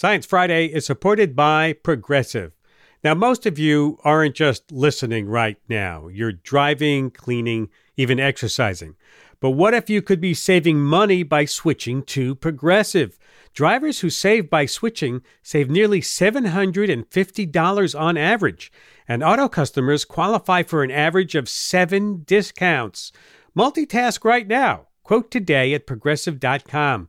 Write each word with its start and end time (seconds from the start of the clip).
Science 0.00 0.24
Friday 0.24 0.64
is 0.64 0.86
supported 0.86 1.36
by 1.36 1.74
Progressive. 1.74 2.52
Now, 3.04 3.12
most 3.12 3.44
of 3.44 3.58
you 3.58 3.98
aren't 4.02 4.34
just 4.34 4.72
listening 4.72 5.28
right 5.28 5.58
now. 5.68 6.08
You're 6.08 6.32
driving, 6.32 7.10
cleaning, 7.10 7.68
even 7.98 8.18
exercising. 8.18 8.96
But 9.40 9.50
what 9.50 9.74
if 9.74 9.90
you 9.90 10.00
could 10.00 10.18
be 10.18 10.32
saving 10.32 10.80
money 10.80 11.22
by 11.22 11.44
switching 11.44 12.02
to 12.04 12.34
Progressive? 12.34 13.18
Drivers 13.52 14.00
who 14.00 14.08
save 14.08 14.48
by 14.48 14.64
switching 14.64 15.20
save 15.42 15.68
nearly 15.68 16.00
$750 16.00 18.00
on 18.00 18.16
average, 18.16 18.72
and 19.06 19.22
auto 19.22 19.50
customers 19.50 20.06
qualify 20.06 20.62
for 20.62 20.82
an 20.82 20.90
average 20.90 21.34
of 21.34 21.46
seven 21.46 22.22
discounts. 22.22 23.12
Multitask 23.54 24.24
right 24.24 24.48
now. 24.48 24.86
Quote 25.02 25.30
today 25.30 25.74
at 25.74 25.86
progressive.com. 25.86 27.08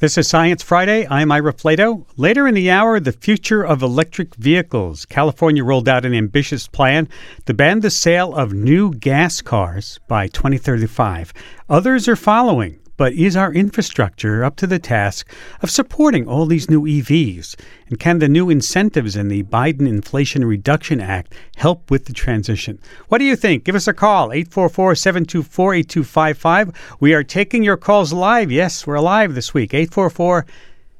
This 0.00 0.16
is 0.16 0.28
Science 0.28 0.62
Friday. 0.62 1.08
I'm 1.10 1.32
Ira 1.32 1.52
Flatow. 1.52 2.06
Later 2.16 2.46
in 2.46 2.54
the 2.54 2.70
hour, 2.70 3.00
the 3.00 3.10
future 3.10 3.66
of 3.66 3.82
electric 3.82 4.36
vehicles. 4.36 5.04
California 5.04 5.64
rolled 5.64 5.88
out 5.88 6.04
an 6.04 6.14
ambitious 6.14 6.68
plan 6.68 7.08
to 7.46 7.52
ban 7.52 7.80
the 7.80 7.90
sale 7.90 8.32
of 8.32 8.52
new 8.52 8.94
gas 8.94 9.40
cars 9.40 9.98
by 10.06 10.28
2035. 10.28 11.32
Others 11.68 12.06
are 12.06 12.14
following. 12.14 12.78
But 12.98 13.12
is 13.14 13.36
our 13.36 13.52
infrastructure 13.52 14.44
up 14.44 14.56
to 14.56 14.66
the 14.66 14.80
task 14.80 15.32
of 15.62 15.70
supporting 15.70 16.26
all 16.28 16.46
these 16.46 16.68
new 16.68 16.82
EVs? 16.82 17.54
And 17.88 17.98
can 17.98 18.18
the 18.18 18.28
new 18.28 18.50
incentives 18.50 19.14
in 19.14 19.28
the 19.28 19.44
Biden 19.44 19.88
Inflation 19.88 20.44
Reduction 20.44 21.00
Act 21.00 21.32
help 21.56 21.92
with 21.92 22.06
the 22.06 22.12
transition? 22.12 22.80
What 23.06 23.18
do 23.18 23.24
you 23.24 23.36
think? 23.36 23.62
Give 23.62 23.76
us 23.76 23.86
a 23.86 23.94
call, 23.94 24.32
844 24.32 24.96
724 24.96 25.74
8255. 25.74 26.96
We 26.98 27.14
are 27.14 27.22
taking 27.22 27.62
your 27.62 27.76
calls 27.76 28.12
live. 28.12 28.50
Yes, 28.50 28.84
we're 28.84 28.98
live 28.98 29.36
this 29.36 29.54
week, 29.54 29.72
844 29.72 30.44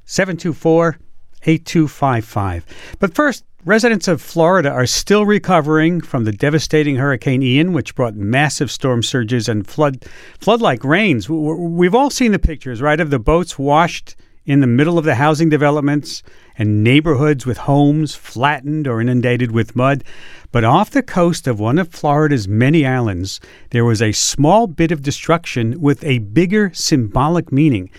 724 0.05 0.97
8255. 1.43 2.65
But 2.99 3.13
first, 3.13 3.43
Residents 3.65 4.07
of 4.07 4.21
Florida 4.21 4.69
are 4.69 4.85
still 4.85 5.25
recovering 5.25 5.99
from 5.99 6.23
the 6.23 6.31
devastating 6.31 6.95
Hurricane 6.95 7.43
Ian, 7.43 7.73
which 7.73 7.93
brought 7.93 8.15
massive 8.15 8.71
storm 8.71 9.03
surges 9.03 9.49
and 9.49 9.67
flood 9.67 10.05
flood-like 10.39 10.81
rains. 10.85 11.29
We've 11.29 11.93
all 11.93 12.09
seen 12.09 12.31
the 12.31 12.39
pictures, 12.39 12.81
right, 12.81 13.01
of 13.01 13.09
the 13.09 13.19
boats 13.19 13.59
washed 13.59 14.15
in 14.45 14.61
the 14.61 14.67
middle 14.67 14.97
of 14.97 15.03
the 15.03 15.15
housing 15.15 15.49
developments 15.49 16.23
and 16.59 16.83
neighborhoods 16.83 17.45
with 17.45 17.57
homes 17.59 18.13
flattened 18.13 18.87
or 18.87 19.01
inundated 19.01 19.51
with 19.51 19.75
mud. 19.75 20.03
But 20.51 20.63
off 20.63 20.89
the 20.89 21.03
coast 21.03 21.47
of 21.47 21.59
one 21.59 21.77
of 21.77 21.89
Florida's 21.89 22.47
many 22.47 22.85
islands, 22.85 23.39
there 23.69 23.85
was 23.85 24.01
a 24.01 24.11
small 24.11 24.67
bit 24.67 24.91
of 24.91 25.01
destruction 25.01 25.79
with 25.79 26.03
a 26.03 26.19
bigger 26.19 26.71
symbolic 26.73 27.51
meaning. 27.51 27.89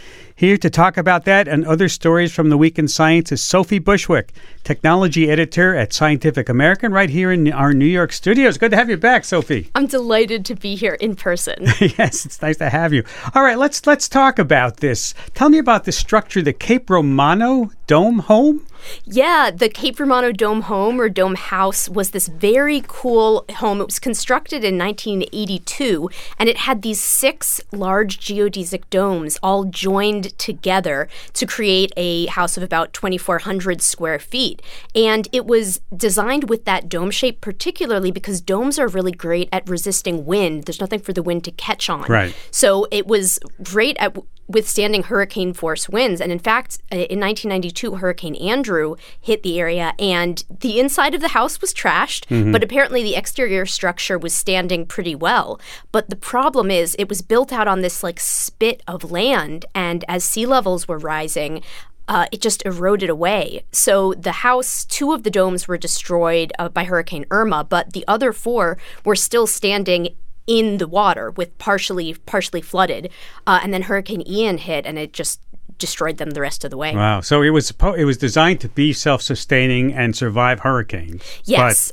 Here 0.40 0.56
to 0.56 0.70
talk 0.70 0.96
about 0.96 1.26
that 1.26 1.48
and 1.48 1.66
other 1.66 1.88
stories 1.88 2.32
from 2.32 2.48
the 2.48 2.56
week 2.56 2.78
in 2.78 2.88
science 2.88 3.30
is 3.30 3.44
Sophie 3.44 3.78
Bushwick, 3.78 4.32
technology 4.64 5.30
editor 5.30 5.76
at 5.76 5.92
Scientific 5.92 6.48
American, 6.48 6.92
right 6.92 7.10
here 7.10 7.30
in 7.30 7.52
our 7.52 7.74
New 7.74 7.84
York 7.84 8.10
studios. 8.10 8.56
Good 8.56 8.70
to 8.70 8.76
have 8.78 8.88
you 8.88 8.96
back, 8.96 9.24
Sophie. 9.24 9.70
I'm 9.74 9.86
delighted 9.86 10.46
to 10.46 10.54
be 10.54 10.76
here 10.76 10.94
in 10.94 11.14
person. 11.14 11.56
yes, 11.78 12.24
it's 12.24 12.40
nice 12.40 12.56
to 12.56 12.70
have 12.70 12.94
you. 12.94 13.04
All 13.34 13.42
right, 13.42 13.58
let's 13.58 13.86
let's 13.86 14.08
talk 14.08 14.38
about 14.38 14.78
this. 14.78 15.14
Tell 15.34 15.50
me 15.50 15.58
about 15.58 15.84
the 15.84 15.92
structure, 15.92 16.40
the 16.40 16.54
Cape 16.54 16.88
Romano 16.88 17.70
dome 17.90 18.20
home. 18.20 18.64
Yeah, 19.04 19.50
the 19.50 19.68
Cape 19.68 19.98
Romano 19.98 20.30
Dome 20.30 20.62
Home 20.62 21.00
or 21.00 21.08
Dome 21.08 21.34
House 21.34 21.88
was 21.88 22.10
this 22.10 22.28
very 22.28 22.84
cool 22.86 23.44
home. 23.56 23.80
It 23.80 23.86
was 23.86 23.98
constructed 23.98 24.62
in 24.62 24.78
1982 24.78 26.08
and 26.38 26.48
it 26.48 26.58
had 26.58 26.82
these 26.82 27.00
six 27.00 27.60
large 27.72 28.20
geodesic 28.20 28.84
domes 28.90 29.38
all 29.42 29.64
joined 29.64 30.38
together 30.38 31.08
to 31.32 31.46
create 31.46 31.92
a 31.96 32.26
house 32.26 32.56
of 32.56 32.62
about 32.62 32.92
2,400 32.92 33.82
square 33.82 34.20
feet. 34.20 34.62
And 34.94 35.26
it 35.32 35.46
was 35.46 35.80
designed 35.94 36.48
with 36.48 36.64
that 36.66 36.88
dome 36.88 37.10
shape, 37.10 37.40
particularly 37.40 38.12
because 38.12 38.40
domes 38.40 38.78
are 38.78 38.86
really 38.86 39.12
great 39.12 39.48
at 39.50 39.68
resisting 39.68 40.24
wind. 40.24 40.64
There's 40.64 40.80
nothing 40.80 41.00
for 41.00 41.12
the 41.12 41.24
wind 41.24 41.42
to 41.42 41.50
catch 41.50 41.90
on. 41.90 42.02
Right. 42.02 42.36
So 42.52 42.86
it 42.92 43.08
was 43.08 43.40
great 43.64 43.96
at 43.98 44.16
withstanding 44.50 45.04
hurricane 45.04 45.52
force 45.52 45.88
winds. 45.88 46.20
And 46.20 46.32
in 46.32 46.38
fact, 46.38 46.78
uh, 46.92 46.96
in 46.96 47.20
1992, 47.20 47.96
Hurricane 47.96 48.34
Andrew 48.34 48.96
hit 49.20 49.42
the 49.42 49.60
area, 49.60 49.94
and 49.98 50.44
the 50.60 50.80
inside 50.80 51.14
of 51.14 51.20
the 51.20 51.28
house 51.28 51.60
was 51.60 51.72
trashed, 51.72 52.26
mm-hmm. 52.26 52.52
but 52.52 52.64
apparently 52.64 53.02
the 53.02 53.16
exterior 53.16 53.66
structure 53.66 54.18
was 54.18 54.34
standing 54.34 54.86
pretty 54.86 55.14
well. 55.14 55.60
But 55.92 56.10
the 56.10 56.16
problem 56.16 56.70
is, 56.70 56.96
it 56.98 57.08
was 57.08 57.22
built 57.22 57.52
out 57.52 57.68
on 57.68 57.80
this 57.80 58.02
like 58.02 58.20
spit 58.20 58.82
of 58.86 59.10
land, 59.10 59.64
and 59.74 60.04
as 60.08 60.24
sea 60.24 60.46
levels 60.46 60.88
were 60.88 60.98
rising, 60.98 61.62
uh, 62.08 62.26
it 62.32 62.40
just 62.40 62.66
eroded 62.66 63.08
away. 63.08 63.62
So 63.70 64.14
the 64.14 64.32
house, 64.32 64.84
two 64.84 65.12
of 65.12 65.22
the 65.22 65.30
domes 65.30 65.68
were 65.68 65.78
destroyed 65.78 66.52
uh, 66.58 66.68
by 66.68 66.84
Hurricane 66.84 67.24
Irma, 67.30 67.62
but 67.62 67.92
the 67.92 68.04
other 68.08 68.32
four 68.32 68.78
were 69.04 69.14
still 69.14 69.46
standing 69.46 70.16
in 70.46 70.78
the 70.78 70.88
water 70.88 71.30
with 71.30 71.56
partially 71.58 72.14
partially 72.26 72.60
flooded, 72.60 73.10
uh, 73.46 73.60
and 73.62 73.72
then 73.72 73.82
Hurricane 73.82 74.22
Ian 74.26 74.58
hit, 74.58 74.86
and 74.86 74.98
it 74.98 75.12
just 75.12 75.40
destroyed 75.78 76.18
them 76.18 76.30
the 76.30 76.40
rest 76.40 76.64
of 76.64 76.70
the 76.70 76.76
way. 76.76 76.94
Wow! 76.94 77.20
So 77.20 77.42
it 77.42 77.50
was 77.50 77.72
it 77.96 78.04
was 78.04 78.16
designed 78.16 78.60
to 78.60 78.68
be 78.68 78.92
self 78.92 79.22
sustaining 79.22 79.92
and 79.92 80.14
survive 80.14 80.60
hurricanes. 80.60 81.22
Yes, 81.44 81.92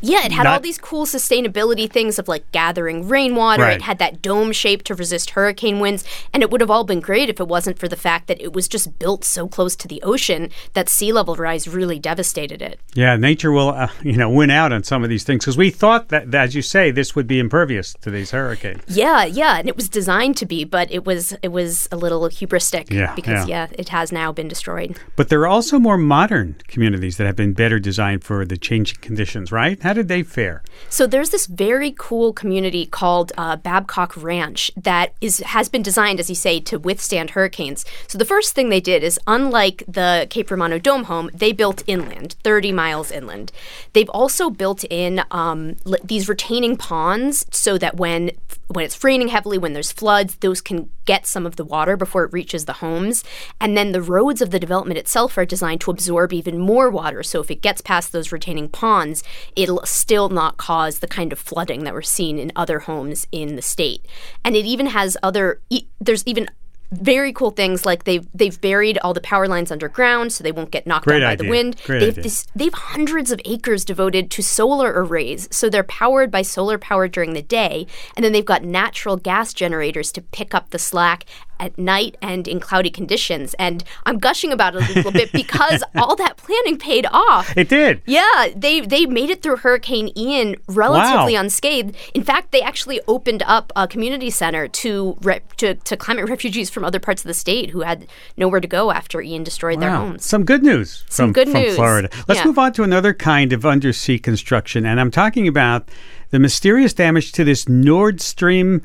yeah, 0.00 0.24
it 0.24 0.32
had 0.32 0.44
Not, 0.44 0.54
all 0.54 0.60
these 0.60 0.78
cool 0.78 1.06
sustainability 1.06 1.90
things 1.90 2.18
of 2.18 2.28
like 2.28 2.50
gathering 2.52 3.08
rainwater. 3.08 3.62
Right. 3.62 3.76
It 3.76 3.82
had 3.82 3.98
that 3.98 4.22
dome 4.22 4.52
shape 4.52 4.82
to 4.84 4.94
resist 4.94 5.30
hurricane 5.30 5.80
winds. 5.80 6.04
And 6.32 6.42
it 6.42 6.50
would 6.50 6.60
have 6.60 6.70
all 6.70 6.84
been 6.84 7.00
great 7.00 7.28
if 7.28 7.40
it 7.40 7.48
wasn't 7.48 7.78
for 7.78 7.88
the 7.88 7.96
fact 7.96 8.28
that 8.28 8.40
it 8.40 8.52
was 8.52 8.68
just 8.68 8.98
built 8.98 9.24
so 9.24 9.48
close 9.48 9.74
to 9.76 9.88
the 9.88 10.02
ocean 10.02 10.50
that 10.74 10.88
sea 10.88 11.12
level 11.12 11.36
rise 11.36 11.66
really 11.66 11.98
devastated 11.98 12.62
it. 12.62 12.80
Yeah, 12.94 13.16
nature 13.16 13.52
will, 13.52 13.70
uh, 13.70 13.88
you 14.02 14.16
know, 14.16 14.30
win 14.30 14.50
out 14.50 14.72
on 14.72 14.82
some 14.82 15.02
of 15.02 15.10
these 15.10 15.24
things 15.24 15.44
because 15.44 15.56
we 15.56 15.70
thought 15.70 16.08
that, 16.08 16.34
as 16.34 16.54
you 16.54 16.62
say, 16.62 16.90
this 16.90 17.14
would 17.16 17.26
be 17.26 17.38
impervious 17.38 17.94
to 18.02 18.10
these 18.10 18.30
hurricanes. 18.30 18.82
Yeah, 18.88 19.24
yeah, 19.24 19.58
and 19.58 19.68
it 19.68 19.76
was 19.76 19.88
designed 19.88 20.36
to 20.38 20.46
be, 20.46 20.64
but 20.64 20.90
it 20.90 21.04
was 21.04 21.34
it 21.42 21.48
was 21.48 21.88
a 21.90 21.96
little 21.96 22.22
hubristic 22.28 22.90
yeah, 22.90 23.14
because 23.14 23.48
yeah. 23.48 23.68
yeah, 23.70 23.76
it 23.78 23.88
has 23.90 24.12
now 24.12 24.32
been 24.32 24.48
destroyed. 24.48 24.98
But 25.16 25.28
there 25.28 25.40
are 25.40 25.46
also 25.46 25.78
more 25.78 25.96
modern 25.96 26.56
communities 26.68 27.16
that 27.16 27.26
have 27.26 27.36
been 27.36 27.52
better 27.52 27.78
designed 27.78 28.24
for 28.24 28.44
the 28.44 28.56
changing 28.56 28.98
conditions, 29.00 29.52
right? 29.52 29.77
How 29.82 29.92
did 29.92 30.08
they 30.08 30.22
fare? 30.22 30.62
So 30.88 31.06
there's 31.06 31.30
this 31.30 31.46
very 31.46 31.94
cool 31.96 32.32
community 32.32 32.84
called 32.84 33.32
uh, 33.38 33.56
Babcock 33.56 34.16
Ranch 34.16 34.70
that 34.76 35.14
is 35.20 35.38
has 35.38 35.68
been 35.68 35.82
designed, 35.82 36.18
as 36.18 36.28
you 36.28 36.34
say, 36.34 36.60
to 36.60 36.78
withstand 36.78 37.30
hurricanes. 37.30 37.84
So 38.08 38.18
the 38.18 38.24
first 38.24 38.54
thing 38.54 38.68
they 38.68 38.80
did 38.80 39.04
is, 39.04 39.20
unlike 39.26 39.84
the 39.86 40.26
Cape 40.30 40.50
Romano 40.50 40.78
Dome 40.78 41.04
home, 41.04 41.30
they 41.32 41.52
built 41.52 41.82
inland, 41.86 42.36
30 42.42 42.72
miles 42.72 43.10
inland. 43.12 43.52
They've 43.92 44.10
also 44.10 44.50
built 44.50 44.84
in 44.90 45.22
um, 45.30 45.76
these 46.02 46.28
retaining 46.28 46.76
ponds 46.76 47.46
so 47.50 47.78
that 47.78 47.96
when 47.96 48.32
when 48.68 48.84
it's 48.84 49.02
raining 49.02 49.28
heavily, 49.28 49.56
when 49.56 49.72
there's 49.72 49.92
floods, 49.92 50.36
those 50.36 50.60
can 50.60 50.90
get 51.06 51.26
some 51.26 51.46
of 51.46 51.56
the 51.56 51.64
water 51.64 51.96
before 51.96 52.24
it 52.24 52.32
reaches 52.34 52.66
the 52.66 52.74
homes. 52.74 53.24
And 53.60 53.76
then 53.76 53.92
the 53.92 54.02
roads 54.02 54.42
of 54.42 54.50
the 54.50 54.60
development 54.60 54.98
itself 54.98 55.38
are 55.38 55.46
designed 55.46 55.80
to 55.82 55.90
absorb 55.90 56.34
even 56.34 56.58
more 56.58 56.90
water. 56.90 57.22
So 57.22 57.40
if 57.40 57.50
it 57.50 57.62
gets 57.62 57.80
past 57.80 58.12
those 58.12 58.30
retaining 58.30 58.68
ponds, 58.68 59.24
it'll 59.68 59.86
still 59.86 60.28
not 60.28 60.56
cause 60.56 60.98
the 60.98 61.06
kind 61.06 61.32
of 61.32 61.38
flooding 61.38 61.84
that 61.84 61.94
we're 61.94 62.02
seeing 62.02 62.38
in 62.38 62.50
other 62.56 62.80
homes 62.80 63.26
in 63.30 63.56
the 63.56 63.62
state. 63.62 64.04
And 64.44 64.56
it 64.56 64.64
even 64.64 64.86
has 64.86 65.16
other, 65.22 65.60
there's 66.00 66.24
even 66.26 66.48
very 66.90 67.32
cool 67.34 67.50
things 67.50 67.84
like 67.84 68.04
they've 68.04 68.26
they've 68.32 68.60
buried 68.60 68.96
all 68.98 69.12
the 69.12 69.20
power 69.20 69.46
lines 69.46 69.70
underground 69.70 70.32
so 70.32 70.42
they 70.42 70.52
won't 70.52 70.70
get 70.70 70.86
knocked 70.86 71.04
Great 71.04 71.22
out 71.22 71.32
idea. 71.32 71.36
by 71.36 71.44
the 71.44 71.50
wind. 71.50 71.76
Great 71.84 72.00
they've 72.00 72.08
idea. 72.10 72.22
this, 72.22 72.46
they've 72.56 72.72
hundreds 72.72 73.30
of 73.30 73.40
acres 73.44 73.84
devoted 73.84 74.30
to 74.30 74.42
solar 74.42 74.90
arrays, 74.94 75.48
so 75.50 75.68
they're 75.68 75.82
powered 75.84 76.30
by 76.30 76.42
solar 76.42 76.78
power 76.78 77.06
during 77.06 77.34
the 77.34 77.42
day, 77.42 77.86
and 78.16 78.24
then 78.24 78.32
they've 78.32 78.44
got 78.44 78.64
natural 78.64 79.16
gas 79.16 79.52
generators 79.52 80.10
to 80.12 80.22
pick 80.22 80.54
up 80.54 80.70
the 80.70 80.78
slack 80.78 81.24
at 81.60 81.76
night 81.78 82.16
and 82.22 82.46
in 82.48 82.60
cloudy 82.60 82.90
conditions. 82.90 83.54
And 83.58 83.84
I'm 84.06 84.18
gushing 84.18 84.52
about 84.52 84.76
it 84.76 84.88
a 84.88 84.92
little 84.94 85.12
bit 85.12 85.32
because 85.32 85.82
all 85.96 86.16
that 86.16 86.36
planning 86.36 86.78
paid 86.78 87.06
off. 87.10 87.56
It 87.56 87.68
did. 87.68 88.02
Yeah, 88.06 88.48
they 88.54 88.80
they 88.80 89.06
made 89.06 89.30
it 89.30 89.42
through 89.42 89.56
Hurricane 89.58 90.10
Ian 90.16 90.56
relatively 90.68 91.34
Wow. 91.34 91.40
unscathed. 91.40 91.96
In 92.14 92.22
fact, 92.22 92.52
they 92.52 92.62
actually 92.62 93.00
opened 93.08 93.42
up 93.46 93.72
a 93.76 93.86
community 93.88 94.30
center 94.30 94.68
to, 94.68 95.16
re- 95.22 95.40
to 95.58 95.74
to 95.74 95.96
climate 95.96 96.28
refugees 96.28 96.70
from 96.70 96.84
other 96.84 97.00
parts 97.00 97.22
of 97.22 97.26
the 97.28 97.34
state 97.34 97.70
who 97.70 97.80
had 97.80 98.06
nowhere 98.36 98.60
to 98.60 98.68
go 98.68 98.90
after 98.90 99.20
Ian 99.20 99.44
destroyed 99.44 99.80
their 99.80 99.90
homes. 99.90 100.24
Some 100.24 100.44
good 100.44 100.62
news 100.62 101.04
Some 101.08 101.28
from, 101.28 101.32
good 101.32 101.48
from 101.50 101.62
news. 101.62 101.74
Florida. 101.76 102.08
Let's 102.28 102.40
Yeah. 102.40 102.46
move 102.46 102.58
on 102.58 102.72
to 102.74 102.82
another 102.82 103.14
kind 103.14 103.52
of 103.52 103.64
undersea 103.66 104.18
construction, 104.18 104.86
and 104.86 105.00
I'm 105.00 105.10
talking 105.10 105.48
about 105.48 105.88
the 106.30 106.38
mysterious 106.38 106.92
damage 106.92 107.32
to 107.32 107.44
this 107.44 107.68
Nord 107.68 108.20
Stream 108.20 108.82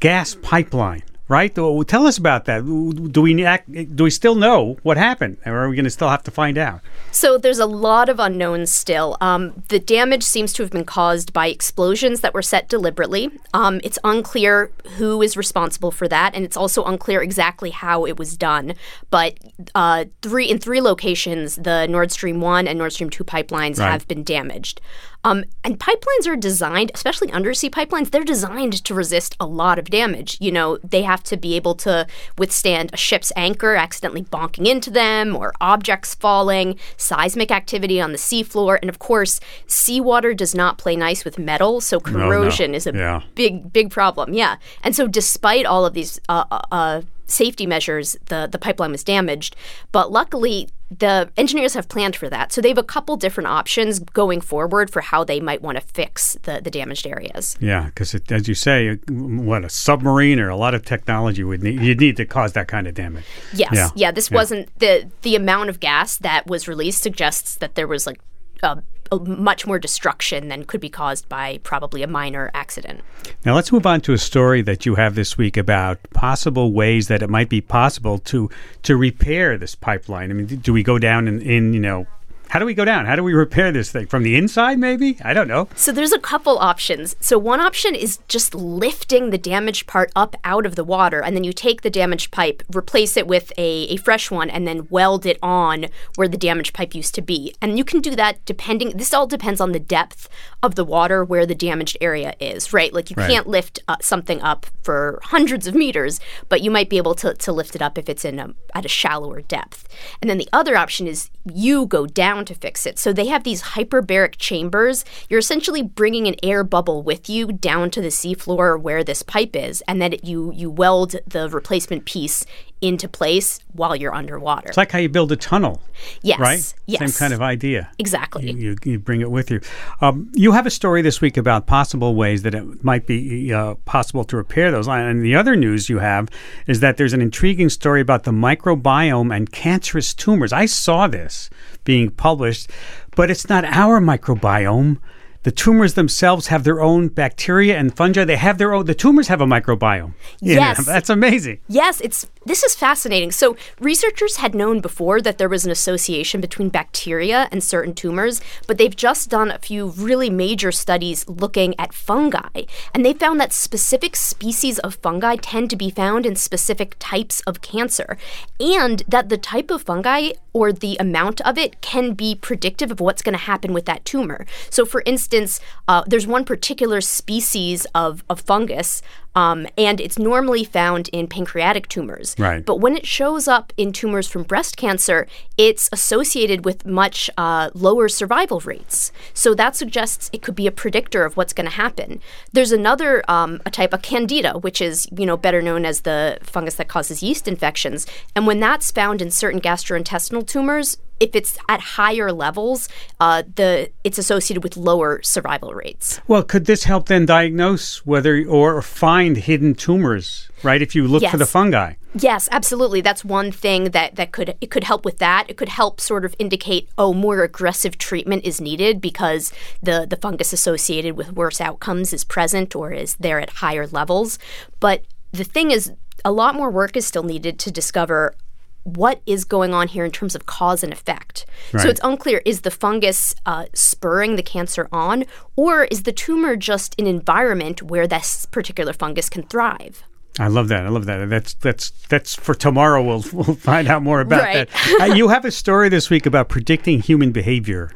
gas 0.00 0.36
pipeline. 0.42 1.02
Right? 1.32 1.56
Well, 1.56 1.82
Tell 1.84 2.06
us 2.06 2.18
about 2.18 2.44
that. 2.44 2.62
Do 3.10 3.22
we 3.22 3.42
act, 3.42 3.72
do 3.96 4.04
we 4.04 4.10
still 4.10 4.34
know 4.34 4.76
what 4.82 4.98
happened, 4.98 5.38
or 5.46 5.56
are 5.56 5.68
we 5.70 5.76
going 5.76 5.84
to 5.84 5.90
still 5.90 6.10
have 6.10 6.22
to 6.24 6.30
find 6.30 6.58
out? 6.58 6.80
So 7.10 7.38
there's 7.38 7.58
a 7.58 7.64
lot 7.64 8.10
of 8.10 8.20
unknowns 8.20 8.70
still. 8.74 9.16
Um, 9.22 9.62
the 9.68 9.78
damage 9.78 10.24
seems 10.24 10.52
to 10.52 10.62
have 10.62 10.70
been 10.70 10.84
caused 10.84 11.32
by 11.32 11.46
explosions 11.46 12.20
that 12.20 12.34
were 12.34 12.42
set 12.42 12.68
deliberately. 12.68 13.30
Um, 13.54 13.80
it's 13.82 13.98
unclear 14.04 14.70
who 14.98 15.22
is 15.22 15.34
responsible 15.34 15.90
for 15.90 16.06
that, 16.06 16.34
and 16.34 16.44
it's 16.44 16.56
also 16.56 16.84
unclear 16.84 17.22
exactly 17.22 17.70
how 17.70 18.04
it 18.04 18.18
was 18.18 18.36
done. 18.36 18.74
But 19.08 19.38
uh, 19.74 20.04
three 20.20 20.50
in 20.50 20.58
three 20.58 20.82
locations, 20.82 21.56
the 21.56 21.86
Nord 21.86 22.12
Stream 22.12 22.42
one 22.42 22.68
and 22.68 22.78
Nord 22.78 22.92
Stream 22.92 23.08
two 23.08 23.24
pipelines 23.24 23.78
Right. 23.78 23.90
have 23.90 24.06
been 24.06 24.22
damaged. 24.22 24.82
Um, 25.24 25.44
and 25.62 25.78
pipelines 25.78 26.26
are 26.26 26.34
designed, 26.36 26.90
especially 26.94 27.30
undersea 27.30 27.70
pipelines, 27.70 28.10
they're 28.10 28.24
designed 28.24 28.82
to 28.84 28.92
resist 28.94 29.36
a 29.38 29.46
lot 29.46 29.78
of 29.78 29.84
damage. 29.88 30.36
You 30.40 30.50
know, 30.50 30.78
they 30.82 31.02
have 31.02 31.22
to 31.24 31.36
be 31.36 31.54
able 31.54 31.76
to 31.76 32.08
withstand 32.36 32.90
a 32.92 32.96
ship's 32.96 33.30
anchor 33.36 33.76
accidentally 33.76 34.24
bonking 34.24 34.66
into 34.66 34.90
them 34.90 35.36
or 35.36 35.52
objects 35.60 36.14
falling, 36.14 36.76
seismic 36.96 37.52
activity 37.52 38.00
on 38.00 38.10
the 38.10 38.18
seafloor, 38.18 38.78
and 38.80 38.88
of 38.90 38.98
course, 38.98 39.38
seawater 39.68 40.34
does 40.34 40.54
not 40.54 40.76
play 40.76 40.96
nice 40.96 41.24
with 41.24 41.38
metal, 41.38 41.80
so 41.80 42.00
corrosion 42.00 42.74
is 42.74 42.86
a 42.88 42.92
Yeah. 42.92 43.22
big, 43.36 43.72
big 43.72 43.90
problem. 43.90 44.34
Yeah. 44.34 44.56
And 44.82 44.96
so, 44.96 45.06
despite 45.06 45.66
all 45.66 45.86
of 45.86 45.94
these 45.94 46.20
uh, 46.28 46.44
uh, 46.50 46.60
uh, 46.72 47.00
safety 47.26 47.66
measures, 47.66 48.16
the, 48.26 48.48
the 48.50 48.58
pipeline 48.58 48.92
was 48.92 49.04
damaged. 49.04 49.56
But 49.92 50.10
luckily, 50.12 50.68
the 50.90 51.30
engineers 51.38 51.72
have 51.74 51.88
planned 51.88 52.16
for 52.16 52.28
that. 52.28 52.52
So, 52.52 52.60
they 52.60 52.68
have 52.68 52.76
a 52.78 52.82
couple 52.82 53.16
different 53.16 53.48
options 53.48 53.98
going 53.98 54.42
forward 54.42 54.90
for 54.90 55.00
how 55.00 55.24
they 55.24 55.40
might 55.40 55.62
want 55.62 55.78
to 55.80 55.86
fix 55.86 56.36
the, 56.42 56.60
the 56.62 56.70
damaged 56.70 57.06
areas. 57.06 57.56
Yeah, 57.60 57.86
because 57.86 58.14
as 58.30 58.46
you 58.46 58.54
say, 58.54 58.96
what 59.08 59.64
a 59.64 59.70
submarine 59.70 60.38
or 60.38 60.50
a 60.50 60.56
lot 60.56 60.74
of 60.74 60.84
technology 60.84 61.44
would 61.44 61.62
need 61.62 61.80
you'd 61.80 62.00
need 62.00 62.16
to 62.18 62.26
cause 62.26 62.52
that 62.52 62.68
kind 62.68 62.86
of 62.86 62.94
damage. 62.94 63.24
Yes. 63.54 63.70
Yeah. 63.72 63.88
Yeah. 63.94 64.10
this 64.10 64.30
Yeah. 64.30 64.36
wasn't 64.36 64.78
the 64.78 65.10
the 65.22 65.34
amount 65.34 65.70
of 65.70 65.80
gas 65.80 66.18
that 66.18 66.46
was 66.46 66.68
released 66.68 67.02
suggests 67.02 67.56
that 67.56 67.74
there 67.74 67.86
was 67.86 68.06
like 68.06 68.20
a, 68.62 68.82
a 69.10 69.18
much 69.18 69.66
more 69.66 69.78
destruction 69.78 70.48
than 70.48 70.64
could 70.64 70.80
be 70.80 70.88
caused 70.88 71.28
by 71.28 71.58
probably 71.62 72.02
a 72.02 72.06
minor 72.06 72.50
accident. 72.54 73.00
Now 73.44 73.54
let's 73.54 73.72
move 73.72 73.86
on 73.86 74.00
to 74.02 74.12
a 74.12 74.18
story 74.18 74.62
that 74.62 74.86
you 74.86 74.94
have 74.94 75.14
this 75.14 75.36
week 75.36 75.56
about 75.56 75.98
possible 76.14 76.72
ways 76.72 77.08
that 77.08 77.22
it 77.22 77.30
might 77.30 77.48
be 77.48 77.60
possible 77.60 78.18
to 78.18 78.50
to 78.82 78.96
repair 78.96 79.58
this 79.58 79.74
pipeline. 79.74 80.30
I 80.30 80.34
mean, 80.34 80.46
do- 80.46 80.56
do 80.56 80.72
we 80.72 80.82
go 80.82 80.98
down 80.98 81.28
in, 81.28 81.40
in 81.42 81.72
you 81.72 81.80
know, 81.80 82.06
how 82.52 82.58
do 82.58 82.66
we 82.66 82.74
go 82.74 82.84
down? 82.84 83.06
How 83.06 83.16
do 83.16 83.22
we 83.24 83.32
repair 83.32 83.72
this 83.72 83.90
thing 83.90 84.06
from 84.06 84.24
the 84.24 84.36
inside? 84.36 84.78
Maybe 84.78 85.16
I 85.24 85.32
don't 85.32 85.48
know. 85.48 85.68
So 85.74 85.90
there's 85.90 86.12
a 86.12 86.18
couple 86.18 86.58
options. 86.58 87.16
So 87.18 87.38
one 87.38 87.60
option 87.60 87.94
is 87.94 88.18
just 88.28 88.54
lifting 88.54 89.30
the 89.30 89.38
damaged 89.38 89.86
part 89.86 90.12
up 90.14 90.36
out 90.44 90.66
of 90.66 90.76
the 90.76 90.84
water, 90.84 91.22
and 91.22 91.34
then 91.34 91.44
you 91.44 91.54
take 91.54 91.80
the 91.80 91.88
damaged 91.88 92.30
pipe, 92.30 92.62
replace 92.76 93.16
it 93.16 93.26
with 93.26 93.54
a, 93.56 93.84
a 93.84 93.96
fresh 93.96 94.30
one, 94.30 94.50
and 94.50 94.68
then 94.68 94.86
weld 94.90 95.24
it 95.24 95.38
on 95.42 95.86
where 96.16 96.28
the 96.28 96.36
damaged 96.36 96.74
pipe 96.74 96.94
used 96.94 97.14
to 97.14 97.22
be. 97.22 97.54
And 97.62 97.78
you 97.78 97.84
can 97.84 98.02
do 98.02 98.14
that 98.16 98.44
depending. 98.44 98.90
This 98.98 99.14
all 99.14 99.26
depends 99.26 99.58
on 99.58 99.72
the 99.72 99.80
depth 99.80 100.28
of 100.62 100.74
the 100.74 100.84
water 100.84 101.24
where 101.24 101.46
the 101.46 101.54
damaged 101.54 101.96
area 102.02 102.34
is, 102.38 102.70
right? 102.74 102.92
Like 102.92 103.08
you 103.08 103.16
Right. 103.16 103.30
can't 103.30 103.46
lift 103.46 103.80
uh, 103.88 103.96
something 104.02 104.42
up 104.42 104.66
for 104.82 105.20
hundreds 105.24 105.66
of 105.66 105.74
meters, 105.74 106.20
but 106.50 106.60
you 106.60 106.70
might 106.70 106.90
be 106.90 106.98
able 106.98 107.14
to, 107.14 107.32
to 107.32 107.50
lift 107.50 107.74
it 107.74 107.80
up 107.80 107.96
if 107.96 108.10
it's 108.10 108.26
in 108.26 108.38
a, 108.38 108.52
at 108.74 108.84
a 108.84 108.88
shallower 108.88 109.40
depth. 109.40 109.88
And 110.20 110.28
then 110.28 110.36
the 110.36 110.48
other 110.52 110.76
option 110.76 111.06
is 111.06 111.30
you 111.50 111.86
go 111.86 112.04
down 112.06 112.41
to 112.46 112.54
fix 112.54 112.86
it. 112.86 112.98
So 112.98 113.12
they 113.12 113.26
have 113.26 113.44
these 113.44 113.62
hyperbaric 113.62 114.36
chambers. 114.38 115.04
You're 115.28 115.40
essentially 115.40 115.82
bringing 115.82 116.26
an 116.26 116.36
air 116.42 116.64
bubble 116.64 117.02
with 117.02 117.28
you 117.28 117.52
down 117.52 117.90
to 117.90 118.00
the 118.00 118.08
seafloor 118.08 118.80
where 118.80 119.04
this 119.04 119.22
pipe 119.22 119.56
is, 119.56 119.82
and 119.88 120.00
then 120.00 120.14
you 120.22 120.52
you 120.52 120.70
weld 120.70 121.16
the 121.26 121.48
replacement 121.48 122.04
piece 122.04 122.44
into 122.82 123.08
place 123.08 123.60
while 123.72 123.94
you're 123.94 124.14
underwater. 124.14 124.68
It's 124.68 124.76
like 124.76 124.90
how 124.90 124.98
you 124.98 125.08
build 125.08 125.30
a 125.30 125.36
tunnel, 125.36 125.80
yes. 126.22 126.40
right? 126.40 126.74
Yes. 126.86 126.98
Same 126.98 127.18
kind 127.18 127.32
of 127.32 127.40
idea. 127.40 127.90
Exactly. 127.98 128.50
You, 128.50 128.56
you, 128.56 128.76
you 128.84 128.98
bring 128.98 129.20
it 129.20 129.30
with 129.30 129.50
you. 129.50 129.60
Um, 130.00 130.30
you 130.34 130.50
have 130.52 130.66
a 130.66 130.70
story 130.70 131.00
this 131.00 131.20
week 131.20 131.36
about 131.36 131.66
possible 131.66 132.16
ways 132.16 132.42
that 132.42 132.54
it 132.54 132.82
might 132.84 133.06
be 133.06 133.52
uh, 133.54 133.76
possible 133.84 134.24
to 134.24 134.36
repair 134.36 134.72
those. 134.72 134.88
And 134.88 135.22
the 135.22 135.36
other 135.36 135.54
news 135.54 135.88
you 135.88 136.00
have 136.00 136.28
is 136.66 136.80
that 136.80 136.96
there's 136.96 137.12
an 137.12 137.22
intriguing 137.22 137.70
story 137.70 138.00
about 138.00 138.24
the 138.24 138.32
microbiome 138.32 139.34
and 139.34 139.50
cancerous 139.50 140.12
tumors. 140.12 140.52
I 140.52 140.66
saw 140.66 141.06
this 141.06 141.48
being 141.84 142.10
published, 142.10 142.68
but 143.14 143.30
it's 143.30 143.48
not 143.48 143.64
our 143.64 144.00
microbiome. 144.00 144.98
The 145.42 145.50
tumors 145.50 145.94
themselves 145.94 146.46
have 146.48 146.62
their 146.62 146.80
own 146.80 147.08
bacteria 147.08 147.76
and 147.76 147.94
fungi. 147.94 148.24
They 148.24 148.36
have 148.36 148.58
their 148.58 148.72
own. 148.72 148.86
The 148.86 148.94
tumors 148.94 149.28
have 149.28 149.40
a 149.40 149.46
microbiome. 149.46 150.14
Yes. 150.40 150.86
that's 150.86 151.10
amazing. 151.10 151.58
Yes, 151.68 152.00
it's 152.00 152.26
this 152.44 152.62
is 152.62 152.74
fascinating. 152.74 153.30
So, 153.30 153.56
researchers 153.80 154.36
had 154.36 154.54
known 154.54 154.80
before 154.80 155.20
that 155.20 155.38
there 155.38 155.48
was 155.48 155.64
an 155.64 155.70
association 155.70 156.40
between 156.40 156.68
bacteria 156.68 157.48
and 157.52 157.62
certain 157.62 157.94
tumors, 157.94 158.40
but 158.66 158.78
they've 158.78 158.94
just 158.94 159.30
done 159.30 159.50
a 159.50 159.58
few 159.58 159.88
really 159.90 160.30
major 160.30 160.72
studies 160.72 161.28
looking 161.28 161.78
at 161.78 161.94
fungi, 161.94 162.64
and 162.94 163.04
they 163.04 163.12
found 163.12 163.40
that 163.40 163.52
specific 163.52 164.16
species 164.16 164.78
of 164.80 164.96
fungi 164.96 165.36
tend 165.36 165.70
to 165.70 165.76
be 165.76 165.90
found 165.90 166.26
in 166.26 166.36
specific 166.36 166.96
types 166.98 167.40
of 167.42 167.60
cancer, 167.60 168.16
and 168.58 169.02
that 169.06 169.28
the 169.28 169.38
type 169.38 169.70
of 169.70 169.82
fungi 169.82 170.30
or 170.52 170.72
the 170.72 170.96
amount 170.98 171.40
of 171.42 171.56
it 171.56 171.80
can 171.80 172.12
be 172.12 172.34
predictive 172.34 172.90
of 172.90 173.00
what's 173.00 173.22
going 173.22 173.32
to 173.32 173.44
happen 173.44 173.72
with 173.72 173.86
that 173.86 174.04
tumor. 174.04 174.46
So, 174.70 174.84
for 174.84 175.02
instance, 175.06 175.60
uh, 175.88 176.04
there's 176.06 176.26
one 176.26 176.44
particular 176.44 177.00
species 177.00 177.86
of, 177.94 178.24
of 178.28 178.40
fungus, 178.40 179.02
um, 179.34 179.66
and 179.78 180.00
it's 180.00 180.18
normally 180.18 180.64
found 180.64 181.08
in 181.08 181.26
pancreatic 181.26 181.88
tumors. 181.88 182.34
Right. 182.38 182.64
But 182.64 182.76
when 182.76 182.96
it 182.96 183.06
shows 183.06 183.48
up 183.48 183.72
in 183.76 183.92
tumors 183.92 184.28
from 184.28 184.42
breast 184.42 184.76
cancer, 184.76 185.26
it's 185.56 185.88
associated 185.92 186.64
with 186.64 186.86
much 186.86 187.30
uh, 187.36 187.70
lower 187.74 188.08
survival 188.08 188.60
rates. 188.60 189.12
So 189.34 189.54
that 189.54 189.76
suggests 189.76 190.30
it 190.32 190.42
could 190.42 190.54
be 190.54 190.66
a 190.66 190.72
predictor 190.72 191.24
of 191.24 191.36
what's 191.36 191.52
going 191.52 191.68
to 191.68 191.76
happen. 191.76 192.20
There's 192.52 192.72
another 192.72 193.22
um, 193.28 193.60
a 193.64 193.70
type 193.70 193.92
of 193.92 194.02
candida, 194.02 194.58
which 194.58 194.80
is 194.80 195.08
you 195.16 195.26
know 195.26 195.36
better 195.36 195.62
known 195.62 195.84
as 195.84 196.02
the 196.02 196.38
fungus 196.42 196.74
that 196.74 196.88
causes 196.88 197.22
yeast 197.22 197.48
infections, 197.48 198.06
and 198.34 198.46
when 198.46 198.60
that's 198.60 198.90
found 198.90 199.22
in 199.22 199.30
certain 199.30 199.60
gastrointestinal 199.60 200.46
tumors. 200.46 200.98
If 201.22 201.36
it's 201.36 201.56
at 201.68 201.80
higher 201.80 202.32
levels, 202.32 202.88
uh, 203.20 203.44
the 203.54 203.92
it's 204.02 204.18
associated 204.18 204.64
with 204.64 204.76
lower 204.76 205.22
survival 205.22 205.72
rates. 205.72 206.20
Well, 206.26 206.42
could 206.42 206.64
this 206.66 206.82
help 206.82 207.06
then 207.06 207.26
diagnose 207.26 208.04
whether 208.04 208.44
or 208.44 208.82
find 208.82 209.36
hidden 209.36 209.74
tumors? 209.74 210.48
Right, 210.64 210.82
if 210.82 210.96
you 210.96 211.06
look 211.06 211.24
for 211.24 211.36
the 211.36 211.46
fungi. 211.46 211.94
Yes, 212.18 212.48
absolutely. 212.50 213.00
That's 213.00 213.24
one 213.24 213.52
thing 213.52 213.90
that, 213.90 214.16
that 214.16 214.32
could 214.32 214.56
it 214.60 214.70
could 214.72 214.84
help 214.84 215.04
with 215.04 215.18
that. 215.18 215.46
It 215.48 215.56
could 215.56 215.68
help 215.68 216.00
sort 216.00 216.24
of 216.24 216.34
indicate, 216.40 216.88
oh, 216.98 217.14
more 217.14 217.42
aggressive 217.44 217.98
treatment 217.98 218.44
is 218.44 218.60
needed 218.60 219.00
because 219.00 219.52
the, 219.80 220.06
the 220.08 220.16
fungus 220.16 220.52
associated 220.52 221.16
with 221.16 221.32
worse 221.32 221.60
outcomes 221.60 222.12
is 222.12 222.24
present 222.24 222.74
or 222.74 222.92
is 222.92 223.14
there 223.16 223.38
at 223.40 223.50
higher 223.62 223.86
levels. 223.86 224.40
But 224.80 225.04
the 225.30 225.44
thing 225.44 225.70
is, 225.70 225.92
a 226.24 226.32
lot 226.32 226.54
more 226.54 226.70
work 226.70 226.96
is 226.96 227.06
still 227.06 227.22
needed 227.22 227.58
to 227.60 227.70
discover 227.70 228.34
what 228.84 229.20
is 229.26 229.44
going 229.44 229.72
on 229.72 229.88
here 229.88 230.04
in 230.04 230.10
terms 230.10 230.34
of 230.34 230.46
cause 230.46 230.82
and 230.82 230.92
effect. 230.92 231.46
Right. 231.72 231.82
So 231.82 231.88
it's 231.88 232.00
unclear 232.02 232.42
is 232.44 232.62
the 232.62 232.70
fungus 232.70 233.34
uh, 233.46 233.66
spurring 233.74 234.36
the 234.36 234.42
cancer 234.42 234.88
on, 234.92 235.24
or 235.56 235.84
is 235.84 236.02
the 236.02 236.12
tumor 236.12 236.56
just 236.56 236.98
an 237.00 237.06
environment 237.06 237.82
where 237.82 238.06
this 238.06 238.46
particular 238.46 238.92
fungus 238.92 239.28
can 239.28 239.44
thrive? 239.44 240.02
I 240.38 240.48
love 240.48 240.68
that. 240.68 240.86
I 240.86 240.88
love 240.88 241.04
that. 241.06 241.28
That's 241.28 241.52
that's 241.54 241.90
that's 242.08 242.34
for 242.34 242.54
tomorrow. 242.54 243.02
We'll 243.02 243.22
we'll 243.32 243.54
find 243.56 243.86
out 243.88 244.02
more 244.02 244.20
about 244.20 244.42
Right. 244.42 244.68
that. 244.68 245.00
Uh, 245.00 245.14
you 245.14 245.28
have 245.28 245.44
a 245.44 245.50
story 245.50 245.88
this 245.90 246.08
week 246.08 246.24
about 246.26 246.48
predicting 246.48 247.00
human 247.02 247.32
behavior 247.32 247.92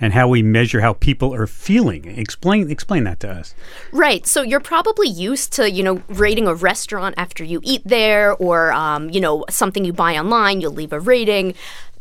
and 0.00 0.12
how 0.12 0.28
we 0.28 0.42
measure 0.42 0.80
how 0.80 0.94
people 0.94 1.34
are 1.34 1.46
feeling. 1.46 2.06
Explain 2.18 2.70
explain 2.70 3.04
that 3.04 3.20
to 3.20 3.30
us. 3.30 3.54
Right. 3.92 4.26
So 4.26 4.42
you're 4.42 4.60
probably 4.60 5.08
used 5.08 5.52
to, 5.54 5.70
you 5.70 5.82
know, 5.82 6.02
rating 6.08 6.46
a 6.46 6.54
restaurant 6.54 7.14
after 7.18 7.44
you 7.44 7.60
eat 7.62 7.82
there 7.84 8.34
or, 8.34 8.72
um, 8.72 9.10
you 9.10 9.20
know, 9.20 9.44
something 9.50 9.84
you 9.84 9.92
buy 9.92 10.16
online, 10.16 10.60
you'll 10.60 10.72
leave 10.72 10.92
a 10.92 11.00
rating. 11.00 11.54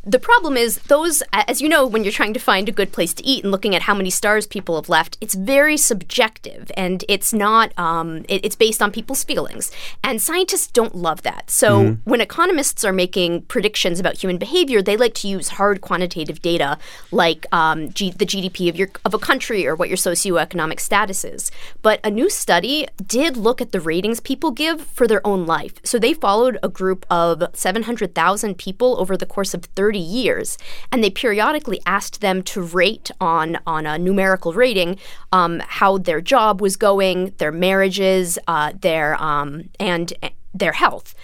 The 0.10 0.18
problem 0.18 0.58
is, 0.58 0.80
those, 0.88 1.22
as 1.32 1.62
you 1.62 1.70
know, 1.70 1.86
when 1.86 2.04
you're 2.04 2.12
trying 2.12 2.34
to 2.34 2.40
find 2.40 2.68
a 2.68 2.72
good 2.72 2.92
place 2.92 3.14
to 3.14 3.24
eat 3.24 3.44
and 3.44 3.52
looking 3.52 3.76
at 3.76 3.84
how 3.84 3.94
many 3.94 4.10
stars 4.10 4.48
people 4.48 4.74
have 4.76 4.90
left, 4.90 5.20
it's 5.22 5.36
very 5.36 5.78
subjective 5.78 6.72
and 6.76 7.06
it's 7.08 7.32
not, 7.32 7.78
um, 7.78 8.26
it, 8.28 8.44
it's 8.44 8.56
based 8.56 8.82
on 8.82 8.92
people's 8.92 9.24
feelings. 9.24 9.72
And 10.04 10.20
scientists 10.20 10.66
don't 10.66 10.96
love 10.96 11.22
that. 11.22 11.52
So 11.52 11.84
mm-hmm. 11.84 12.10
when 12.10 12.22
economists 12.22 12.84
are 12.84 12.92
making 12.92 13.44
predictions 13.44 14.00
about 14.00 14.18
human 14.18 14.40
behavior, 14.40 14.82
they 14.82 14.98
like 14.98 15.14
to 15.16 15.28
use 15.28 15.50
hard 15.50 15.82
quantitative 15.82 16.42
data 16.42 16.80
like 17.12 17.46
um, 17.52 17.90
G- 17.94 18.10
the 18.10 18.26
GDP 18.26 18.68
of, 18.68 18.76
your, 18.76 18.90
of 19.06 19.14
a 19.14 19.20
country 19.20 19.68
or 19.68 19.76
what 19.76 19.90
your 19.90 19.98
socioeconomic 19.98 20.80
status 20.80 21.24
is. 21.24 21.52
But 21.84 22.00
a 22.04 22.10
new 22.10 22.32
study 22.32 22.88
did 23.06 23.38
look 23.38 23.62
at 23.62 23.74
the 23.74 23.80
ratings 23.80 24.20
people 24.20 24.50
give 24.50 24.82
for 24.82 25.06
their 25.06 25.26
own 25.26 25.46
life. 25.46 25.74
So 25.84 26.00
they 26.00 26.16
followed 26.16 26.58
a 26.64 26.68
group 26.68 27.06
of 27.12 27.44
700,000 27.54 28.58
people 28.58 29.00
over 29.00 29.16
the 29.16 29.28
course 29.28 29.54
of 29.54 29.66
30 29.66 29.99
years, 30.00 30.58
and 30.92 31.04
they 31.04 31.10
periodically 31.10 31.82
asked 31.86 32.22
them 32.22 32.42
to 32.44 32.62
rate 32.62 33.12
on, 33.20 33.58
on 33.66 33.86
a 33.86 33.98
numerical 33.98 34.54
rating 34.54 34.98
um, 35.32 35.62
how 35.66 35.98
their 35.98 36.22
job 36.22 36.62
was 36.62 36.76
going, 36.76 37.34
their 37.38 37.52
marriages, 37.52 38.40
uh, 38.48 38.74
their 38.80 39.22
um, 39.22 39.70
and 39.80 40.14
their 40.54 40.74
health. 40.74 41.16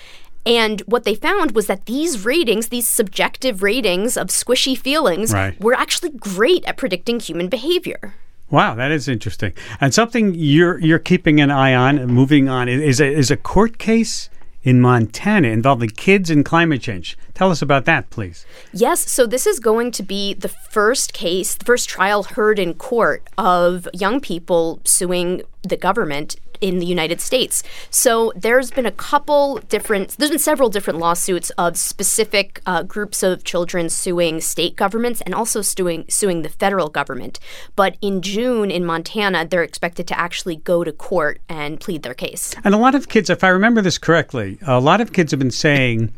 And 0.46 0.82
what 0.82 1.06
they 1.06 1.16
found 1.16 1.52
was 1.52 1.66
that 1.68 1.86
these 1.88 2.24
ratings, 2.24 2.70
these 2.70 2.88
subjective 2.88 3.64
ratings 3.64 4.16
of 4.16 4.28
squishy 4.28 4.78
feelings, 4.78 5.34
right. 5.34 5.60
were 5.60 5.74
actually 5.74 6.12
great 6.12 6.64
at 6.66 6.78
predicting 6.78 7.20
human 7.20 7.50
behavior. 7.50 8.14
Wow, 8.52 8.76
that 8.76 8.92
is 8.92 9.08
interesting. 9.08 9.54
And 9.82 9.92
something 9.92 10.36
you're 10.36 10.80
you're 10.80 11.00
keeping 11.00 11.42
an 11.42 11.50
eye 11.50 11.74
on, 11.74 12.06
moving 12.06 12.48
on, 12.48 12.70
is 12.70 13.02
a, 13.02 13.08
is 13.08 13.32
a 13.32 13.38
court 13.38 13.80
case 13.80 14.30
in 14.66 14.82
Montana 14.82 15.48
involving 15.50 15.92
kids 15.92 16.30
and 16.30 16.44
climate 16.44 16.82
change. 16.82 17.18
Tell 17.36 17.52
us 17.52 17.62
about 17.62 17.86
that, 17.86 18.10
please. 18.10 18.46
Yes, 18.74 19.10
so 19.10 19.26
this 19.26 19.46
is 19.46 19.60
going 19.60 19.92
to 19.92 20.04
be 20.04 20.34
the 20.34 20.50
first 20.50 21.14
case, 21.14 21.56
the 21.56 21.66
first 21.66 21.88
trial 21.88 22.24
heard 22.24 22.58
in 22.58 22.74
court 22.74 23.24
of 23.38 23.88
young 23.94 24.20
people 24.20 24.82
suing 24.84 25.44
the 25.62 25.78
government 25.78 26.36
in 26.62 26.80
the 26.80 26.86
United 26.86 27.22
States. 27.22 27.64
So 27.90 28.32
there's 28.36 28.72
been 28.72 28.86
a 28.86 28.92
couple 28.92 29.58
different, 29.70 30.16
there's 30.18 30.32
been 30.32 30.40
several 30.40 30.70
different 30.70 31.00
lawsuits 31.00 31.50
of 31.52 31.78
specific 31.78 32.62
uh, 32.66 32.84
groups 32.84 33.24
of 33.24 33.44
children 33.44 33.90
suing 33.90 34.42
state 34.42 34.76
governments 34.76 35.22
and 35.22 35.34
also 35.34 35.62
suing, 35.62 36.06
suing 36.10 36.42
the 36.42 36.50
federal 36.50 36.90
government. 36.90 37.40
But 37.76 37.98
in 38.02 38.22
June 38.22 38.72
in 38.72 38.86
Montana, 38.86 39.46
they're 39.46 39.64
expected 39.64 40.08
to 40.08 40.20
actually 40.20 40.58
go 40.58 40.84
to 40.84 40.92
court 40.92 41.40
and 41.50 41.80
plead 41.80 42.04
their 42.04 42.14
case. 42.14 42.56
And 42.64 42.74
a 42.74 42.78
lot 42.78 42.96
of 42.96 43.10
kids, 43.10 43.30
if 43.30 43.44
I 43.44 43.50
remember 43.50 43.82
this 43.82 43.98
correctly, 43.98 44.58
a 44.66 44.80
lot 44.80 45.02
of 45.02 45.14
kids 45.14 45.32
have 45.32 45.40
been 45.40 45.52
saying, 45.52 46.14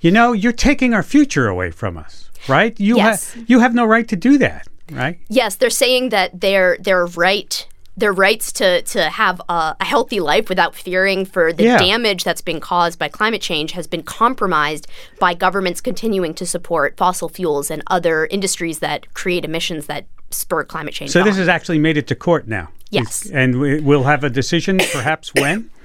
you 0.00 0.10
know, 0.10 0.32
you're 0.32 0.52
taking 0.52 0.94
our 0.94 1.02
future 1.02 1.48
away 1.48 1.70
from 1.70 1.96
us, 1.96 2.30
right? 2.48 2.78
You, 2.78 2.96
yes. 2.96 3.34
ha- 3.34 3.40
you 3.46 3.60
have 3.60 3.74
no 3.74 3.84
right 3.84 4.06
to 4.08 4.16
do 4.16 4.38
that, 4.38 4.68
right? 4.92 5.18
Yes, 5.28 5.56
they're 5.56 5.70
saying 5.70 6.10
that 6.10 6.40
their 6.40 6.76
their 6.80 7.06
right 7.06 7.66
their 7.98 8.12
rights 8.12 8.52
to 8.52 8.82
to 8.82 9.10
have 9.10 9.40
a, 9.48 9.76
a 9.80 9.84
healthy 9.84 10.20
life 10.20 10.48
without 10.48 10.74
fearing 10.74 11.24
for 11.24 11.52
the 11.52 11.64
yeah. 11.64 11.78
damage 11.78 12.24
that's 12.24 12.40
been 12.40 12.60
caused 12.60 12.98
by 12.98 13.08
climate 13.08 13.42
change 13.42 13.72
has 13.72 13.86
been 13.86 14.02
compromised 14.02 14.86
by 15.18 15.34
governments 15.34 15.80
continuing 15.80 16.32
to 16.34 16.46
support 16.46 16.96
fossil 16.96 17.28
fuels 17.28 17.70
and 17.70 17.82
other 17.88 18.26
industries 18.26 18.78
that 18.78 19.12
create 19.14 19.44
emissions 19.44 19.86
that 19.86 20.06
spur 20.30 20.64
climate 20.64 20.94
change. 20.94 21.10
So 21.10 21.20
on. 21.20 21.26
this 21.26 21.36
has 21.36 21.48
actually 21.48 21.78
made 21.78 21.96
it 21.96 22.06
to 22.08 22.14
court 22.14 22.46
now. 22.46 22.68
Yes, 22.90 23.28
and 23.30 23.60
we'll 23.60 24.04
have 24.04 24.24
a 24.24 24.30
decision 24.30 24.78
perhaps 24.92 25.34
when. 25.34 25.70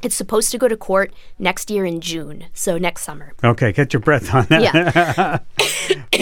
It's 0.00 0.14
supposed 0.14 0.52
to 0.52 0.58
go 0.58 0.68
to 0.68 0.76
court 0.76 1.12
next 1.40 1.72
year 1.72 1.84
in 1.84 2.00
June, 2.00 2.44
so 2.54 2.78
next 2.78 3.02
summer. 3.02 3.32
Okay, 3.42 3.72
get 3.72 3.92
your 3.92 3.98
breath 3.98 4.32
on 4.32 4.46
that. 4.46 5.42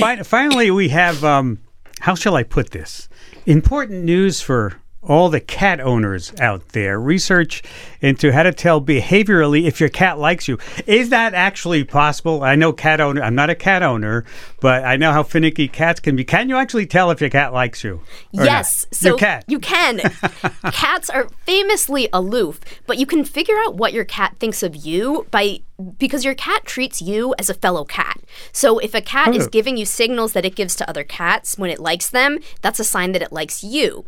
Yeah. 0.01 0.23
Finally, 0.23 0.71
we 0.71 0.89
have 0.89 1.23
um, 1.23 1.59
how 2.01 2.15
shall 2.15 2.37
I 2.37 2.43
put 2.43 2.71
this? 2.71 3.07
Important 3.45 4.05
news 4.05 4.41
for 4.41 4.81
all 5.07 5.29
the 5.29 5.41
cat 5.41 5.81
owners 5.81 6.33
out 6.41 6.69
there. 6.71 7.01
Research 7.01 7.63
into 8.01 8.33
how 8.33 8.43
to 8.43 8.53
tell 8.53 8.81
behaviorally 8.81 9.67
if 9.67 9.81
your 9.81 9.89
cat 9.89 10.19
likes 10.19 10.49
you. 10.49 10.59
Is 10.87 11.11
that 11.11 11.35
actually 11.35 11.85
possible? 11.85 12.43
I 12.43 12.55
know 12.55 12.73
cat 12.73 13.01
owner. 13.01 13.23
I'm 13.23 13.35
not 13.35 13.51
a 13.51 13.55
cat 13.55 13.83
owner, 13.83 14.25
but 14.61 14.85
I 14.85 14.97
know 14.97 15.13
how 15.13 15.23
finicky 15.23 15.69
cats 15.69 16.01
can 16.01 16.17
be. 16.17 16.25
Can 16.25 16.49
you 16.49 16.57
actually 16.57 16.87
tell 16.87 17.11
if 17.11 17.21
your 17.21 17.31
cat 17.31 17.53
likes 17.53 17.85
you? 17.85 18.01
Yes. 18.33 18.87
Not? 18.91 18.95
So 18.97 19.09
your 19.11 19.19
cat. 19.19 19.45
You 19.49 19.59
can. 19.59 19.99
Cats 20.73 21.09
are 21.11 21.29
famously 21.45 22.09
aloof, 22.13 22.61
but 22.87 22.99
you 22.99 23.07
can 23.07 23.25
figure 23.25 23.57
out 23.65 23.77
what 23.77 23.93
your 23.93 24.05
cat 24.05 24.37
thinks 24.39 24.63
of 24.63 24.75
you 24.75 25.27
by 25.31 25.61
because 25.99 26.25
your 26.25 26.35
cat 26.35 26.65
treats 26.65 27.03
you 27.03 27.35
as 27.39 27.51
a 27.51 27.55
fellow 27.55 27.85
cat. 27.85 28.19
So 28.53 28.79
if 28.79 28.95
a 28.95 29.03
cat 29.03 29.29
oh. 29.29 29.37
is 29.37 29.47
giving 29.47 29.77
you 29.77 29.85
signals 29.85 30.33
that 30.33 30.45
it 30.45 30.55
gives 30.55 30.75
to 30.77 30.89
other 30.89 31.05
cats 31.05 31.59
when 31.59 31.71
it 31.71 31.79
likes 31.79 32.09
them, 32.09 32.39
that's 32.63 32.81
a 32.81 32.85
sign 32.85 33.13
that 33.13 33.23
it 33.23 33.33
likes 33.33 33.63
you. 33.63 34.07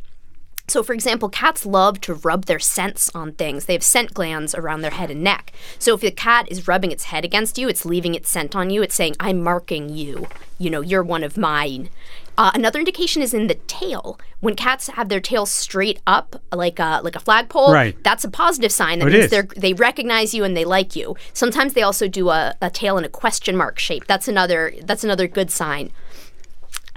So, 0.68 0.82
for 0.82 0.92
example, 0.92 1.28
cats 1.28 1.64
love 1.64 2.00
to 2.02 2.14
rub 2.14 2.44
their 2.44 2.58
scents 2.58 3.10
on 3.14 3.32
things. 3.32 3.64
They 3.64 3.72
have 3.72 3.82
scent 3.82 4.14
glands 4.14 4.54
around 4.54 4.82
their 4.82 4.90
head 4.90 5.10
and 5.10 5.22
neck. 5.22 5.52
So, 5.78 5.94
if 5.94 6.00
the 6.00 6.10
cat 6.10 6.46
is 6.50 6.68
rubbing 6.68 6.92
its 6.92 7.04
head 7.04 7.24
against 7.24 7.58
you, 7.58 7.68
it's 7.68 7.84
leaving 7.84 8.14
its 8.14 8.28
scent 8.28 8.54
on 8.54 8.70
you. 8.70 8.82
It's 8.82 8.94
saying, 8.94 9.16
I'm 9.18 9.42
marking 9.42 9.88
you. 9.88 10.28
You 10.58 10.70
know, 10.70 10.80
you're 10.80 11.02
one 11.02 11.24
of 11.24 11.36
mine. 11.36 11.88
Uh, 12.38 12.52
another 12.54 12.78
indication 12.78 13.20
is 13.20 13.34
in 13.34 13.48
the 13.48 13.56
tail. 13.66 14.18
When 14.38 14.54
cats 14.54 14.86
have 14.86 15.08
their 15.08 15.20
tail 15.20 15.44
straight 15.44 16.00
up, 16.06 16.40
like 16.52 16.78
a 16.78 17.00
like 17.02 17.16
a 17.16 17.20
flagpole, 17.20 17.72
right. 17.72 17.96
that's 18.04 18.22
a 18.22 18.30
positive 18.30 18.70
sign. 18.70 19.00
That 19.00 19.08
oh, 19.08 19.10
means 19.10 19.30
they 19.30 19.42
they 19.56 19.72
recognize 19.74 20.34
you 20.34 20.44
and 20.44 20.56
they 20.56 20.64
like 20.64 20.94
you. 20.94 21.16
Sometimes 21.32 21.72
they 21.72 21.82
also 21.82 22.06
do 22.06 22.28
a, 22.28 22.54
a 22.62 22.70
tail 22.70 22.96
in 22.96 23.04
a 23.04 23.08
question 23.08 23.56
mark 23.56 23.80
shape. 23.80 24.06
That's 24.06 24.28
another 24.28 24.72
that's 24.84 25.02
another 25.02 25.26
good 25.26 25.50
sign. 25.50 25.90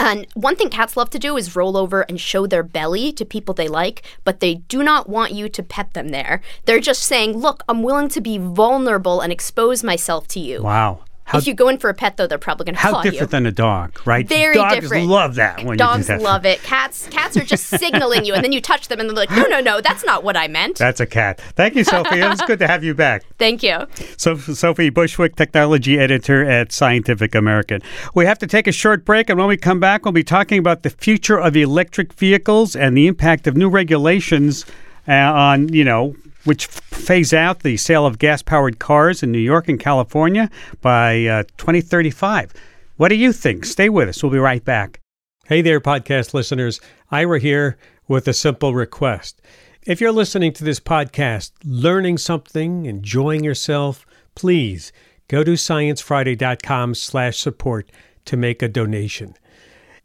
And 0.01 0.25
one 0.34 0.55
thing 0.55 0.72
cats 0.72 0.98
love 0.98 1.12
to 1.12 1.20
do 1.20 1.38
is 1.38 1.55
roll 1.55 1.77
over 1.77 2.01
and 2.01 2.20
show 2.20 2.48
their 2.48 2.63
belly 2.63 3.13
to 3.13 3.24
people 3.24 3.53
they 3.53 3.67
like, 3.67 4.01
but 4.24 4.39
they 4.39 4.55
do 4.55 4.81
not 4.81 5.08
want 5.08 5.31
you 5.31 5.48
to 5.50 5.62
pet 5.62 5.93
them 5.93 6.10
there. 6.10 6.41
They're 6.65 6.79
just 6.79 7.03
saying, 7.03 7.38
Look, 7.38 7.62
I'm 7.70 7.84
willing 7.84 8.10
to 8.10 8.20
be 8.20 8.39
vulnerable 8.39 9.22
and 9.22 9.31
expose 9.31 9.84
myself 9.84 10.27
to 10.29 10.39
you. 10.39 10.63
Wow. 10.63 11.01
How, 11.31 11.38
if 11.38 11.47
you 11.47 11.53
go 11.53 11.69
in 11.69 11.77
for 11.77 11.89
a 11.89 11.93
pet, 11.93 12.17
though, 12.17 12.27
they're 12.27 12.38
probably 12.38 12.65
going 12.65 12.75
to 12.75 12.81
How 12.81 13.01
different 13.01 13.31
than 13.31 13.45
a 13.45 13.51
dog, 13.51 14.00
right? 14.05 14.27
Very 14.27 14.55
Dogs 14.55 14.75
different. 14.81 15.07
love 15.07 15.35
that 15.35 15.63
when 15.63 15.77
Dogs 15.77 16.09
you 16.09 16.15
do 16.15 16.19
that. 16.19 16.23
love 16.23 16.45
it. 16.45 16.61
Cats, 16.63 17.07
cats 17.09 17.38
are 17.38 17.43
just 17.43 17.67
signaling 17.67 18.25
you, 18.25 18.33
and 18.33 18.43
then 18.43 18.51
you 18.51 18.59
touch 18.59 18.89
them, 18.89 19.00
and 19.00 19.09
they're 19.09 19.15
like, 19.15 19.31
"No, 19.31 19.43
no, 19.43 19.61
no, 19.61 19.79
that's 19.81 20.03
not 20.03 20.23
what 20.23 20.35
I 20.35 20.47
meant." 20.47 20.77
That's 20.77 21.00
a 21.00 21.05
cat. 21.05 21.39
Thank 21.55 21.75
you, 21.75 21.83
Sophie. 21.83 22.19
it 22.19 22.29
was 22.29 22.41
good 22.41 22.59
to 22.59 22.67
have 22.67 22.83
you 22.83 22.93
back. 22.93 23.23
Thank 23.38 23.63
you. 23.63 23.88
So, 24.17 24.35
Sophie 24.38 24.89
Bushwick, 24.89 25.35
technology 25.38 25.97
editor 25.97 26.43
at 26.43 26.71
Scientific 26.71 27.33
American. 27.33 27.81
We 28.13 28.25
have 28.25 28.38
to 28.39 28.47
take 28.47 28.67
a 28.67 28.71
short 28.73 29.05
break, 29.05 29.29
and 29.29 29.39
when 29.39 29.47
we 29.47 29.55
come 29.57 29.79
back, 29.79 30.03
we'll 30.05 30.11
be 30.11 30.23
talking 30.23 30.59
about 30.59 30.83
the 30.83 30.89
future 30.89 31.39
of 31.39 31.55
electric 31.55 32.13
vehicles 32.13 32.75
and 32.75 32.97
the 32.97 33.07
impact 33.07 33.47
of 33.47 33.55
new 33.55 33.69
regulations 33.69 34.65
uh, 35.07 35.13
on, 35.13 35.71
you 35.73 35.83
know, 35.83 36.15
which 36.43 36.67
phase 36.67 37.33
out 37.33 37.60
the 37.62 37.77
sale 37.77 38.05
of 38.05 38.19
gas 38.19 38.41
powered 38.41 38.79
cars 38.79 39.24
in 39.24 39.31
New 39.31 39.39
York 39.39 39.67
and 39.67 39.79
California 39.79 40.50
by 40.81 41.25
uh, 41.25 41.43
2035. 41.57 42.53
What 42.98 43.10
do 43.10 43.15
you 43.15 43.33
think? 43.33 43.65
Stay 43.65 43.89
with 43.89 44.10
us. 44.10 44.21
We'll 44.21 44.31
be 44.31 44.38
right 44.38 44.63
back. 44.63 45.00
Hey 45.45 45.62
there, 45.62 45.81
podcast 45.81 46.33
listeners. 46.33 46.79
Ira 47.10 47.39
here 47.39 47.77
with 48.07 48.27
a 48.27 48.33
simple 48.33 48.74
request. 48.74 49.41
If 49.86 50.00
you're 50.00 50.12
listening 50.12 50.53
to 50.53 50.63
this 50.63 50.79
podcast, 50.79 51.51
learning 51.63 52.19
something, 52.19 52.86
enjoying 52.86 53.43
yourself, 53.43 54.05
please 54.36 54.91
go 55.27 55.43
to 55.43 55.53
sciencefriday.com 55.53 56.93
slash 56.95 57.38
support 57.39 57.91
to 58.25 58.38
make 58.38 58.62
a 58.62 58.67
donation. 58.67 59.33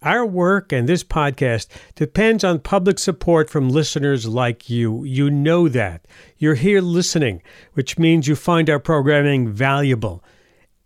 Our 0.06 0.24
work 0.24 0.72
and 0.72 0.88
this 0.88 1.02
podcast 1.02 1.66
depends 1.96 2.44
on 2.44 2.60
public 2.60 3.00
support 3.00 3.50
from 3.50 3.70
listeners 3.70 4.28
like 4.28 4.70
you. 4.70 5.02
You 5.02 5.32
know 5.32 5.68
that. 5.68 6.06
You're 6.38 6.54
here 6.54 6.80
listening, 6.80 7.42
which 7.72 7.98
means 7.98 8.28
you 8.28 8.36
find 8.36 8.70
our 8.70 8.78
programming 8.78 9.48
valuable. 9.48 10.22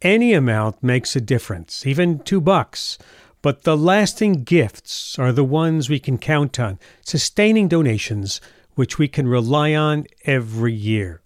Any 0.01 0.33
amount 0.33 0.83
makes 0.83 1.15
a 1.17 1.21
difference, 1.21 1.85
even 1.85 2.21
two 2.21 2.41
bucks. 2.41 2.97
But 3.43 3.65
the 3.65 3.77
lasting 3.77 4.45
gifts 4.45 5.19
are 5.19 5.33
the 5.33 5.45
ones 5.45 5.91
we 5.91 5.99
can 5.99 6.17
count 6.17 6.59
on, 6.59 6.79
sustaining 7.03 7.69
donations, 7.69 8.41
which 8.75 8.99
we 8.99 9.07
can 9.07 9.29
rely 9.29 9.75
on 9.75 10.07
every 10.25 10.73
year. 10.73 11.21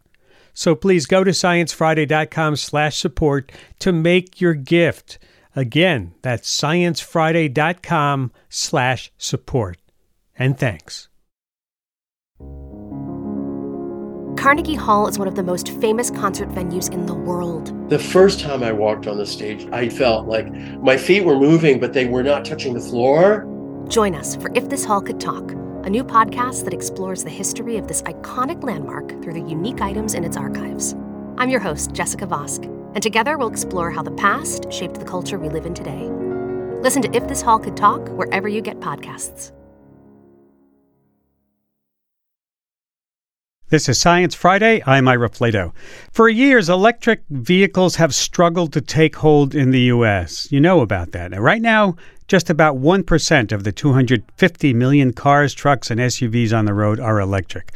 So 0.53 0.75
please 0.75 1.07
go 1.07 1.23
to 1.23 1.31
sciencefriday.com 1.31 2.57
slash 2.57 2.99
support 2.99 3.53
to 3.79 3.93
make 3.93 4.41
your 4.41 4.55
gift. 4.55 5.21
Again, 5.56 6.14
that's 6.23 6.52
sciencefriday.com 6.54 8.32
slash 8.49 9.12
support. 9.16 9.78
And 10.37 10.58
thanks. 10.58 11.08
Carnegie 14.37 14.75
Hall 14.75 15.06
is 15.06 15.18
one 15.18 15.28
of 15.28 15.37
the 15.37 15.42
most 15.42 15.70
famous 15.80 16.11
concert 16.11 16.50
venues 16.50 16.92
in 16.92 17.06
the 17.06 17.14
world. 17.14 17.73
The 17.88 17.99
first 17.99 18.40
time 18.40 18.62
I 18.62 18.73
walked 18.73 19.06
on 19.06 19.16
the 19.16 19.25
stage, 19.25 19.66
I 19.73 19.88
felt 19.88 20.26
like 20.26 20.52
my 20.82 20.99
feet 20.99 21.25
were 21.25 21.38
moving, 21.38 21.80
but 21.80 21.94
they 21.94 22.04
were 22.04 22.23
not 22.23 22.44
touching 22.44 22.75
the 22.75 22.80
floor. 22.80 23.49
Join 23.88 24.14
us 24.14 24.37
for 24.37 24.50
If 24.54 24.68
This 24.68 24.84
Hall 24.84 25.00
Could 25.00 25.20
Talk, 25.20 25.52
a 25.52 25.90
new 25.90 26.04
podcast 26.04 26.64
that 26.64 26.75
explores 26.75 27.25
the 27.25 27.30
history 27.30 27.78
of 27.78 27.88
this 27.88 28.02
iconic 28.02 28.62
landmark 28.62 29.08
through 29.23 29.34
the 29.34 29.49
unique 29.49 29.80
items 29.80 30.12
in 30.12 30.25
its 30.25 30.37
archives. 30.37 30.94
I'm 31.38 31.49
your 31.49 31.61
host, 31.61 31.92
Jessica 31.92 32.26
Vosk. 32.26 32.70
And 32.95 33.03
together 33.03 33.37
we'll 33.37 33.49
explore 33.49 33.91
how 33.91 34.03
the 34.03 34.13
past 34.13 34.73
shaped 34.73 35.01
the 35.01 35.05
culture 35.05 35.39
we 35.39 35.49
live 35.49 35.67
in 35.67 35.75
today. 35.75 36.09
Listen 36.81 37.03
to 37.03 37.15
If 37.15 37.29
This 37.29 37.43
Hall 37.43 37.59
Could 37.59 37.77
Talk 37.77 38.09
wherever 38.11 38.49
you 38.49 38.61
get 38.61 38.81
podcasts. 38.81 39.53
This 43.71 43.89
is 43.89 43.99
Science 44.01 44.37
Friday. 44.37 44.83
I'm 44.87 45.09
Ira 45.09 45.31
Flatow. 45.31 45.73
For 46.13 46.29
years, 46.29 46.69
electric 46.69 47.23
vehicles 47.31 47.97
have 47.97 48.15
struggled 48.15 48.73
to 48.75 48.81
take 48.81 49.17
hold 49.17 49.55
in 49.55 49.71
the 49.71 49.81
U.S. 49.81 50.47
You 50.53 50.61
know 50.61 50.81
about 50.81 51.11
that. 51.13 51.37
Right 51.41 51.63
now, 51.63 51.97
just 52.29 52.51
about 52.51 52.77
1% 52.77 53.53
of 53.53 53.65
the 53.65 53.73
250 53.73 54.75
million 54.75 55.13
cars, 55.13 55.55
trucks, 55.55 55.91
and 55.91 55.99
SUVs 55.99 56.57
on 56.57 56.67
the 56.67 56.75
road 56.75 57.01
are 57.01 57.19
electric. 57.19 57.75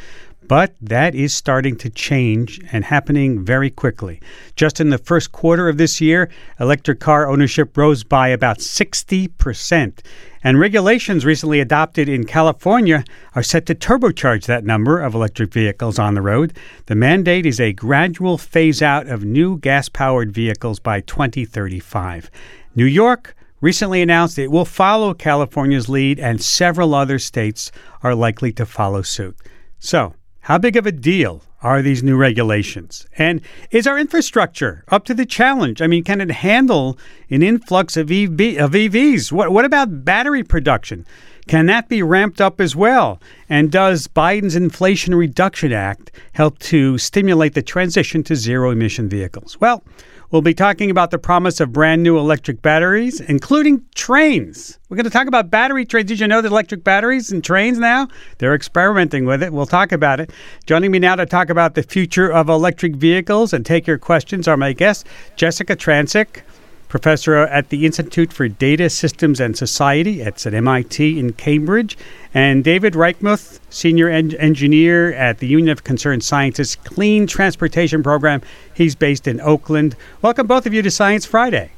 But 0.48 0.74
that 0.80 1.14
is 1.14 1.34
starting 1.34 1.76
to 1.76 1.90
change 1.90 2.58
and 2.72 2.84
happening 2.84 3.44
very 3.44 3.68
quickly. 3.68 4.20
Just 4.56 4.80
in 4.80 4.88
the 4.88 4.96
first 4.96 5.30
quarter 5.30 5.68
of 5.68 5.76
this 5.76 6.00
year, 6.00 6.30
electric 6.58 7.00
car 7.00 7.28
ownership 7.28 7.76
rose 7.76 8.02
by 8.02 8.28
about 8.28 8.58
60%. 8.58 9.98
And 10.42 10.58
regulations 10.58 11.26
recently 11.26 11.60
adopted 11.60 12.08
in 12.08 12.24
California 12.24 13.04
are 13.34 13.42
set 13.42 13.66
to 13.66 13.74
turbocharge 13.74 14.46
that 14.46 14.64
number 14.64 15.00
of 15.00 15.14
electric 15.14 15.52
vehicles 15.52 15.98
on 15.98 16.14
the 16.14 16.22
road. 16.22 16.54
The 16.86 16.94
mandate 16.94 17.44
is 17.44 17.60
a 17.60 17.74
gradual 17.74 18.38
phase 18.38 18.80
out 18.80 19.06
of 19.06 19.24
new 19.24 19.58
gas 19.58 19.90
powered 19.90 20.32
vehicles 20.32 20.80
by 20.80 21.02
2035. 21.02 22.30
New 22.74 22.86
York 22.86 23.36
recently 23.60 24.00
announced 24.00 24.38
it 24.38 24.50
will 24.50 24.64
follow 24.64 25.12
California's 25.12 25.90
lead, 25.90 26.18
and 26.18 26.40
several 26.40 26.94
other 26.94 27.18
states 27.18 27.70
are 28.02 28.14
likely 28.14 28.52
to 28.52 28.64
follow 28.64 29.02
suit. 29.02 29.36
So, 29.78 30.14
how 30.48 30.56
big 30.56 30.76
of 30.76 30.86
a 30.86 30.92
deal 30.92 31.42
are 31.60 31.82
these 31.82 32.02
new 32.02 32.16
regulations? 32.16 33.06
And 33.18 33.42
is 33.70 33.86
our 33.86 33.98
infrastructure 33.98 34.82
up 34.88 35.04
to 35.04 35.12
the 35.12 35.26
challenge? 35.26 35.82
I 35.82 35.86
mean, 35.86 36.04
can 36.04 36.22
it 36.22 36.30
handle 36.30 36.98
an 37.28 37.42
influx 37.42 37.98
of, 37.98 38.10
EV, 38.10 38.56
of 38.56 38.70
EVs? 38.70 39.30
What, 39.30 39.52
what 39.52 39.66
about 39.66 40.06
battery 40.06 40.42
production? 40.42 41.04
Can 41.48 41.64
that 41.66 41.88
be 41.88 42.02
ramped 42.02 42.42
up 42.42 42.60
as 42.60 42.76
well? 42.76 43.20
And 43.48 43.72
does 43.72 44.06
Biden's 44.06 44.54
Inflation 44.54 45.14
Reduction 45.14 45.72
Act 45.72 46.12
help 46.32 46.58
to 46.60 46.98
stimulate 46.98 47.54
the 47.54 47.62
transition 47.62 48.22
to 48.24 48.36
zero 48.36 48.70
emission 48.70 49.08
vehicles? 49.08 49.58
Well, 49.58 49.82
We'll 50.30 50.42
be 50.42 50.52
talking 50.52 50.90
about 50.90 51.10
the 51.10 51.18
promise 51.18 51.58
of 51.58 51.72
brand 51.72 52.02
new 52.02 52.18
electric 52.18 52.60
batteries, 52.60 53.18
including 53.18 53.82
trains. 53.94 54.78
We're 54.90 54.98
going 54.98 55.04
to 55.04 55.10
talk 55.10 55.26
about 55.26 55.50
battery 55.50 55.86
trains. 55.86 56.08
Did 56.08 56.20
you 56.20 56.28
know 56.28 56.42
that 56.42 56.52
electric 56.52 56.84
batteries 56.84 57.32
and 57.32 57.42
trains 57.42 57.78
now? 57.78 58.08
They're 58.36 58.54
experimenting 58.54 59.24
with 59.24 59.42
it. 59.42 59.54
We'll 59.54 59.64
talk 59.64 59.90
about 59.90 60.20
it. 60.20 60.30
Joining 60.66 60.90
me 60.90 60.98
now 60.98 61.14
to 61.14 61.24
talk 61.24 61.48
about 61.48 61.76
the 61.76 61.82
future 61.82 62.30
of 62.30 62.50
electric 62.50 62.96
vehicles 62.96 63.54
and 63.54 63.64
take 63.64 63.86
your 63.86 63.96
questions 63.96 64.46
are 64.46 64.58
my 64.58 64.74
guests, 64.74 65.04
Jessika 65.38 65.74
Trancik, 65.76 66.42
professor 66.88 67.36
at 67.36 67.68
the 67.68 67.84
Institute 67.86 68.32
for 68.32 68.48
Data 68.48 68.90
Systems 68.90 69.40
and 69.40 69.56
Society. 69.56 70.22
It's 70.22 70.46
at 70.46 70.54
MIT 70.54 71.18
in 71.18 71.32
Cambridge. 71.34 71.96
And 72.34 72.64
David 72.64 72.94
Reichmuth, 72.94 73.60
senior 73.70 74.08
en- 74.08 74.34
engineer 74.36 75.12
at 75.12 75.38
the 75.38 75.46
Union 75.46 75.70
of 75.70 75.84
Concerned 75.84 76.24
Scientists 76.24 76.76
Clean 76.76 77.26
Transportation 77.26 78.02
Program. 78.02 78.42
He's 78.74 78.94
based 78.94 79.28
in 79.28 79.40
Oakland. 79.40 79.96
Welcome, 80.22 80.46
both 80.46 80.66
of 80.66 80.74
you, 80.74 80.82
to 80.82 80.90
Science 80.90 81.26
Friday. 81.26 81.72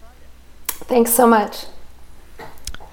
Thanks 0.66 1.12
so 1.12 1.26
much. 1.26 1.66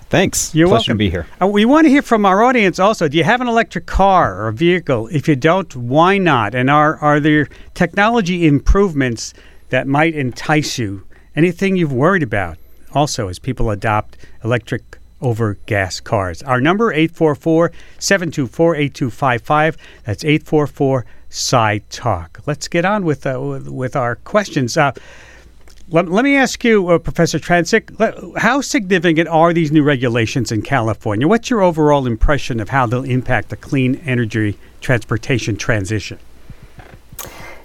Thanks. 0.10 0.56
You're 0.56 0.68
Pleasure 0.68 0.92
welcome. 0.92 0.94
to 0.94 0.98
be 0.98 1.10
here. 1.10 1.28
Uh, 1.42 1.48
we 1.48 1.66
want 1.66 1.86
to 1.86 1.90
hear 1.90 2.02
from 2.02 2.26
our 2.26 2.44
audience 2.44 2.80
also. 2.80 3.08
Do 3.08 3.18
you 3.18 3.26
have 3.26 3.42
an 3.42 3.48
electric 3.48 3.86
car 3.86 4.46
or 4.46 4.52
vehicle? 4.52 5.08
If 5.08 5.28
you 5.28 5.36
don't, 5.36 5.76
why 5.76 6.18
not? 6.18 6.56
And 6.56 6.70
are, 6.70 6.96
are 6.98 7.20
there 7.20 7.50
technology 7.74 8.48
improvements 8.48 9.34
that 9.70 9.86
might 9.86 10.16
entice 10.16 10.78
you 10.78 11.04
anything 11.38 11.78
you've 11.78 11.94
worried 11.94 12.24
about 12.24 12.58
also 12.94 13.30
as 13.30 13.40
people 13.40 13.70
adopt 13.70 14.18
electric 14.44 14.98
over 15.22 15.54
gas 15.66 16.00
cars. 16.00 16.44
Our 16.44 16.60
number 16.60 16.94
844-724-8255. 16.94 19.78
That's 20.04 20.26
844 20.26 21.06
side 21.30 21.90
Talk. 21.90 22.42
Let's 22.46 22.68
get 22.68 22.86
on 22.86 23.06
with 23.06 23.26
uh, 23.26 23.62
with 23.66 23.96
our 23.96 24.18
questions. 24.18 24.78
Uh, 24.78 24.92
let, 25.90 26.10
let, 26.10 26.26
me 26.26 26.36
ask 26.36 26.66
you, 26.66 26.90
uh, 26.90 27.00
Professor 27.00 27.40
Trancik, 27.40 28.38
how 28.38 28.60
significant 28.60 29.30
are 29.30 29.54
these 29.54 29.72
new 29.72 29.84
regulations 29.84 30.52
in 30.52 30.62
California? 30.62 31.26
What's 31.28 31.50
your 31.50 31.62
overall 31.62 32.06
impression 32.06 32.60
of 32.60 32.68
how 32.70 32.86
they'll 32.88 33.06
impact 33.06 33.48
the 33.50 33.56
clean 33.56 33.96
energy 34.06 34.58
transportation 34.82 35.56
transition? 35.56 36.20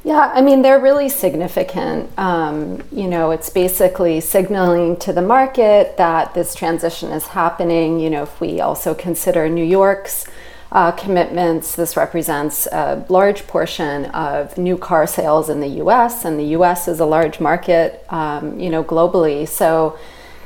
Yeah, 0.05 0.33
I 0.35 0.41
mean, 0.41 0.63
they're 0.63 0.81
really 0.81 1.09
significant. 1.09 2.11
Um, 2.19 2.83
you 2.91 3.07
know, 3.07 3.31
it's 3.31 3.49
basically 3.49 4.21
signaling 4.21 4.97
to 4.97 5.13
the 5.13 5.23
market 5.23 5.97
that 5.97 6.35
this 6.35 6.57
transition 6.57 7.11
is 7.13 7.29
happening. 7.29 8.01
You 8.01 8.11
know, 8.11 8.25
if 8.25 8.41
we 8.41 8.61
also 8.61 8.95
consider 8.95 9.49
New 9.49 9.65
York's 9.65 10.27
uh, 10.73 10.91
commitments, 10.91 11.77
this 11.77 11.97
represents 11.97 12.67
a 12.67 13.05
large 13.09 13.47
portion 13.47 14.07
of 14.07 14.59
new 14.59 14.77
car 14.77 15.07
sales 15.07 15.49
in 15.49 15.61
the 15.61 15.69
US, 15.85 16.25
and 16.25 16.37
the 16.37 16.47
US 16.57 16.89
is 16.89 16.99
a 16.99 17.07
large 17.07 17.39
market, 17.39 18.05
um, 18.09 18.59
you 18.59 18.71
know, 18.71 18.83
globally. 18.83 19.47
So, 19.47 19.97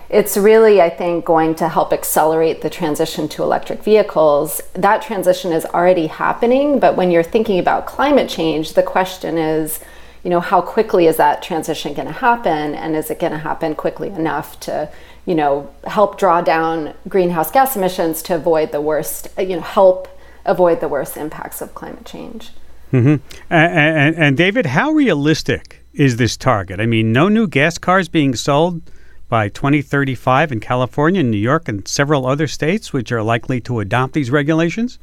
it's 0.08 0.36
really, 0.36 0.80
I 0.80 0.88
think, 0.88 1.24
going 1.24 1.54
to 1.56 1.68
help 1.68 1.92
accelerate 1.92 2.62
the 2.62 2.70
transition 2.70 3.28
to 3.30 3.42
electric 3.42 3.82
vehicles. 3.82 4.60
That 4.74 5.02
transition 5.02 5.52
is 5.52 5.64
already 5.66 6.06
happening, 6.06 6.78
but 6.78 6.96
when 6.96 7.10
you're 7.10 7.22
thinking 7.22 7.58
about 7.58 7.86
climate 7.86 8.28
change, 8.28 8.74
the 8.74 8.82
question 8.82 9.36
is, 9.36 9.80
you 10.22 10.30
know, 10.30 10.40
how 10.40 10.60
quickly 10.60 11.06
is 11.06 11.16
that 11.16 11.42
transition 11.42 11.94
going 11.94 12.08
to 12.08 12.14
happen, 12.14 12.74
and 12.74 12.96
is 12.96 13.10
it 13.10 13.20
going 13.20 13.32
to 13.32 13.38
happen 13.38 13.74
quickly 13.74 14.08
enough 14.08 14.58
to, 14.60 14.90
you 15.24 15.34
know, 15.34 15.72
help 15.84 16.18
draw 16.18 16.40
down 16.40 16.94
greenhouse 17.08 17.50
gas 17.50 17.76
emissions 17.76 18.22
to 18.22 18.34
avoid 18.34 18.72
the 18.72 18.80
worst, 18.80 19.28
you 19.38 19.56
know, 19.56 19.60
help 19.60 20.08
avoid 20.44 20.80
the 20.80 20.88
worst 20.88 21.16
impacts 21.16 21.60
of 21.60 21.74
climate 21.74 22.04
change. 22.04 22.50
Mm-hmm. 22.92 23.16
And, 23.50 23.72
and, 23.72 24.16
and 24.16 24.36
David, 24.36 24.66
how 24.66 24.92
realistic 24.92 25.84
is 25.92 26.16
this 26.16 26.36
target? 26.36 26.80
I 26.80 26.86
mean, 26.86 27.12
no 27.12 27.28
new 27.28 27.48
gas 27.48 27.78
cars 27.78 28.08
being 28.08 28.34
sold 28.36 28.82
by 29.28 29.48
2035 29.48 30.52
in 30.52 30.60
California 30.60 31.22
New 31.22 31.36
York 31.36 31.68
and 31.68 31.86
several 31.86 32.26
other 32.26 32.46
states, 32.46 32.92
which 32.92 33.10
are 33.10 33.22
likely 33.22 33.60
to 33.62 33.80
adopt 33.80 34.12
these 34.12 34.30
regulations? 34.30 34.98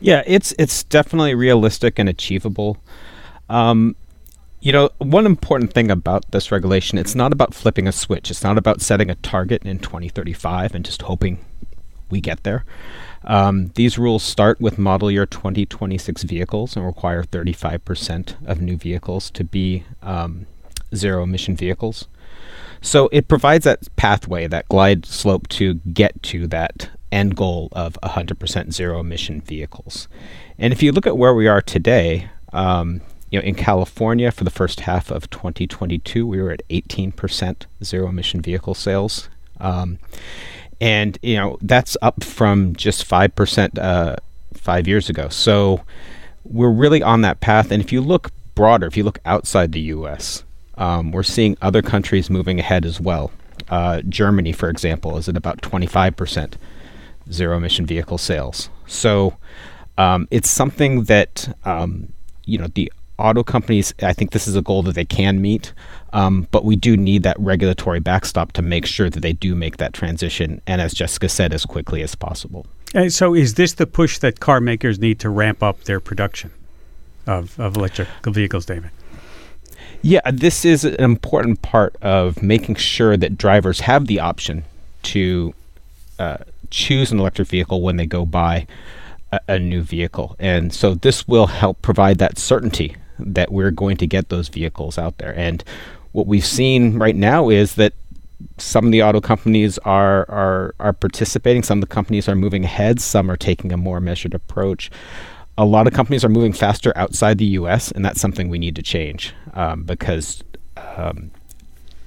Yeah, 0.00 0.22
it's 0.26 0.52
it's 0.58 0.84
definitely 0.84 1.34
realistic 1.34 1.98
and 1.98 2.08
achievable. 2.08 2.78
Um, 3.48 3.96
you 4.60 4.72
know, 4.72 4.90
one 4.98 5.26
important 5.26 5.72
thing 5.72 5.90
about 5.90 6.30
this 6.30 6.52
regulation, 6.52 6.96
it's 6.96 7.16
not 7.16 7.32
about 7.32 7.52
flipping 7.52 7.88
a 7.88 7.92
switch. 7.92 8.30
It's 8.30 8.44
not 8.44 8.58
about 8.58 8.80
setting 8.80 9.10
a 9.10 9.16
target 9.16 9.64
in 9.64 9.80
2035 9.80 10.74
and 10.74 10.84
just 10.84 11.02
hoping 11.02 11.44
we 12.10 12.20
get 12.20 12.44
there. 12.44 12.64
Um, 13.24 13.72
these 13.74 13.98
rules 13.98 14.22
start 14.22 14.60
with 14.60 14.78
model 14.78 15.10
year 15.10 15.26
2026 15.26 16.22
vehicles 16.22 16.76
and 16.76 16.84
require 16.84 17.24
35% 17.24 18.36
of 18.46 18.60
new 18.60 18.76
vehicles 18.76 19.30
to 19.32 19.42
be 19.42 19.84
um, 20.02 20.46
zero 20.94 21.24
emission 21.24 21.56
vehicles. 21.56 22.06
So 22.82 23.08
it 23.12 23.28
provides 23.28 23.64
that 23.64 23.94
pathway, 23.96 24.48
that 24.48 24.68
glide 24.68 25.06
slope 25.06 25.48
to 25.50 25.74
get 25.74 26.20
to 26.24 26.46
that 26.48 26.90
end 27.12 27.36
goal 27.36 27.68
of 27.72 27.96
100% 28.02 28.72
zero 28.72 29.00
emission 29.00 29.40
vehicles. 29.40 30.08
And 30.58 30.72
if 30.72 30.82
you 30.82 30.92
look 30.92 31.06
at 31.06 31.16
where 31.16 31.34
we 31.34 31.46
are 31.46 31.62
today, 31.62 32.28
um, 32.52 33.00
you 33.30 33.38
know, 33.38 33.44
in 33.44 33.54
California 33.54 34.32
for 34.32 34.44
the 34.44 34.50
first 34.50 34.80
half 34.80 35.10
of 35.10 35.30
2022, 35.30 36.26
we 36.26 36.42
were 36.42 36.50
at 36.50 36.68
18% 36.68 37.66
zero 37.84 38.08
emission 38.08 38.42
vehicle 38.42 38.74
sales. 38.74 39.28
Um, 39.60 39.98
and, 40.80 41.18
you 41.22 41.36
know, 41.36 41.58
that's 41.62 41.96
up 42.02 42.24
from 42.24 42.74
just 42.74 43.08
5% 43.08 43.78
uh, 43.78 44.16
five 44.54 44.88
years 44.88 45.08
ago. 45.08 45.28
So 45.28 45.82
we're 46.44 46.70
really 46.70 47.02
on 47.02 47.20
that 47.20 47.40
path. 47.40 47.70
And 47.70 47.82
if 47.82 47.92
you 47.92 48.00
look 48.00 48.32
broader, 48.54 48.86
if 48.86 48.96
you 48.96 49.04
look 49.04 49.20
outside 49.24 49.72
the 49.72 49.80
US, 49.80 50.42
um, 50.76 51.12
we're 51.12 51.22
seeing 51.22 51.56
other 51.62 51.82
countries 51.82 52.30
moving 52.30 52.58
ahead 52.58 52.84
as 52.84 53.00
well. 53.00 53.30
Uh, 53.68 54.02
Germany, 54.08 54.52
for 54.52 54.68
example, 54.68 55.16
is 55.16 55.28
at 55.28 55.36
about 55.36 55.60
25% 55.62 56.54
zero 57.30 57.56
emission 57.56 57.86
vehicle 57.86 58.18
sales. 58.18 58.68
So 58.86 59.36
um, 59.98 60.26
it's 60.30 60.50
something 60.50 61.04
that, 61.04 61.54
um, 61.64 62.12
you 62.44 62.58
know, 62.58 62.68
the 62.74 62.92
auto 63.18 63.42
companies, 63.42 63.94
I 64.02 64.12
think 64.12 64.32
this 64.32 64.48
is 64.48 64.56
a 64.56 64.62
goal 64.62 64.82
that 64.84 64.94
they 64.94 65.04
can 65.04 65.40
meet, 65.40 65.72
um, 66.12 66.48
but 66.50 66.64
we 66.64 66.76
do 66.76 66.96
need 66.96 67.22
that 67.22 67.38
regulatory 67.38 68.00
backstop 68.00 68.52
to 68.52 68.62
make 68.62 68.86
sure 68.86 69.08
that 69.08 69.20
they 69.20 69.32
do 69.32 69.54
make 69.54 69.76
that 69.76 69.92
transition, 69.92 70.60
and 70.66 70.80
as 70.80 70.94
Jessika 70.94 71.30
said, 71.30 71.52
as 71.52 71.64
quickly 71.64 72.02
as 72.02 72.14
possible. 72.14 72.66
And 72.94 73.12
so, 73.12 73.34
is 73.34 73.54
this 73.54 73.74
the 73.74 73.86
push 73.86 74.18
that 74.18 74.40
car 74.40 74.60
makers 74.60 74.98
need 74.98 75.18
to 75.20 75.30
ramp 75.30 75.62
up 75.62 75.84
their 75.84 76.00
production 76.00 76.50
of, 77.26 77.58
of 77.58 77.76
electric 77.76 78.08
vehicles, 78.26 78.66
David? 78.66 78.90
Yeah, 80.02 80.28
this 80.32 80.64
is 80.64 80.84
an 80.84 80.96
important 80.96 81.62
part 81.62 81.96
of 82.02 82.42
making 82.42 82.74
sure 82.74 83.16
that 83.16 83.38
drivers 83.38 83.80
have 83.80 84.08
the 84.08 84.18
option 84.18 84.64
to 85.04 85.54
uh, 86.18 86.38
choose 86.70 87.12
an 87.12 87.20
electric 87.20 87.48
vehicle 87.48 87.82
when 87.82 87.96
they 87.96 88.06
go 88.06 88.26
buy 88.26 88.66
a, 89.30 89.40
a, 89.46 89.58
new 89.60 89.80
vehicle. 89.80 90.34
And 90.40 90.72
so 90.72 90.94
this 90.94 91.28
will 91.28 91.46
help 91.46 91.80
provide 91.82 92.18
that 92.18 92.36
certainty 92.36 92.96
that 93.18 93.52
we're 93.52 93.70
going 93.70 93.96
to 93.98 94.06
get 94.06 94.28
those 94.28 94.48
vehicles 94.48 94.98
out 94.98 95.18
there. 95.18 95.36
And 95.38 95.62
what 96.10 96.26
we've 96.26 96.44
seen 96.44 96.98
right 96.98 97.16
now 97.16 97.48
is 97.48 97.76
that 97.76 97.92
some 98.58 98.84
of 98.84 98.92
the 98.92 99.02
auto 99.02 99.20
companies 99.20 99.78
are 99.78 100.28
are 100.28 100.74
are 100.80 100.92
participating. 100.92 101.62
Some 101.62 101.78
of 101.78 101.88
the 101.88 101.94
companies 101.94 102.28
are 102.28 102.34
moving 102.34 102.64
ahead. 102.64 103.00
Some 103.00 103.30
are 103.30 103.36
taking 103.36 103.72
a 103.72 103.76
more 103.76 104.00
measured 104.00 104.34
approach. 104.34 104.90
A 105.58 105.64
lot 105.64 105.86
of 105.86 105.92
companies 105.92 106.24
are 106.24 106.28
moving 106.28 106.52
faster 106.52 106.92
outside 106.96 107.38
the 107.38 107.44
U.S., 107.46 107.90
and 107.90 108.04
that's 108.04 108.20
something 108.20 108.48
we 108.48 108.58
need 108.58 108.76
to 108.76 108.82
change 108.82 109.34
um, 109.54 109.84
because 109.84 110.42
um, 110.96 111.30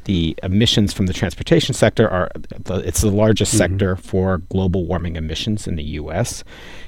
the 0.05 0.37
emissions 0.41 0.93
from 0.93 1.07
the 1.07 1.13
transportation 1.13 1.73
sector 1.73 2.09
are 2.09 2.31
it's 2.67 3.01
the 3.01 3.11
largest 3.11 3.51
mm-hmm. 3.51 3.57
sector 3.57 3.95
for 3.95 4.39
global 4.49 4.85
warming 4.85 5.15
emissions 5.15 5.67
in 5.67 5.75
the 5.75 5.83
U.S. 5.83 6.43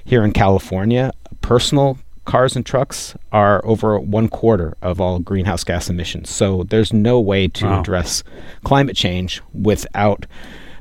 Here 0.05 0.23
in 0.23 0.31
California, 0.31 1.11
personal 1.41 1.97
cars 2.25 2.55
and 2.55 2.65
trucks 2.65 3.15
are 3.31 3.65
over 3.65 3.99
one 3.99 4.27
quarter 4.27 4.77
of 4.81 5.01
all 5.01 5.19
greenhouse 5.19 5.63
gas 5.63 5.89
emissions. 5.89 6.29
So 6.29 6.63
there's 6.63 6.93
no 6.93 7.19
way 7.19 7.47
to 7.49 7.65
wow. 7.65 7.79
address 7.79 8.23
climate 8.63 8.95
change 8.95 9.41
without 9.53 10.25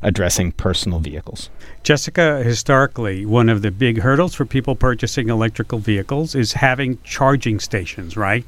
addressing 0.03 0.53
personal 0.53 0.99
vehicles. 0.99 1.49
Jessika, 1.87 2.43
historically, 2.43 3.25
one 3.25 3.49
of 3.49 3.63
the 3.63 3.71
big 3.71 4.01
hurdles 4.01 4.35
for 4.35 4.45
people 4.45 4.75
purchasing 4.75 5.29
electrical 5.29 5.79
vehicles 5.79 6.35
is 6.35 6.55
having 6.55 6.99
charging 7.05 7.61
stations, 7.61 8.17
right? 8.17 8.45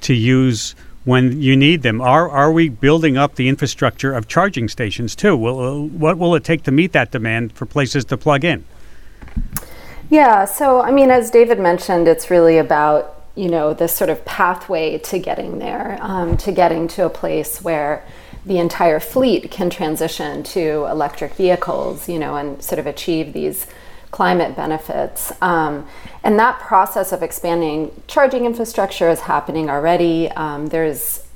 To 0.00 0.14
use 0.14 0.74
when 1.04 1.42
you 1.42 1.54
need 1.54 1.82
them. 1.82 2.00
Are 2.00 2.30
are 2.30 2.50
we 2.50 2.70
building 2.70 3.18
up 3.18 3.34
the 3.34 3.50
infrastructure 3.50 4.14
of 4.14 4.26
charging 4.26 4.70
stations 4.70 5.14
too? 5.14 5.36
Will, 5.36 5.86
what 5.86 6.16
will 6.16 6.34
it 6.34 6.44
take 6.44 6.62
to 6.62 6.70
meet 6.70 6.92
that 6.92 7.10
demand 7.10 7.52
for 7.52 7.66
places 7.66 8.06
to 8.06 8.16
plug 8.16 8.42
in? 8.42 8.64
Yeah, 10.08 10.46
so 10.46 10.80
I 10.80 10.92
mean, 10.92 11.10
as 11.10 11.30
David 11.30 11.60
mentioned, 11.60 12.08
it's 12.08 12.30
really 12.30 12.56
about 12.56 13.22
you 13.34 13.50
know 13.50 13.74
this 13.74 13.94
sort 13.94 14.08
of 14.08 14.24
pathway 14.24 14.96
to 14.96 15.18
getting 15.18 15.58
there, 15.58 15.98
um, 16.00 16.38
to 16.38 16.50
getting 16.50 16.88
to 16.88 17.04
a 17.04 17.10
place 17.10 17.60
where 17.60 18.02
the 18.44 18.58
entire 18.58 19.00
fleet 19.00 19.50
can 19.50 19.70
transition 19.70 20.42
to 20.42 20.86
electric 20.86 21.34
vehicles, 21.34 22.08
you 22.08 22.18
know, 22.18 22.36
and 22.36 22.62
sort 22.62 22.78
of 22.78 22.86
achieve 22.86 23.32
these 23.32 23.66
climate 24.10 24.54
benefits. 24.54 25.32
Um, 25.40 25.86
and 26.22 26.38
that 26.38 26.60
process 26.60 27.12
of 27.12 27.22
expanding 27.22 27.90
charging 28.06 28.44
infrastructure 28.44 29.08
is 29.08 29.20
happening 29.20 29.70
already. 29.70 30.28
Um, 30.30 30.66
there's 30.66 31.26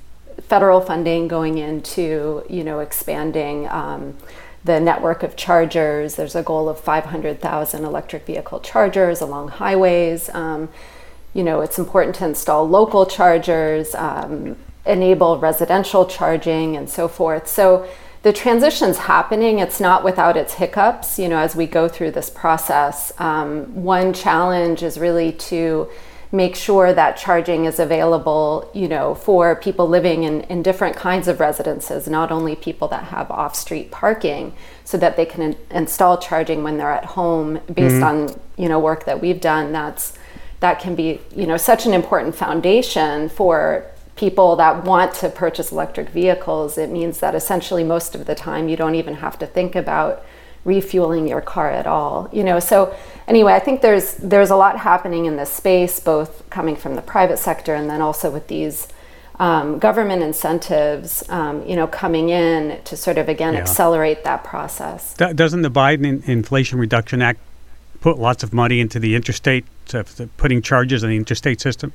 federal 0.42 0.81
funding 0.81 1.29
going 1.29 1.59
into, 1.59 2.45
you 2.49 2.62
know, 2.62 2.81
expanding 2.81 3.69
um, 3.69 4.16
the 4.64 4.81
network 4.81 5.23
of 5.23 5.37
chargers. 5.37 6.16
There's 6.16 6.35
a 6.35 6.42
goal 6.42 6.69
of 6.69 6.79
500,000 6.79 7.85
electric 7.85 8.27
vehicle 8.27 8.61
chargers 8.61 9.21
along 9.21 9.49
highways. 9.49 10.29
Um, 10.31 10.69
you 11.35 11.42
know, 11.42 11.61
it's 11.61 11.79
important 11.79 12.16
to 12.16 12.25
install 12.25 12.69
local 12.69 13.07
chargers, 13.07 13.95
um, 13.95 14.57
enable 14.87 15.38
residential 15.38 16.07
charging, 16.07 16.77
and 16.77 16.88
so 16.88 17.09
forth. 17.09 17.49
So 17.49 17.87
the 18.22 18.33
transition's 18.33 18.99
happening. 18.99 19.61
It's 19.61 19.81
not 19.81 20.03
without 20.03 20.37
its 20.37 20.55
hiccups. 20.55 21.18
You 21.18 21.29
know, 21.29 21.38
as 21.38 21.55
we 21.55 21.66
go 21.66 21.88
through 21.88 22.12
this 22.12 22.31
process, 22.31 23.12
um, 23.18 23.85
one 23.85 24.12
challenge 24.12 24.83
is 24.83 24.99
really 24.99 25.33
to 25.33 25.88
make 26.33 26.57
sure 26.57 26.92
that 26.92 27.16
charging 27.16 27.66
is 27.66 27.79
available, 27.79 28.68
you 28.75 28.88
know, 28.88 29.14
for 29.14 29.55
people 29.55 29.87
living 29.88 30.25
in, 30.25 30.40
in 30.42 30.61
different 30.61 30.96
kinds 30.96 31.29
of 31.29 31.38
residences, 31.38 32.09
not 32.09 32.33
only 32.33 32.57
people 32.57 32.88
that 32.88 33.05
have 33.05 33.31
off-street 33.31 33.92
parking, 33.92 34.53
so 34.85 34.99
that 34.99 35.16
they 35.16 35.25
can 35.25 35.40
in- 35.40 35.57
install 35.70 36.18
charging 36.18 36.64
when 36.64 36.79
they're 36.79 36.90
at 36.90 37.05
home 37.05 37.61
based 37.72 37.94
mm-hmm. 37.96 38.03
on, 38.03 38.40
you 38.57 38.68
know, 38.68 38.79
work 38.79 39.05
that 39.05 39.20
we've 39.20 39.40
done. 39.40 39.72
That's 39.72 40.18
that 40.61 40.81
can 40.81 40.94
be, 40.96 41.20
you 41.35 41.46
know, 41.46 41.57
such 41.57 41.87
an 41.87 41.94
important 41.94 42.35
foundation 42.35 43.29
for 43.29 43.85
people 44.16 44.57
that 44.57 44.85
want 44.85 45.14
to 45.14 45.29
purchase 45.29 45.70
electric 45.70 46.09
vehicles. 46.09 46.79
It 46.79 46.90
means 46.90 47.20
that 47.20 47.35
essentially 47.35 47.85
most 47.85 48.14
of 48.14 48.26
the 48.26 48.35
time 48.35 48.68
you 48.68 48.76
don't 48.76 48.94
even 48.94 49.14
have 49.14 49.38
to 49.38 49.46
think 49.46 49.76
about 49.76 50.24
refueling 50.66 51.29
your 51.29 51.40
car 51.40 51.70
at 51.70 51.87
all 51.87 52.29
you 52.33 52.42
know 52.42 52.59
so 52.59 52.94
anyway 53.29 53.52
i 53.52 53.59
think 53.61 53.83
there's 53.83 54.14
there's 54.14 54.50
a 54.50 54.57
lot 54.57 54.76
happening 54.76 55.24
in 55.24 55.37
this 55.37 55.50
space 55.50 56.00
both 56.00 56.42
coming 56.50 56.74
from 56.74 56.96
the 56.96 57.02
private 57.02 57.38
sector 57.38 57.72
and 57.72 57.88
then 57.88 58.02
also 58.02 58.31
with 58.31 58.48
these 58.48 58.88
um, 59.38 59.79
government 59.79 60.24
incentives 60.24 61.22
um, 61.29 61.64
you 61.64 61.76
know 61.76 61.87
coming 61.87 62.31
in 62.31 62.83
to 62.83 62.96
sort 62.96 63.16
of 63.16 63.29
again 63.29 63.55
yeah. 63.55 63.61
accelerate 63.61 64.24
that 64.24 64.42
process 64.42 65.14
doesn't 65.14 65.62
the 65.62 65.70
biden 65.70 66.29
inflation 66.29 66.81
reduction 66.81 67.22
act 67.22 67.38
put 68.00 68.18
lots 68.18 68.42
of 68.42 68.52
money 68.52 68.81
into 68.81 68.98
the 68.98 69.14
interstate 69.14 69.64
uh, 69.94 70.02
putting 70.37 70.61
charges 70.61 71.05
in 71.05 71.11
the 71.11 71.16
interstate 71.16 71.61
system 71.61 71.92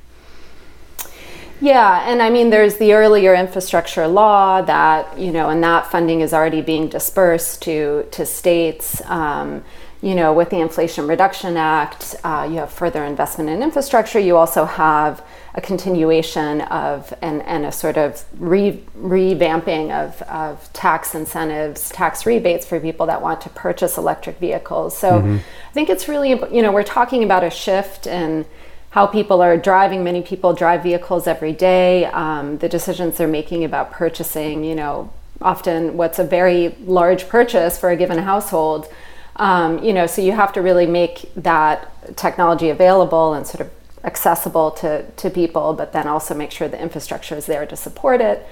yeah, 1.62 2.10
and 2.10 2.20
I 2.20 2.28
mean, 2.28 2.50
there's 2.50 2.76
the 2.76 2.92
earlier 2.92 3.34
infrastructure 3.34 4.08
law 4.08 4.62
that 4.62 5.18
you 5.18 5.30
know, 5.30 5.48
and 5.48 5.62
that 5.62 5.86
funding 5.90 6.20
is 6.20 6.34
already 6.34 6.60
being 6.60 6.88
dispersed 6.88 7.62
to 7.62 8.06
to 8.10 8.26
states. 8.26 9.00
Um, 9.06 9.64
you 10.02 10.16
know, 10.16 10.32
with 10.32 10.50
the 10.50 10.58
Inflation 10.58 11.06
Reduction 11.06 11.56
Act, 11.56 12.16
uh, 12.24 12.48
you 12.50 12.56
have 12.56 12.72
further 12.72 13.04
investment 13.04 13.48
in 13.48 13.62
infrastructure. 13.62 14.18
You 14.18 14.36
also 14.36 14.64
have 14.64 15.24
a 15.54 15.60
continuation 15.60 16.62
of 16.62 17.14
and, 17.22 17.40
and 17.42 17.64
a 17.64 17.70
sort 17.70 17.96
of 17.96 18.24
re, 18.38 18.82
revamping 18.98 19.92
of, 19.92 20.20
of 20.22 20.72
tax 20.72 21.14
incentives, 21.14 21.90
tax 21.90 22.26
rebates 22.26 22.66
for 22.66 22.80
people 22.80 23.06
that 23.06 23.22
want 23.22 23.40
to 23.42 23.48
purchase 23.50 23.96
electric 23.96 24.38
vehicles. 24.38 24.98
So 24.98 25.20
mm-hmm. 25.20 25.36
I 25.36 25.72
think 25.72 25.88
it's 25.88 26.08
really, 26.08 26.30
you 26.30 26.62
know, 26.62 26.72
we're 26.72 26.82
talking 26.82 27.22
about 27.22 27.44
a 27.44 27.50
shift 27.50 28.08
in 28.08 28.44
how 28.92 29.06
people 29.06 29.40
are 29.40 29.56
driving. 29.56 30.04
Many 30.04 30.20
people 30.20 30.52
drive 30.52 30.82
vehicles 30.82 31.26
every 31.26 31.52
day. 31.52 32.04
Um, 32.04 32.58
the 32.58 32.68
decisions 32.68 33.16
they're 33.16 33.26
making 33.26 33.64
about 33.64 33.90
purchasing, 33.90 34.64
you 34.64 34.74
know, 34.74 35.10
often 35.40 35.96
what's 35.96 36.18
a 36.18 36.24
very 36.24 36.76
large 36.84 37.26
purchase 37.26 37.78
for 37.78 37.88
a 37.88 37.96
given 37.96 38.18
household. 38.18 38.92
Um, 39.36 39.82
you 39.82 39.94
know, 39.94 40.06
so 40.06 40.20
you 40.20 40.32
have 40.32 40.52
to 40.52 40.60
really 40.60 40.86
make 40.86 41.32
that 41.36 41.88
technology 42.18 42.68
available 42.68 43.32
and 43.32 43.46
sort 43.46 43.62
of 43.62 43.70
accessible 44.04 44.70
to, 44.72 45.10
to 45.10 45.30
people, 45.30 45.72
but 45.72 45.94
then 45.94 46.06
also 46.06 46.34
make 46.34 46.50
sure 46.50 46.68
the 46.68 46.80
infrastructure 46.80 47.36
is 47.36 47.46
there 47.46 47.64
to 47.64 47.76
support 47.76 48.20
it. 48.20 48.46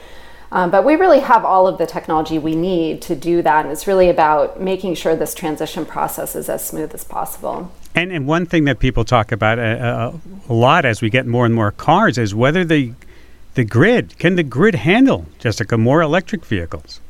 Um, 0.53 0.71
but 0.71 0.87
we 0.87 0.97
really 0.97 1.21
have 1.21 1.45
all 1.45 1.69
of 1.69 1.77
the 1.77 1.87
technology 1.87 2.39
we 2.39 2.57
need 2.57 3.03
to 3.03 3.15
do 3.15 3.43
that. 3.43 3.67
And 3.67 3.73
it's 3.73 3.87
really 3.87 4.09
about 4.09 4.59
making 4.59 4.95
sure 4.95 5.15
this 5.15 5.35
transition 5.35 5.85
process 5.85 6.35
is 6.35 6.49
as 6.49 6.67
smooth 6.67 6.95
as 6.95 7.05
possible. 7.05 7.71
And, 8.01 8.13
and 8.13 8.27
one 8.27 8.47
thing 8.47 8.65
that 8.65 8.79
people 8.79 9.05
talk 9.05 9.31
about 9.31 9.59
a, 9.59 9.63
uh, 9.63 9.87
uh, 9.87 10.19
a, 10.49 10.55
lot 10.55 10.87
as 10.87 11.03
we 11.03 11.11
get 11.11 11.27
more 11.27 11.45
and 11.45 11.55
more 11.55 11.71
cars 11.71 12.17
is 12.17 12.35
whether 12.35 12.65
the 12.65 12.95
the 13.55 13.65
grid 13.65 14.17
can 14.19 14.37
the 14.37 14.43
grid 14.43 14.75
handle 14.75 15.27
Jessika 15.39 15.79
more 15.79 16.01
electric 16.01 16.47
vehicles. 16.47 17.01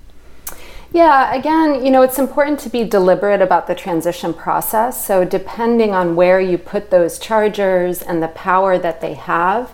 Yeah, 0.92 1.32
again, 1.32 1.84
you 1.84 1.92
know, 1.92 2.02
it's 2.02 2.18
important 2.18 2.58
to 2.60 2.68
be 2.68 2.82
deliberate 2.82 3.40
about 3.40 3.68
the 3.68 3.76
transition 3.76 4.34
process. 4.34 5.06
So, 5.06 5.24
depending 5.24 5.94
on 5.94 6.16
where 6.16 6.40
you 6.40 6.58
put 6.58 6.90
those 6.90 7.20
chargers 7.20 8.02
and 8.02 8.20
the 8.20 8.28
power 8.28 8.76
that 8.76 9.00
they 9.00 9.14
have, 9.14 9.70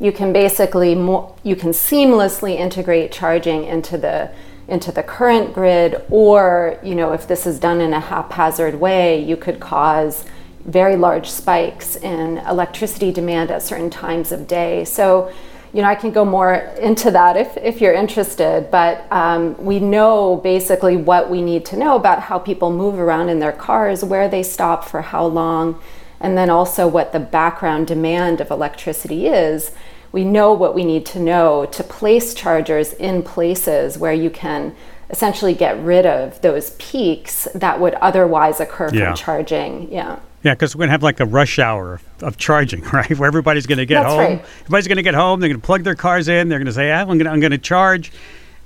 you 0.00 0.12
can 0.12 0.32
basically 0.32 0.94
mo- 0.94 1.36
you 1.42 1.56
can 1.56 1.72
seamlessly 1.72 2.56
integrate 2.56 3.12
charging 3.12 3.64
into 3.64 3.98
the 3.98 4.30
into 4.66 4.90
the 4.90 5.02
current 5.02 5.52
grid 5.52 6.02
or 6.08 6.78
you 6.82 6.94
know 6.94 7.12
if 7.12 7.28
this 7.28 7.46
is 7.46 7.58
done 7.58 7.82
in 7.82 7.92
a 7.92 8.00
haphazard 8.00 8.76
way 8.80 9.22
you 9.22 9.36
could 9.36 9.60
cause 9.60 10.24
very 10.64 10.96
large 10.96 11.30
spikes 11.30 11.96
in 11.96 12.38
electricity 12.38 13.12
demand 13.12 13.50
at 13.50 13.62
certain 13.62 13.90
times 13.90 14.32
of 14.32 14.46
day. 14.46 14.84
So, 14.84 15.30
you 15.72 15.82
know, 15.82 15.88
I 15.88 15.94
can 15.94 16.10
go 16.10 16.24
more 16.24 16.54
into 16.80 17.10
that 17.10 17.36
if, 17.36 17.56
if 17.56 17.80
you're 17.80 17.92
interested, 17.92 18.70
but 18.70 19.10
um, 19.10 19.56
we 19.62 19.80
know 19.80 20.36
basically 20.36 20.96
what 20.96 21.28
we 21.28 21.42
need 21.42 21.64
to 21.66 21.76
know 21.76 21.96
about 21.96 22.20
how 22.20 22.38
people 22.38 22.70
move 22.70 22.98
around 22.98 23.28
in 23.28 23.40
their 23.40 23.52
cars, 23.52 24.04
where 24.04 24.28
they 24.28 24.42
stop 24.42 24.84
for 24.84 25.02
how 25.02 25.26
long, 25.26 25.80
and 26.20 26.38
then 26.38 26.48
also 26.48 26.86
what 26.88 27.12
the 27.12 27.20
background 27.20 27.86
demand 27.88 28.40
of 28.40 28.50
electricity 28.50 29.26
is. 29.26 29.72
We 30.12 30.24
know 30.24 30.52
what 30.52 30.76
we 30.76 30.84
need 30.84 31.04
to 31.06 31.18
know 31.18 31.66
to 31.66 31.82
place 31.82 32.34
chargers 32.34 32.92
in 32.92 33.22
places 33.22 33.98
where 33.98 34.12
you 34.12 34.30
can 34.30 34.76
essentially 35.10 35.54
get 35.54 35.78
rid 35.82 36.06
of 36.06 36.40
those 36.40 36.70
peaks 36.78 37.48
that 37.54 37.80
would 37.80 37.94
otherwise 37.94 38.60
occur 38.60 38.90
yeah. 38.92 39.06
from 39.06 39.16
charging. 39.16 39.92
Yeah. 39.92 40.20
Yeah, 40.44 40.52
because 40.52 40.76
we're 40.76 40.80
going 40.80 40.88
to 40.88 40.92
have 40.92 41.02
like 41.02 41.20
a 41.20 41.24
rush 41.24 41.58
hour 41.58 41.94
of, 41.94 42.22
of 42.22 42.36
charging, 42.36 42.82
right? 42.92 43.18
Where 43.18 43.26
everybody's 43.26 43.66
going 43.66 43.78
to 43.78 43.86
get 43.86 44.02
That's 44.02 44.12
home. 44.12 44.18
Right. 44.18 44.44
Everybody's 44.60 44.86
going 44.86 44.96
to 44.96 45.02
get 45.02 45.14
home. 45.14 45.40
They're 45.40 45.48
going 45.48 45.60
to 45.60 45.66
plug 45.66 45.82
their 45.84 45.94
cars 45.94 46.28
in. 46.28 46.48
They're 46.48 46.58
going 46.58 46.66
to 46.66 46.72
say, 46.72 46.92
ah, 46.92 47.00
I'm 47.00 47.06
going 47.06 47.24
to 47.24 47.30
I'm 47.30 47.40
going 47.40 47.52
to 47.52 47.58
charge, 47.58 48.12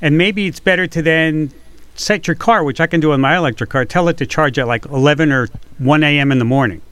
and 0.03 0.19
maybe 0.19 0.47
it's 0.47 0.61
better 0.61 0.87
to 0.89 1.01
then 1.01 1.53
set 1.95 2.27
your 2.27 2.37
car, 2.37 2.65
which 2.65 2.81
I 2.81 2.87
can 2.87 3.01
do 3.01 3.13
on 3.13 3.21
my 3.21 3.37
electric 3.37 3.71
car. 3.71 3.85
Tell 3.85 4.09
it 4.09 4.17
to 4.19 4.27
charge 4.27 4.59
at 4.59 4.67
like 4.67 4.85
11 4.87 5.33
or 5.33 5.49
1 5.79 6.03
a.m. 6.03 6.33
in 6.33 6.39
the 6.39 6.45
morning. 6.45 6.83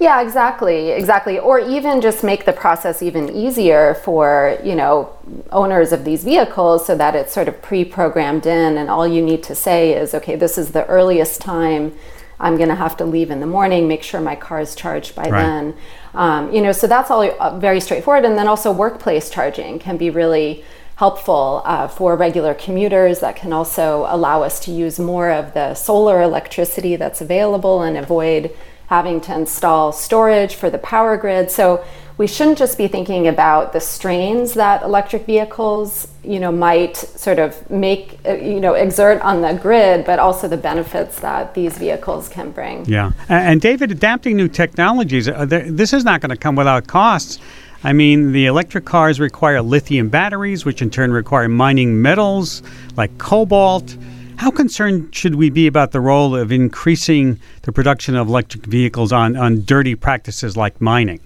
Yeah, 0.00 0.20
exactly, 0.20 0.90
exactly. 0.90 1.38
Or 1.38 1.60
even 1.60 2.00
just 2.00 2.24
make 2.24 2.44
the 2.44 2.52
process 2.52 3.02
even 3.02 3.28
easier 3.28 3.94
for 3.94 4.58
you 4.64 4.74
know 4.74 5.12
owners 5.52 5.92
of 5.92 6.04
these 6.04 6.24
vehicles, 6.24 6.84
so 6.84 6.96
that 6.96 7.14
it's 7.14 7.32
sort 7.32 7.46
of 7.46 7.62
pre-programmed 7.62 8.46
in, 8.46 8.76
and 8.76 8.90
all 8.90 9.06
you 9.06 9.22
need 9.22 9.44
to 9.44 9.54
say 9.54 9.92
is, 9.92 10.14
okay, 10.14 10.34
this 10.34 10.58
is 10.58 10.72
the 10.72 10.84
earliest 10.86 11.40
time 11.40 11.92
I'm 12.40 12.56
going 12.56 12.70
to 12.70 12.74
have 12.74 12.96
to 12.96 13.04
leave 13.04 13.30
in 13.30 13.40
the 13.40 13.46
morning, 13.46 13.86
make 13.86 14.02
sure 14.02 14.20
my 14.20 14.34
car 14.34 14.60
is 14.60 14.74
charged 14.74 15.14
by 15.14 15.28
right. 15.28 15.30
then. 15.30 15.76
Um, 16.14 16.52
you 16.52 16.62
know, 16.62 16.72
so 16.72 16.86
that's 16.86 17.10
all 17.10 17.22
uh, 17.22 17.58
very 17.58 17.80
straightforward. 17.80 18.24
And 18.24 18.36
then 18.36 18.48
also 18.48 18.72
workplace 18.72 19.30
charging 19.30 19.78
can 19.78 19.96
be 19.96 20.10
really 20.10 20.64
helpful 20.96 21.62
uh, 21.64 21.86
for 21.86 22.16
regular 22.16 22.54
commuters. 22.54 23.20
That 23.20 23.36
can 23.36 23.52
also 23.52 24.06
allow 24.08 24.42
us 24.42 24.58
to 24.60 24.72
use 24.72 24.98
more 24.98 25.30
of 25.30 25.54
the 25.54 25.74
solar 25.74 26.22
electricity 26.22 26.96
that's 26.96 27.20
available 27.20 27.82
and 27.82 27.96
avoid 27.96 28.56
having 28.88 29.20
to 29.20 29.34
install 29.34 29.92
storage 29.92 30.54
for 30.56 30.68
the 30.68 30.78
power 30.78 31.16
grid. 31.16 31.50
So 31.50 31.84
we 32.20 32.26
shouldn't 32.26 32.58
just 32.58 32.76
be 32.76 32.86
thinking 32.86 33.28
about 33.28 33.72
the 33.72 33.80
strains 33.80 34.52
that 34.52 34.82
electric 34.82 35.24
vehicles, 35.24 36.06
you 36.22 36.38
know, 36.38 36.52
might 36.52 36.94
sort 36.94 37.38
of 37.38 37.70
make, 37.70 38.18
uh, 38.28 38.34
you 38.34 38.60
know, 38.60 38.74
exert 38.74 39.22
on 39.22 39.40
the 39.40 39.54
grid, 39.54 40.04
but 40.04 40.18
also 40.18 40.46
the 40.46 40.58
benefits 40.58 41.20
that 41.20 41.54
these 41.54 41.78
vehicles 41.78 42.28
can 42.28 42.50
bring. 42.50 42.84
Yeah, 42.84 43.12
and 43.30 43.58
David, 43.58 43.90
adapting 43.90 44.36
new 44.36 44.48
technologies, 44.48 45.28
uh, 45.28 45.46
this 45.46 45.94
is 45.94 46.04
not 46.04 46.20
going 46.20 46.28
to 46.28 46.36
come 46.36 46.56
without 46.56 46.86
costs. 46.86 47.38
I 47.84 47.94
mean, 47.94 48.32
the 48.32 48.44
electric 48.44 48.84
cars 48.84 49.18
require 49.18 49.62
lithium 49.62 50.10
batteries, 50.10 50.66
which 50.66 50.82
in 50.82 50.90
turn 50.90 51.12
require 51.12 51.48
mining 51.48 52.02
metals 52.02 52.62
like 52.98 53.16
cobalt. 53.16 53.96
How 54.36 54.50
concerned 54.50 55.14
should 55.14 55.36
we 55.36 55.48
be 55.48 55.66
about 55.66 55.92
the 55.92 56.00
role 56.00 56.36
of 56.36 56.52
increasing 56.52 57.40
the 57.62 57.72
production 57.72 58.14
of 58.14 58.28
electric 58.28 58.66
vehicles 58.66 59.10
on, 59.10 59.38
on 59.38 59.64
dirty 59.64 59.94
practices 59.94 60.54
like 60.54 60.82
mining? 60.82 61.20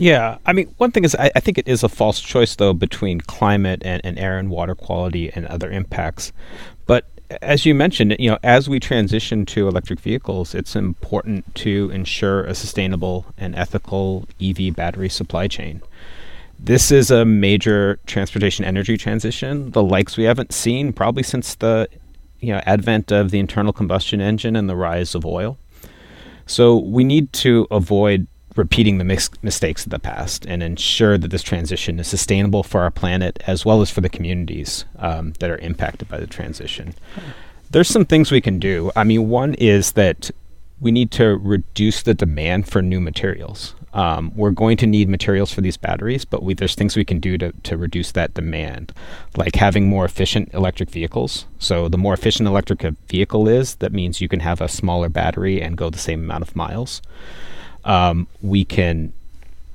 Yeah, 0.00 0.38
I 0.46 0.54
mean, 0.54 0.74
one 0.78 0.92
thing 0.92 1.04
is, 1.04 1.14
I, 1.14 1.30
I, 1.36 1.40
think 1.40 1.58
it 1.58 1.68
is 1.68 1.82
a 1.84 1.88
false 1.88 2.22
choice, 2.22 2.56
though, 2.56 2.72
between 2.72 3.20
climate 3.20 3.82
and, 3.84 4.00
and 4.02 4.18
air 4.18 4.38
and 4.38 4.48
water 4.48 4.74
quality 4.74 5.30
and 5.30 5.44
other 5.46 5.70
impacts. 5.70 6.32
But 6.86 7.04
as 7.42 7.66
you 7.66 7.74
mentioned, 7.74 8.16
you 8.18 8.30
know, 8.30 8.38
as 8.42 8.66
we 8.66 8.80
transition 8.80 9.44
to 9.46 9.68
electric 9.68 10.00
vehicles, 10.00 10.54
it's 10.54 10.74
important 10.74 11.54
to 11.56 11.90
ensure 11.90 12.44
a 12.44 12.54
sustainable 12.54 13.26
and 13.36 13.54
ethical 13.54 14.26
EV 14.40 14.74
battery 14.74 15.10
supply 15.10 15.48
chain. 15.48 15.82
This 16.58 16.90
is 16.90 17.10
a 17.10 17.26
major 17.26 17.98
transportation 18.06 18.64
energy 18.64 18.96
transition, 18.96 19.70
the 19.72 19.82
likes 19.82 20.16
we 20.16 20.24
haven't 20.24 20.54
seen 20.54 20.94
probably 20.94 21.24
since 21.24 21.56
the 21.56 21.88
you 22.40 22.54
know 22.54 22.62
advent 22.64 23.12
of 23.12 23.32
the 23.32 23.38
internal 23.38 23.74
combustion 23.74 24.22
engine 24.22 24.56
and 24.56 24.66
the 24.66 24.76
rise 24.76 25.14
of 25.14 25.26
oil. 25.26 25.58
So 26.46 26.78
we 26.78 27.04
need 27.04 27.34
to 27.34 27.66
avoid 27.70 28.26
repeating 28.56 28.98
the 28.98 29.04
mis- 29.04 29.30
mistakes 29.42 29.84
of 29.84 29.90
the 29.90 29.98
past 29.98 30.44
and 30.46 30.62
ensure 30.62 31.16
that 31.16 31.30
this 31.30 31.42
transition 31.42 32.00
is 32.00 32.08
sustainable 32.08 32.62
for 32.62 32.80
our 32.80 32.90
planet 32.90 33.42
as 33.46 33.64
well 33.64 33.80
as 33.80 33.90
for 33.90 34.00
the 34.00 34.08
communities 34.08 34.84
um, 34.98 35.32
that 35.38 35.50
are 35.50 35.58
impacted 35.58 36.08
by 36.08 36.18
the 36.18 36.26
transition. 36.26 36.94
There's 37.70 37.88
some 37.88 38.04
things 38.04 38.32
we 38.32 38.40
can 38.40 38.58
do. 38.58 38.90
I 38.96 39.04
mean, 39.04 39.28
one 39.28 39.54
is 39.54 39.92
that 39.92 40.30
we 40.80 40.90
need 40.90 41.10
to 41.12 41.36
reduce 41.36 42.02
the 42.02 42.14
demand 42.14 42.68
for 42.68 42.82
new 42.82 43.00
materials. 43.00 43.74
Um, 43.92 44.32
we're 44.34 44.50
going 44.50 44.76
to 44.78 44.86
need 44.86 45.08
materials 45.08 45.52
for 45.52 45.60
these 45.60 45.76
batteries, 45.76 46.24
but 46.24 46.42
we, 46.42 46.54
there's 46.54 46.74
things 46.74 46.96
we 46.96 47.04
can 47.04 47.18
do 47.18 47.36
to, 47.38 47.52
to 47.64 47.76
reduce 47.76 48.12
that 48.12 48.34
demand, 48.34 48.92
like 49.36 49.56
having 49.56 49.88
more 49.88 50.04
efficient 50.04 50.52
electric 50.54 50.90
vehicles. 50.90 51.46
So, 51.58 51.88
the 51.88 51.98
more 51.98 52.14
efficient 52.14 52.48
electric 52.48 52.82
vehicle 53.08 53.48
is, 53.48 53.74
that 53.76 53.92
means 53.92 54.20
you 54.20 54.28
can 54.28 54.40
have 54.40 54.60
a 54.60 54.68
smaller 54.68 55.08
battery 55.08 55.60
and 55.60 55.76
go 55.76 55.90
the 55.90 55.98
same 55.98 56.22
amount 56.22 56.42
of 56.42 56.54
miles. 56.54 57.02
Um, 57.84 58.26
we 58.42 58.64
can 58.64 59.12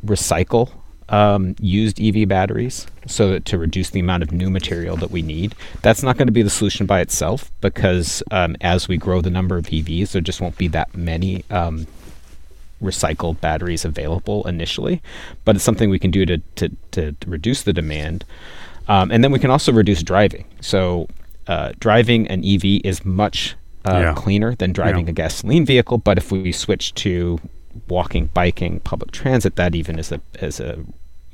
recycle 0.06 0.72
um, 1.10 1.56
used 1.60 2.02
EV 2.02 2.28
batteries 2.28 2.88
so 3.08 3.30
that 3.30 3.46
to 3.46 3.58
reduce 3.58 3.92
the 3.92 4.00
amount 4.00 4.24
of 4.24 4.32
new 4.32 4.50
material 4.50 4.98
that 4.98 5.12
we 5.12 5.22
need. 5.22 5.56
That's 5.82 6.02
not 6.02 6.18
going 6.18 6.28
to 6.28 6.32
be 6.32 6.42
the 6.42 6.50
solution 6.50 6.86
by 6.86 7.02
itself 7.02 7.52
because 7.62 8.24
um, 8.32 8.56
as 8.62 8.88
we 8.88 8.98
grow 8.98 9.22
the 9.22 9.30
number 9.30 9.58
of 9.58 9.66
EVs, 9.66 10.12
there 10.12 10.22
just 10.22 10.42
won't 10.42 10.58
be 10.58 10.68
that 10.70 10.96
many 10.96 11.44
um, 11.52 11.86
recycled 12.82 13.40
batteries 13.40 13.86
available 13.86 14.48
initially. 14.48 15.02
But 15.44 15.56
it's 15.56 15.66
something 15.66 15.90
we 15.90 16.00
can 16.00 16.12
do 16.12 16.26
to, 16.26 16.38
to, 16.38 16.70
to, 16.92 17.12
to 17.12 17.30
reduce 17.30 17.64
the 17.64 17.74
demand. 17.74 18.26
Um, 18.88 19.12
and 19.12 19.24
then 19.24 19.32
we 19.32 19.40
can 19.40 19.52
also 19.52 19.72
reduce 19.72 20.04
driving. 20.04 20.46
So 20.62 21.08
uh, 21.48 21.74
driving 21.80 22.28
an 22.28 22.44
EV 22.44 22.82
is 22.84 23.06
much 23.06 23.56
uh, 23.88 24.00
yeah. 24.00 24.14
cleaner 24.16 24.56
than 24.56 24.74
driving 24.74 25.06
yeah. 25.06 25.12
a 25.12 25.14
gasoline 25.14 25.66
vehicle. 25.66 26.00
But 26.00 26.18
if 26.18 26.32
we 26.32 26.52
switch 26.52 26.94
to 26.96 27.40
walking, 27.88 28.30
biking, 28.34 28.80
public 28.82 29.12
transit, 29.12 29.56
that 29.56 29.76
even 29.76 30.00
is 30.00 30.12
a 30.12 30.20
is 30.40 30.60
a 30.60 30.84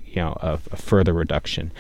you 0.06 0.18
know 0.18 0.38
a, 0.42 0.60
a 0.72 0.78
further 0.78 1.14
reduction. 1.14 1.72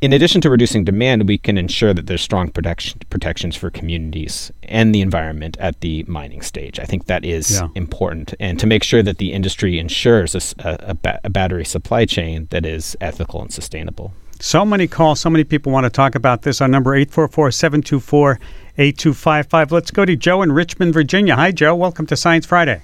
In 0.00 0.14
addition 0.14 0.40
to 0.40 0.48
reducing 0.48 0.84
demand, 0.84 1.28
we 1.28 1.36
can 1.36 1.58
ensure 1.58 1.92
that 1.92 2.06
there's 2.06 2.22
strong 2.22 2.48
protection, 2.48 3.00
protections 3.10 3.54
for 3.54 3.68
communities 3.68 4.50
and 4.62 4.94
the 4.94 5.02
environment 5.02 5.58
at 5.60 5.80
the 5.80 6.04
mining 6.04 6.40
stage. 6.40 6.80
I 6.80 6.84
think 6.84 7.04
that 7.04 7.22
is 7.22 7.60
yeah. 7.60 7.68
important, 7.74 8.32
and 8.40 8.58
to 8.60 8.66
make 8.66 8.82
sure 8.82 9.02
that 9.02 9.18
the 9.18 9.34
industry 9.34 9.78
ensures 9.78 10.34
a, 10.34 10.40
a, 10.64 10.96
a, 11.24 11.28
battery 11.28 11.66
supply 11.66 12.06
chain 12.06 12.46
that 12.48 12.64
is 12.64 12.96
ethical 13.02 13.42
and 13.42 13.52
sustainable. 13.52 14.14
So 14.40 14.64
many 14.64 14.88
calls, 14.88 15.20
so 15.20 15.28
many 15.28 15.44
people 15.44 15.70
want 15.70 15.84
to 15.84 15.90
talk 15.90 16.14
about 16.14 16.40
this. 16.42 16.62
Our 16.62 16.68
number 16.68 16.92
844-724-8255. 17.04 19.70
Let's 19.70 19.90
go 19.90 20.06
to 20.06 20.16
Joe 20.16 20.40
in 20.40 20.52
Richmond, 20.52 20.94
Virginia. 20.94 21.36
Hi, 21.36 21.52
Joe. 21.52 21.74
Welcome 21.74 22.06
to 22.06 22.16
Science 22.16 22.46
Friday. 22.46 22.80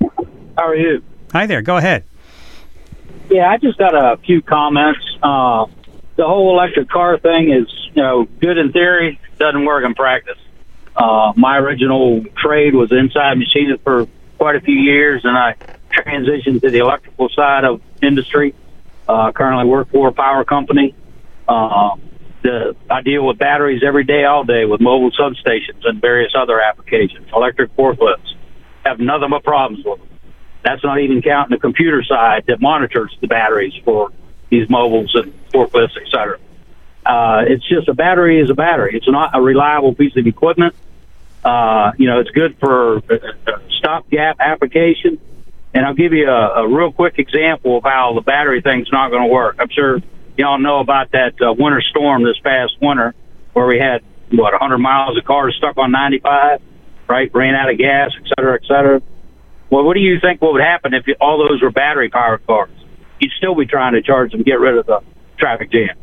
How 0.00 0.68
are 0.68 0.76
you? 0.76 1.02
Hi 1.32 1.46
there. 1.46 1.62
Go 1.62 1.76
ahead. 1.76 2.04
Yeah, 3.30 3.50
I 3.50 3.58
just 3.58 3.78
got 3.78 3.94
a 3.94 4.16
few 4.18 4.40
comments. 4.42 5.00
Uh, 5.22 5.66
the 6.16 6.24
whole 6.24 6.58
electric 6.58 6.88
car 6.88 7.18
thing 7.18 7.50
is, 7.50 7.68
you 7.94 8.02
know, 8.02 8.24
good 8.40 8.56
in 8.56 8.72
theory, 8.72 9.20
doesn't 9.38 9.64
work 9.64 9.84
in 9.84 9.94
practice. 9.94 10.38
Uh, 10.94 11.32
my 11.36 11.58
original 11.58 12.24
trade 12.36 12.74
was 12.74 12.90
inside 12.90 13.38
machinist 13.38 13.82
for 13.82 14.06
quite 14.38 14.56
a 14.56 14.60
few 14.60 14.76
years, 14.76 15.22
and 15.24 15.36
I 15.36 15.56
transitioned 15.92 16.62
to 16.62 16.70
the 16.70 16.78
electrical 16.78 17.28
side 17.30 17.64
of 17.64 17.82
industry. 18.02 18.54
Uh, 19.08 19.32
currently 19.32 19.66
work 19.66 19.90
for 19.90 20.08
a 20.08 20.12
power 20.12 20.44
company. 20.44 20.94
Uh, 21.46 21.96
the, 22.42 22.76
I 22.88 23.02
deal 23.02 23.26
with 23.26 23.38
batteries 23.38 23.82
every 23.86 24.04
day, 24.04 24.24
all 24.24 24.44
day, 24.44 24.64
with 24.64 24.80
mobile 24.80 25.10
substations 25.12 25.84
and 25.84 26.00
various 26.00 26.32
other 26.36 26.60
applications. 26.60 27.28
Electric 27.32 27.74
forklifts 27.76 28.35
have 28.86 29.00
nothing 29.00 29.30
but 29.30 29.44
problems 29.44 29.84
with 29.84 29.98
them. 29.98 30.08
That's 30.62 30.82
not 30.82 30.98
even 31.00 31.22
counting 31.22 31.56
the 31.56 31.60
computer 31.60 32.02
side 32.02 32.44
that 32.48 32.60
monitors 32.60 33.16
the 33.20 33.28
batteries 33.28 33.74
for 33.84 34.10
these 34.50 34.68
mobiles 34.68 35.14
and 35.14 35.32
forklifts, 35.50 35.96
et 35.96 36.08
cetera. 36.10 36.38
Uh, 37.04 37.44
it's 37.46 37.66
just 37.68 37.88
a 37.88 37.94
battery 37.94 38.40
is 38.40 38.50
a 38.50 38.54
battery. 38.54 38.96
It's 38.96 39.08
not 39.08 39.30
a 39.32 39.40
reliable 39.40 39.94
piece 39.94 40.16
of 40.16 40.26
equipment. 40.26 40.74
Uh, 41.44 41.92
you 41.98 42.08
know, 42.08 42.18
it's 42.18 42.30
good 42.30 42.56
for 42.58 43.00
stopgap 43.78 44.38
application. 44.40 45.20
And 45.72 45.84
I'll 45.86 45.94
give 45.94 46.12
you 46.12 46.28
a, 46.28 46.64
a 46.64 46.68
real 46.68 46.90
quick 46.90 47.18
example 47.18 47.78
of 47.78 47.84
how 47.84 48.14
the 48.14 48.22
battery 48.22 48.62
thing's 48.62 48.90
not 48.90 49.10
going 49.10 49.22
to 49.22 49.28
work. 49.28 49.56
I'm 49.60 49.68
sure 49.68 50.00
y'all 50.36 50.58
know 50.58 50.80
about 50.80 51.12
that 51.12 51.34
uh, 51.40 51.52
winter 51.52 51.82
storm 51.82 52.24
this 52.24 52.38
past 52.38 52.72
winter 52.80 53.14
where 53.52 53.66
we 53.66 53.78
had, 53.78 54.02
what, 54.30 54.52
100 54.52 54.78
miles 54.78 55.16
of 55.16 55.24
cars 55.24 55.54
stuck 55.56 55.76
on 55.76 55.92
95, 55.92 56.60
right? 57.08 57.30
Ran 57.34 57.54
out 57.54 57.70
of 57.70 57.78
gas, 57.78 58.10
et 58.16 58.28
cetera, 58.28 58.54
et 58.54 58.66
cetera. 58.66 59.02
Well, 59.70 59.84
what 59.84 59.94
do 59.94 60.00
you 60.00 60.20
think 60.20 60.40
what 60.40 60.52
would 60.52 60.62
happen 60.62 60.94
if 60.94 61.04
all 61.20 61.38
those 61.38 61.60
were 61.62 61.70
battery 61.70 62.08
powered 62.08 62.46
cars? 62.46 62.70
You'd 63.18 63.32
still 63.32 63.54
be 63.54 63.66
trying 63.66 63.94
to 63.94 64.02
charge 64.02 64.32
them, 64.32 64.42
get 64.42 64.60
rid 64.60 64.76
of 64.76 64.86
the 64.86 65.00
traffic 65.38 65.70
jam. 65.70 65.96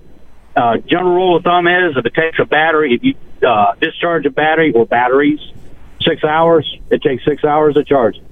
Uh, 0.55 0.77
general 0.77 1.13
rule 1.13 1.37
of 1.37 1.43
thumb 1.43 1.67
is 1.67 1.95
if 1.97 2.05
it 2.05 2.13
takes 2.13 2.39
a 2.39 2.45
battery, 2.45 2.93
if 2.93 3.03
you 3.03 3.47
uh, 3.47 3.73
discharge 3.75 4.25
a 4.25 4.29
battery 4.29 4.71
or 4.73 4.85
batteries 4.85 5.39
six 6.01 6.23
hours, 6.23 6.77
it 6.91 7.01
takes 7.01 7.23
six 7.25 7.43
hours 7.43 7.75
to 7.75 7.83
charge 7.83 8.17
it. 8.17 8.23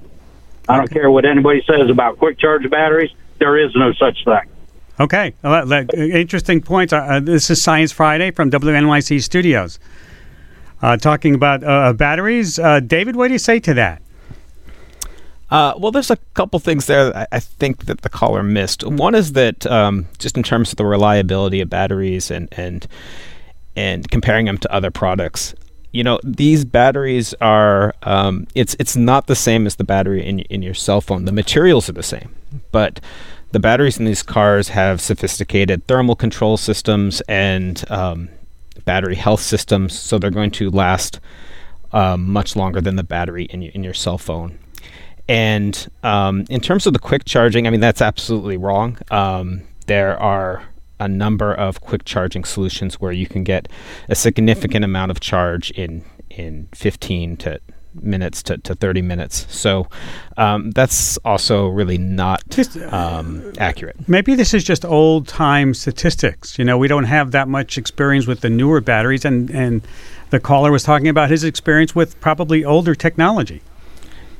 I 0.68 0.76
don't 0.76 0.90
care 0.90 1.10
what 1.10 1.24
anybody 1.24 1.64
says 1.66 1.90
about 1.90 2.18
quick 2.18 2.38
charge 2.38 2.68
batteries. 2.70 3.10
There 3.38 3.58
is 3.58 3.74
no 3.74 3.92
such 3.94 4.24
thing. 4.24 4.48
Okay, 5.00 5.34
well, 5.42 5.72
interesting 5.92 6.60
points. 6.60 6.92
Uh, 6.92 6.98
uh, 6.98 7.20
this 7.20 7.50
is 7.50 7.60
Science 7.60 7.90
Friday 7.90 8.30
from 8.30 8.50
WNYC 8.50 9.20
Studios. 9.22 9.80
Uh, 10.82 10.96
talking 10.96 11.34
about 11.34 11.62
uh, 11.62 11.92
batteries. 11.92 12.58
Uh, 12.58 12.80
David, 12.80 13.14
what 13.14 13.28
do 13.28 13.32
you 13.32 13.38
say 13.38 13.60
to 13.60 13.74
that? 13.74 14.02
Uh, 15.48 15.74
well, 15.78 15.92
there's 15.92 16.10
a 16.10 16.16
couple 16.34 16.58
things 16.58 16.86
there 16.86 17.26
I 17.30 17.38
think 17.38 17.84
that 17.84 18.00
the 18.00 18.08
caller 18.08 18.42
missed. 18.42 18.84
One 18.84 19.14
is 19.14 19.32
that 19.32 19.66
um, 19.66 20.06
just 20.18 20.36
in 20.36 20.42
terms 20.42 20.72
of 20.72 20.76
the 20.76 20.86
reliability 20.86 21.60
of 21.60 21.68
batteries 21.68 22.30
and 22.30 22.48
and 22.52 22.86
and 23.76 24.10
comparing 24.10 24.46
them 24.46 24.58
to 24.58 24.72
other 24.72 24.90
products, 24.90 25.54
you 25.92 26.02
know, 26.02 26.18
these 26.24 26.64
batteries 26.64 27.34
are 27.42 27.94
um, 28.02 28.46
it's 28.54 28.74
it's 28.80 28.96
not 28.96 29.26
the 29.26 29.36
same 29.36 29.66
as 29.66 29.76
the 29.76 29.84
battery 29.84 30.26
in 30.26 30.38
in 30.40 30.62
your 30.62 30.74
cell 30.74 31.02
phone. 31.02 31.26
The 31.26 31.32
materials 31.32 31.88
are 31.90 31.92
the 31.92 32.02
same, 32.02 32.34
but 32.72 32.98
the 33.52 33.60
batteries 33.60 33.98
in 33.98 34.06
these 34.06 34.22
cars 34.22 34.70
have 34.70 35.02
sophisticated 35.02 35.86
thermal 35.86 36.16
control 36.16 36.56
systems 36.56 37.20
and 37.28 37.84
um, 37.90 38.30
battery 38.84 39.14
health 39.14 39.40
systems, 39.40 39.98
so 39.98 40.18
they're 40.18 40.30
going 40.30 40.50
to 40.52 40.70
last 40.70 41.20
um, 41.92 42.30
much 42.30 42.56
longer 42.56 42.80
than 42.80 42.96
the 42.96 43.02
battery 43.02 43.44
in 43.44 43.62
your, 43.62 43.72
in 43.72 43.84
your 43.84 43.94
cell 43.94 44.18
phone. 44.18 44.58
And 45.28 45.88
um, 46.02 46.44
in 46.50 46.60
terms 46.60 46.86
of 46.86 46.92
the 46.92 46.98
quick 46.98 47.24
charging, 47.24 47.66
I 47.66 47.70
mean, 47.70 47.80
that's 47.80 48.02
absolutely 48.02 48.56
wrong. 48.56 48.98
Um, 49.10 49.62
there 49.86 50.18
are 50.18 50.64
a 50.98 51.08
number 51.08 51.52
of 51.52 51.80
quick 51.80 52.04
charging 52.04 52.44
solutions 52.44 53.00
where 53.00 53.12
you 53.12 53.26
can 53.26 53.44
get 53.44 53.68
a 54.08 54.14
significant 54.14 54.84
amount 54.84 55.10
of 55.10 55.20
charge 55.20 55.70
in 55.72 56.04
in 56.30 56.68
15 56.74 57.36
to 57.36 57.60
minutes 58.00 58.42
to, 58.44 58.58
to 58.58 58.74
30 58.74 59.02
minutes. 59.02 59.46
So 59.54 59.88
um, 60.36 60.70
that's 60.70 61.16
also 61.18 61.68
really 61.68 61.98
not 61.98 62.42
um, 62.90 63.52
accurate. 63.58 63.96
Maybe 64.08 64.34
this 64.34 64.54
is 64.54 64.64
just 64.64 64.84
old 64.84 65.28
time 65.28 65.74
statistics. 65.74 66.58
You 66.58 66.64
know, 66.64 66.78
we 66.78 66.88
don't 66.88 67.04
have 67.04 67.32
that 67.32 67.48
much 67.48 67.78
experience 67.78 68.26
with 68.26 68.40
the 68.40 68.50
newer 68.50 68.80
batteries, 68.80 69.24
and, 69.24 69.50
and 69.50 69.86
the 70.30 70.40
caller 70.40 70.72
was 70.72 70.82
talking 70.82 71.08
about 71.08 71.30
his 71.30 71.44
experience 71.44 71.94
with 71.94 72.18
probably 72.20 72.64
older 72.64 72.94
technology. 72.94 73.62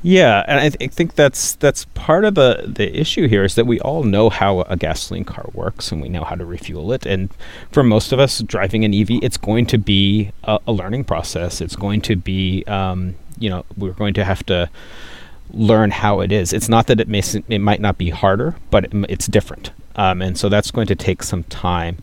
Yeah, 0.05 0.43
and 0.49 0.59
I, 0.59 0.69
th- 0.69 0.77
I, 0.81 0.93
think 0.93 1.15
that's 1.15 1.55
that's 1.55 1.85
part 1.93 2.25
of 2.25 2.35
the 2.35 2.65
the 2.67 2.93
issue 2.99 3.29
here 3.29 3.45
is 3.45 3.55
that 3.55 3.65
we 3.65 3.79
all 3.79 4.03
know 4.03 4.29
how 4.29 4.61
a 4.63 4.75
gasoline 4.75 5.23
car 5.23 5.45
works 5.53 5.93
and 5.93 6.01
we 6.01 6.09
know 6.09 6.25
how 6.25 6.35
to 6.35 6.45
refuel 6.45 6.91
it. 6.91 7.05
And 7.05 7.29
for 7.71 7.83
most 7.83 8.11
of 8.11 8.19
us 8.19 8.41
driving 8.41 8.83
an 8.83 8.93
EV, 8.93 9.23
it's 9.23 9.37
going 9.37 9.65
to 9.67 9.77
be 9.77 10.33
a, 10.43 10.59
a 10.67 10.73
learning 10.73 11.05
process. 11.05 11.61
It's 11.61 11.77
going 11.77 12.01
to 12.01 12.17
be, 12.17 12.65
um, 12.65 13.15
you 13.39 13.49
know, 13.49 13.63
we're 13.77 13.93
going 13.93 14.13
to 14.15 14.25
have 14.25 14.45
to 14.47 14.69
learn 15.51 15.91
how 15.91 16.19
it 16.19 16.33
is. 16.33 16.51
It's 16.51 16.67
not 16.67 16.87
that 16.87 16.99
it 16.99 17.07
may 17.07 17.23
it 17.47 17.59
might 17.59 17.79
not 17.79 17.97
be 17.97 18.09
harder, 18.09 18.57
but 18.71 18.83
it, 18.83 18.91
it's 19.07 19.27
different. 19.27 19.71
Um, 19.95 20.21
and 20.21 20.37
so 20.37 20.49
that's 20.49 20.69
going 20.69 20.87
to 20.87 20.95
take 20.95 21.23
some 21.23 21.45
time. 21.45 21.99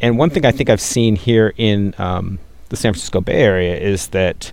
And 0.00 0.18
one 0.18 0.30
thing 0.30 0.44
I 0.44 0.50
think 0.50 0.68
I've 0.68 0.80
seen 0.80 1.14
here 1.14 1.54
in 1.56 1.94
um, 1.98 2.40
the 2.70 2.76
San 2.76 2.92
Francisco 2.92 3.20
Bay 3.20 3.34
Area 3.34 3.76
is 3.76 4.08
that 4.08 4.50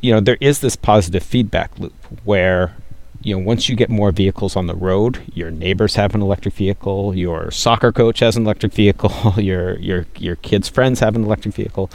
you 0.00 0.12
know 0.12 0.20
there 0.20 0.38
is 0.40 0.60
this 0.60 0.76
positive 0.76 1.22
feedback 1.22 1.78
loop 1.78 1.94
where 2.24 2.74
you 3.22 3.34
know 3.34 3.42
once 3.44 3.68
you 3.68 3.74
get 3.74 3.90
more 3.90 4.12
vehicles 4.12 4.54
on 4.56 4.66
the 4.66 4.74
road 4.74 5.20
your 5.34 5.50
neighbors 5.50 5.96
have 5.96 6.14
an 6.14 6.22
electric 6.22 6.54
vehicle 6.54 7.14
your 7.16 7.50
soccer 7.50 7.90
coach 7.90 8.20
has 8.20 8.36
an 8.36 8.44
electric 8.44 8.72
vehicle 8.72 9.34
your 9.36 9.76
your 9.78 10.06
your 10.16 10.36
kids 10.36 10.68
friends 10.68 11.00
have 11.00 11.16
an 11.16 11.24
electric 11.24 11.54
vehicle. 11.54 11.90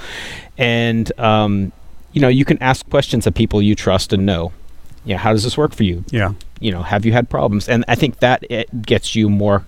And 0.58 1.12
um, 1.20 1.72
you 2.12 2.22
know 2.22 2.28
you 2.28 2.46
can 2.46 2.62
ask 2.62 2.88
questions 2.90 3.26
of 3.26 3.34
people 3.34 3.62
you 3.62 3.76
trust 3.76 4.14
and 4.14 4.26
know. 4.26 4.52
You 5.06 5.16
know 5.16 5.20
how 5.20 5.32
does 5.32 5.44
this 5.44 5.58
work 5.58 5.74
for 5.74 5.84
you? 5.84 6.04
Yeah. 6.12 6.34
You 6.60 6.72
know 6.72 6.84
have 6.84 7.06
you 7.06 7.14
had 7.14 7.30
problems? 7.30 7.70
And 7.70 7.86
i 7.88 7.96
think 7.96 8.20
that 8.20 8.44
it 8.50 8.82
gets 8.82 9.16
you 9.16 9.30
more 9.30 9.66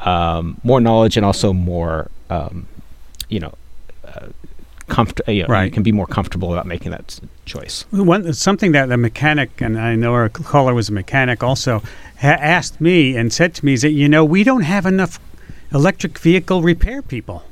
um, 0.00 0.60
more 0.62 0.80
knowledge 0.80 1.16
and 1.16 1.24
also 1.24 1.52
more 1.52 2.10
um, 2.30 2.66
you 3.28 3.40
know 3.40 3.54
uh, 4.04 4.28
comfort. 4.88 5.20
You, 5.28 5.42
know, 5.42 5.48
right. 5.48 5.64
you 5.64 5.70
can 5.70 5.82
be 5.82 5.92
more 5.92 6.06
comfortable 6.06 6.52
about 6.52 6.66
making 6.66 6.90
that 6.90 7.20
choice. 7.44 7.84
One 7.90 8.32
something 8.32 8.72
that 8.72 8.90
a 8.90 8.96
mechanic 8.96 9.60
and 9.60 9.78
I 9.78 9.94
know 9.94 10.12
our 10.14 10.28
caller 10.28 10.74
was 10.74 10.88
a 10.88 10.92
mechanic 10.92 11.42
also 11.42 11.80
ha- 12.20 12.38
asked 12.40 12.80
me 12.80 13.16
and 13.16 13.32
said 13.32 13.54
to 13.56 13.64
me 13.64 13.74
is 13.74 13.82
that 13.82 13.90
you 13.90 14.08
know 14.08 14.24
we 14.24 14.44
don't 14.44 14.62
have 14.62 14.86
enough 14.86 15.20
electric 15.72 16.18
vehicle 16.18 16.62
repair 16.62 17.02
people. 17.02 17.44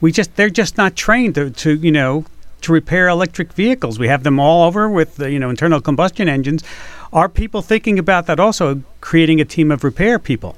We 0.00 0.12
just 0.12 0.36
they're 0.36 0.50
just 0.50 0.76
not 0.76 0.96
trained 0.96 1.34
to, 1.34 1.50
to 1.50 1.74
you 1.74 1.92
know 1.92 2.24
to 2.62 2.72
repair 2.72 3.08
electric 3.08 3.52
vehicles. 3.52 3.98
We 3.98 4.08
have 4.08 4.22
them 4.22 4.38
all 4.38 4.66
over 4.66 4.88
with 4.88 5.16
the, 5.16 5.30
you 5.30 5.38
know 5.38 5.50
internal 5.50 5.80
combustion 5.80 6.28
engines. 6.28 6.62
Are 7.12 7.28
people 7.28 7.62
thinking 7.62 7.98
about 7.98 8.26
that 8.26 8.38
also, 8.38 8.82
creating 9.00 9.40
a 9.40 9.44
team 9.44 9.70
of 9.70 9.82
repair 9.82 10.18
people? 10.18 10.56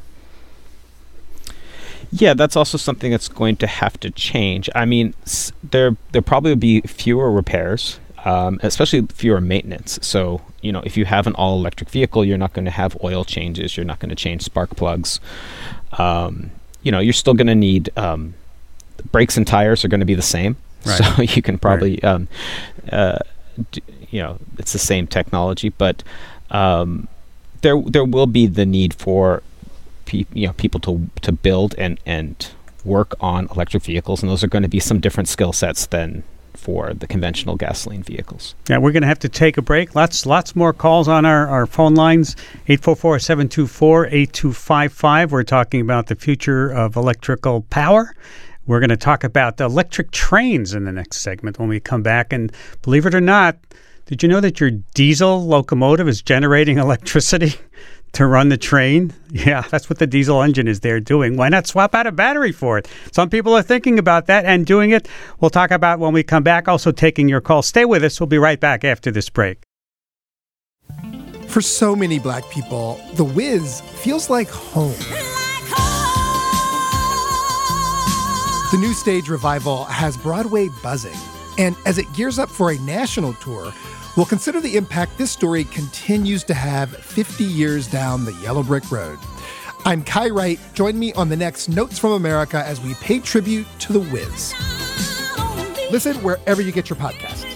Yeah, 2.12 2.35
that's 2.35 2.57
also 2.57 2.77
something 2.77 3.11
that's 3.11 3.29
going 3.29 3.57
to 3.57 3.66
have 3.66 3.98
to 4.01 4.11
change. 4.11 4.68
I 4.75 4.85
mean, 4.85 5.14
there 5.62 5.96
there 6.12 6.22
probably 6.22 6.53
will 6.53 6.57
be 6.57 6.83
fewer 6.83 7.31
repairs, 7.33 7.98
um, 8.25 8.61
especially 8.62 9.03
fewer 9.07 9.40
maintenance. 9.40 9.98
So 10.03 10.42
you 10.61 10.72
know, 10.72 10.83
if 10.85 10.96
you 10.96 11.07
have 11.07 11.27
an 11.27 11.35
all 11.35 11.59
electric 11.59 11.88
vehicle, 11.90 12.25
you're 12.25 12.38
not 12.38 12.53
going 12.53 12.66
to 12.66 12.70
have 12.70 12.96
oil 13.03 13.25
changes. 13.25 13.77
You're 13.77 13.87
not 13.87 13.98
going 13.98 14.11
to 14.11 14.14
change 14.14 14.42
spark 14.42 14.77
plugs. 14.77 15.20
Um, 15.98 16.51
you 16.83 16.92
know, 16.92 17.01
you're 17.01 17.12
still 17.12 17.35
going 17.35 17.46
to 17.48 17.55
need 17.55 17.90
um, 17.96 18.35
brakes 19.11 19.37
and 19.37 19.46
tires 19.46 19.85
are 19.85 19.88
going 19.88 20.01
to 20.01 20.07
be 20.07 20.14
the 20.14 20.22
same. 20.22 20.57
Right. 20.85 20.98
So 20.98 21.22
you 21.37 21.42
can 21.42 21.59
probably, 21.59 21.92
right. 22.03 22.05
Um, 22.05 22.29
uh, 22.90 23.18
d- 23.70 23.83
you 24.11 24.20
know, 24.22 24.38
it's 24.59 24.72
the 24.72 24.79
same 24.79 25.07
technology, 25.07 25.70
but 25.70 26.03
um, 26.51 27.09
there 27.62 27.81
there 27.81 28.05
will 28.05 28.27
be 28.27 28.46
the 28.46 28.66
need 28.66 28.92
for 28.94 29.42
pe- 30.12 30.27
you 30.33 30.46
know 30.46 30.53
people 30.53 30.79
to 30.81 31.09
to 31.22 31.33
build 31.33 31.75
and 31.79 31.98
and 32.07 32.51
work 32.85 33.14
on 33.20 33.48
electric 33.55 33.83
vehicles, 33.83 34.22
and 34.22 34.31
those 34.31 34.44
are 34.44 34.48
going 34.48 34.62
to 34.62 34.68
be 34.68 34.81
some 34.81 35.01
different 35.01 35.29
skill 35.29 35.53
sets 35.53 35.87
than 35.87 36.22
for 36.55 36.92
the 36.92 37.07
conventional 37.07 37.57
gasoline 37.57 38.03
vehicles. 38.03 38.55
Yeah, 38.68 38.79
we're 38.79 38.92
going 38.92 39.03
to 39.03 39.09
have 39.09 39.20
to 39.20 39.29
take 39.29 39.57
a 39.57 39.62
break. 39.62 39.94
Lots 39.94 40.27
lots 40.27 40.55
more 40.55 40.72
calls 40.72 41.09
on 41.09 41.25
our, 41.25 41.48
our 41.48 41.66
phone 41.66 41.94
lines 41.94 42.37
844-724-8255. 42.68 45.31
We're 45.31 45.42
talking 45.44 45.81
about 45.81 46.09
the 46.09 46.14
future 46.14 46.70
of 46.70 46.96
electrical 46.96 47.62
power. 47.62 48.14
We're 48.66 48.81
going 48.81 48.90
to 48.90 48.96
talk 48.96 49.25
about 49.25 49.57
the 49.57 49.64
electric 49.64 50.12
trains 50.12 50.75
in 50.75 50.85
the 50.85 50.92
next 50.92 51.20
segment 51.20 51.59
when 51.59 51.68
we 51.68 51.81
come 51.81 52.03
back 52.03 52.33
and 52.33 52.53
believe 52.83 53.07
it 53.07 53.14
or 53.14 53.20
not, 53.20 53.57
did 54.07 54.22
you 54.22 54.29
know 54.29 54.40
that 54.40 54.61
your 54.61 54.70
diesel 54.94 55.44
locomotive 55.46 56.07
is 56.07 56.22
generating 56.22 56.79
electricity? 56.87 57.55
To 58.12 58.27
run 58.27 58.48
the 58.48 58.57
train. 58.57 59.12
Yeah, 59.35 59.62
that's 59.62 59.88
what 59.88 59.98
the 59.98 60.07
diesel 60.07 60.42
engine 60.42 60.68
is 60.68 60.81
there 60.81 61.01
doing. 61.01 61.38
Why 61.38 61.48
not 61.48 61.66
swap 61.66 61.94
out 61.94 62.07
a 62.07 62.12
battery 62.12 62.53
for 62.53 62.77
it? 62.77 62.87
Some 63.12 63.31
people 63.31 63.55
are 63.55 63.62
thinking 63.62 63.98
about 63.98 64.27
that 64.27 64.44
and 64.44 64.66
doing 64.66 64.90
it. 64.90 65.09
We'll 65.40 65.48
talk 65.48 65.70
about 65.70 66.01
when 66.01 66.12
we 66.12 66.22
come 66.22 66.42
back, 66.42 66.68
also 66.68 66.92
taking 66.92 67.31
your 67.31 67.40
call. 67.40 67.62
Stay 67.62 67.87
with 67.87 68.05
us. 68.05 68.20
We'll 68.20 68.27
be 68.27 68.37
right 68.37 68.61
back 68.61 68.85
after 68.85 69.11
this 69.11 69.31
break. 69.31 69.62
For 71.46 71.62
so 71.62 71.96
many 71.96 72.18
black 72.18 72.48
people, 72.51 73.01
The 73.14 73.25
Wiz 73.25 73.81
feels 73.81 74.29
like 74.29 74.48
home. 74.51 74.94
The 78.72 78.79
new 78.79 78.94
stage 78.94 79.29
revival 79.29 79.85
has 79.85 80.16
Broadway 80.16 80.70
buzzing. 80.83 81.18
And 81.59 81.77
as 81.85 81.98
it 81.98 82.07
gears 82.14 82.38
up 82.38 82.48
for 82.48 82.70
a 82.70 82.79
national 82.79 83.35
tour, 83.35 83.70
We'll 84.16 84.27
consider 84.27 84.61
the 84.61 84.77
impact 84.77 85.16
this 85.16 85.31
story 85.31 85.64
continues 85.64 86.44
to 86.44 86.55
have 86.55 86.90
50 86.90 87.44
years 87.44 87.87
down 87.87 88.27
the 88.27 88.35
yellow 88.35 88.62
brick 88.62 88.90
road. 88.90 89.18
I'm 89.87 90.05
Kai 90.05 90.29
Wright. 90.29 90.61
Join 90.75 90.98
me 90.98 91.14
on 91.14 91.31
the 91.31 91.37
next 91.37 91.68
Notes 91.68 91.98
from 91.98 92.12
America 92.12 92.62
as 92.66 92.79
we 92.81 92.92
pay 92.94 93.20
tribute 93.20 93.66
to 93.81 93.94
The 93.94 94.01
Wiz. 94.01 94.53
Listen 95.90 96.16
wherever 96.22 96.61
you 96.61 96.72
get 96.72 96.90
your 96.90 96.98
podcasts. 96.98 97.48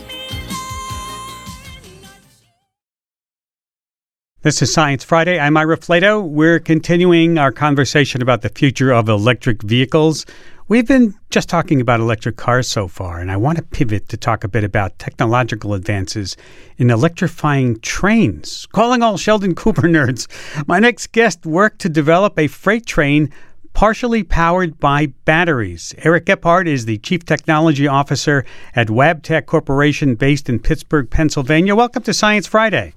This 4.40 4.62
is 4.62 4.72
Science 4.72 5.04
Friday. 5.04 5.38
I'm 5.38 5.56
Ira 5.56 5.76
Flatow. 5.76 6.26
We're 6.26 6.60
continuing 6.60 7.36
our 7.36 7.52
conversation 7.52 8.22
about 8.22 8.42
the 8.42 8.48
future 8.48 8.92
of 8.92 9.08
electric 9.08 9.60
vehicles. 9.62 10.24
We've 10.68 10.84
been 10.84 11.14
just 11.30 11.48
talking 11.48 11.80
about 11.80 12.00
electric 12.00 12.34
cars 12.36 12.66
so 12.66 12.88
far, 12.88 13.20
and 13.20 13.30
I 13.30 13.36
want 13.36 13.56
to 13.56 13.62
pivot 13.62 14.08
to 14.08 14.16
talk 14.16 14.42
a 14.42 14.48
bit 14.48 14.64
about 14.64 14.98
technological 14.98 15.74
advances 15.74 16.36
in 16.76 16.90
electrifying 16.90 17.78
trains. 17.82 18.66
Calling 18.72 19.00
all 19.00 19.16
Sheldon 19.16 19.54
Cooper 19.54 19.82
nerds, 19.88 20.26
my 20.66 20.80
next 20.80 21.12
guest 21.12 21.46
worked 21.46 21.78
to 21.82 21.88
develop 21.88 22.36
a 22.36 22.48
freight 22.48 22.84
train 22.84 23.32
partially 23.74 24.24
powered 24.24 24.80
by 24.80 25.06
batteries. 25.24 25.94
Eric 25.98 26.26
Gebhardt 26.26 26.66
is 26.66 26.84
the 26.84 26.98
Chief 26.98 27.24
Technology 27.24 27.86
Officer 27.86 28.44
at 28.74 28.88
Wabtec 28.88 29.46
Corporation 29.46 30.16
based 30.16 30.48
in 30.48 30.58
Pittsburgh, 30.58 31.08
Pennsylvania. 31.08 31.76
Welcome 31.76 32.02
to 32.02 32.12
Science 32.12 32.48
Friday. 32.48 32.92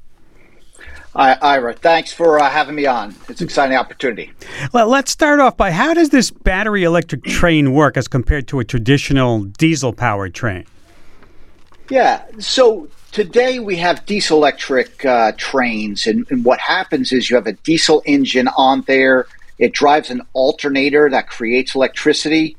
Ira, 1.19 1.73
thanks 1.73 2.13
for 2.13 2.39
uh, 2.39 2.49
having 2.49 2.75
me 2.75 2.85
on. 2.85 3.13
It's 3.27 3.41
an 3.41 3.47
exciting 3.47 3.75
opportunity. 3.75 4.31
Well, 4.73 4.87
let's 4.87 5.11
start 5.11 5.41
off 5.41 5.57
by 5.57 5.71
how 5.71 5.93
does 5.93 6.09
this 6.09 6.31
battery 6.31 6.83
electric 6.83 7.23
train 7.25 7.73
work 7.73 7.97
as 7.97 8.07
compared 8.07 8.47
to 8.49 8.59
a 8.61 8.63
traditional 8.63 9.43
diesel 9.43 9.91
powered 9.91 10.33
train? 10.33 10.65
Yeah, 11.89 12.23
so 12.37 12.87
today 13.11 13.59
we 13.59 13.75
have 13.77 14.05
diesel 14.05 14.37
electric 14.37 15.03
uh, 15.03 15.33
trains, 15.35 16.07
and, 16.07 16.25
and 16.29 16.45
what 16.45 16.59
happens 16.59 17.11
is 17.11 17.29
you 17.29 17.35
have 17.35 17.47
a 17.47 17.53
diesel 17.53 18.01
engine 18.05 18.47
on 18.55 18.81
there. 18.81 19.25
It 19.57 19.73
drives 19.73 20.09
an 20.09 20.21
alternator 20.31 21.09
that 21.09 21.27
creates 21.27 21.75
electricity. 21.75 22.55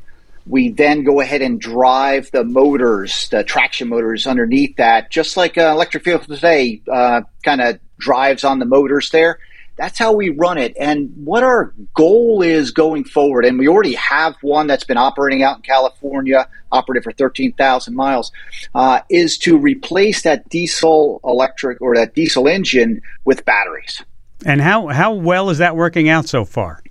We 0.46 0.68
then 0.68 1.05
go 1.05 1.20
ahead 1.20 1.40
and 1.40 1.61
drive 1.61 2.31
the 2.33 2.44
motors, 2.44 3.29
the 3.31 3.42
traction 3.42 3.88
motors 3.88 4.27
underneath 4.27 4.77
that, 4.77 5.11
just 5.11 5.37
like 5.37 5.57
an 5.57 5.70
electric 5.70 6.05
vehicle 6.05 6.35
today, 6.35 6.83
uh, 6.92 7.23
kind 7.42 7.61
of 7.62 7.79
drives 8.00 8.42
on 8.42 8.58
the 8.58 8.64
motors 8.64 9.10
there. 9.10 9.38
That's 9.76 9.98
how 9.98 10.12
we 10.12 10.28
run 10.28 10.58
it. 10.58 10.76
And 10.78 11.10
what 11.24 11.42
our 11.42 11.72
goal 11.94 12.42
is 12.42 12.70
going 12.70 13.04
forward, 13.04 13.46
and 13.46 13.58
we 13.58 13.66
already 13.66 13.94
have 13.94 14.34
one 14.42 14.66
that's 14.66 14.84
been 14.84 14.98
operating 14.98 15.42
out 15.42 15.56
in 15.56 15.62
California, 15.62 16.46
operated 16.70 17.04
for 17.04 17.12
13,000 17.12 17.94
miles, 17.94 18.30
uh, 18.74 19.00
is 19.08 19.38
to 19.38 19.56
replace 19.56 20.22
that 20.22 20.46
diesel 20.50 21.20
electric 21.24 21.80
or 21.80 21.96
that 21.96 22.14
diesel 22.14 22.46
engine 22.46 23.00
with 23.24 23.44
batteries. 23.46 24.02
And 24.44 24.60
how, 24.60 24.88
how 24.88 25.14
well 25.14 25.48
is 25.48 25.58
that 25.58 25.76
working 25.76 26.10
out 26.10 26.28
so 26.28 26.44
far? 26.44 26.82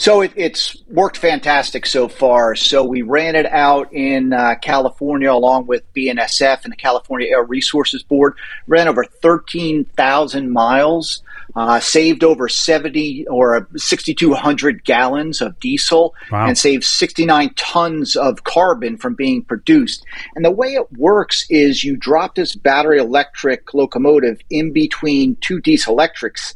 So 0.00 0.22
it, 0.22 0.32
it's 0.34 0.78
worked 0.88 1.18
fantastic 1.18 1.84
so 1.84 2.08
far. 2.08 2.54
So 2.54 2.82
we 2.82 3.02
ran 3.02 3.36
it 3.36 3.44
out 3.44 3.92
in 3.92 4.32
uh, 4.32 4.54
California 4.62 5.30
along 5.30 5.66
with 5.66 5.82
BNSF 5.92 6.64
and 6.64 6.72
the 6.72 6.76
California 6.76 7.28
Air 7.28 7.44
Resources 7.44 8.02
Board. 8.02 8.32
Ran 8.66 8.88
over 8.88 9.04
13,000 9.04 10.50
miles, 10.50 11.22
uh, 11.54 11.80
saved 11.80 12.24
over 12.24 12.48
70 12.48 13.26
or 13.28 13.68
6,200 13.76 14.84
gallons 14.84 15.42
of 15.42 15.60
diesel, 15.60 16.14
Wow. 16.32 16.46
and 16.46 16.56
saved 16.56 16.84
69 16.84 17.52
tons 17.56 18.16
of 18.16 18.44
carbon 18.44 18.96
from 18.96 19.12
being 19.14 19.42
produced. 19.42 20.02
And 20.34 20.42
the 20.42 20.50
way 20.50 20.68
it 20.68 20.90
works 20.96 21.44
is 21.50 21.84
you 21.84 21.98
drop 21.98 22.36
this 22.36 22.54
battery 22.56 23.00
electric 23.00 23.74
locomotive 23.74 24.40
in 24.48 24.72
between 24.72 25.36
two 25.42 25.60
diesel 25.60 25.92
electrics 25.92 26.54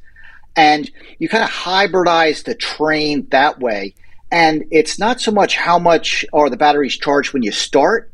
and 0.57 0.91
you 1.19 1.29
kind 1.29 1.45
of 1.45 1.51
hybridize 1.51 2.45
the 2.45 2.55
train 2.55 3.27
that 3.31 3.61
way. 3.61 3.95
And 4.31 4.65
it's 4.71 4.99
not 4.99 5.21
so 5.21 5.31
much 5.31 5.57
how 5.57 5.79
much 5.79 6.25
are 6.33 6.51
the 6.51 6.57
batteries 6.57 6.97
charged 6.97 7.33
when 7.33 7.43
you 7.43 7.53
start, 7.53 8.13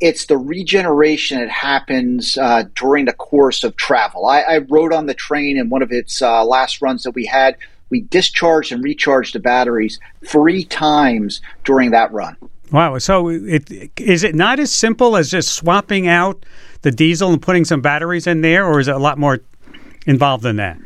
it's 0.00 0.26
the 0.26 0.36
regeneration 0.36 1.40
that 1.40 1.48
happens 1.48 2.36
uh, 2.36 2.64
during 2.74 3.04
the 3.04 3.12
course 3.12 3.64
of 3.64 3.76
travel. 3.76 4.26
I, 4.26 4.40
I 4.40 4.58
rode 4.58 4.92
on 4.92 5.06
the 5.06 5.14
train 5.14 5.56
in 5.56 5.70
one 5.70 5.82
of 5.82 5.92
its 5.92 6.20
uh, 6.20 6.44
last 6.44 6.82
runs 6.82 7.04
that 7.04 7.12
we 7.12 7.26
had. 7.26 7.56
We 7.90 8.00
discharged 8.00 8.72
and 8.72 8.82
recharged 8.82 9.34
the 9.34 9.40
batteries 9.40 10.00
three 10.26 10.64
times 10.64 11.40
during 11.64 11.90
that 11.92 12.12
run. 12.12 12.36
Wow. 12.70 12.96
So 12.98 13.28
it 13.28 13.70
is 14.00 14.24
it 14.24 14.34
not 14.34 14.58
as 14.58 14.72
simple 14.72 15.16
as 15.16 15.30
just 15.30 15.52
swapping 15.54 16.08
out 16.08 16.44
the 16.80 16.90
diesel 16.90 17.30
and 17.30 17.40
putting 17.40 17.66
some 17.66 17.82
batteries 17.82 18.26
in 18.26 18.40
there, 18.40 18.66
or 18.66 18.80
is 18.80 18.88
it 18.88 18.94
a 18.94 18.98
lot 18.98 19.18
more 19.18 19.40
involved 20.06 20.42
than 20.42 20.56
that? 20.56 20.78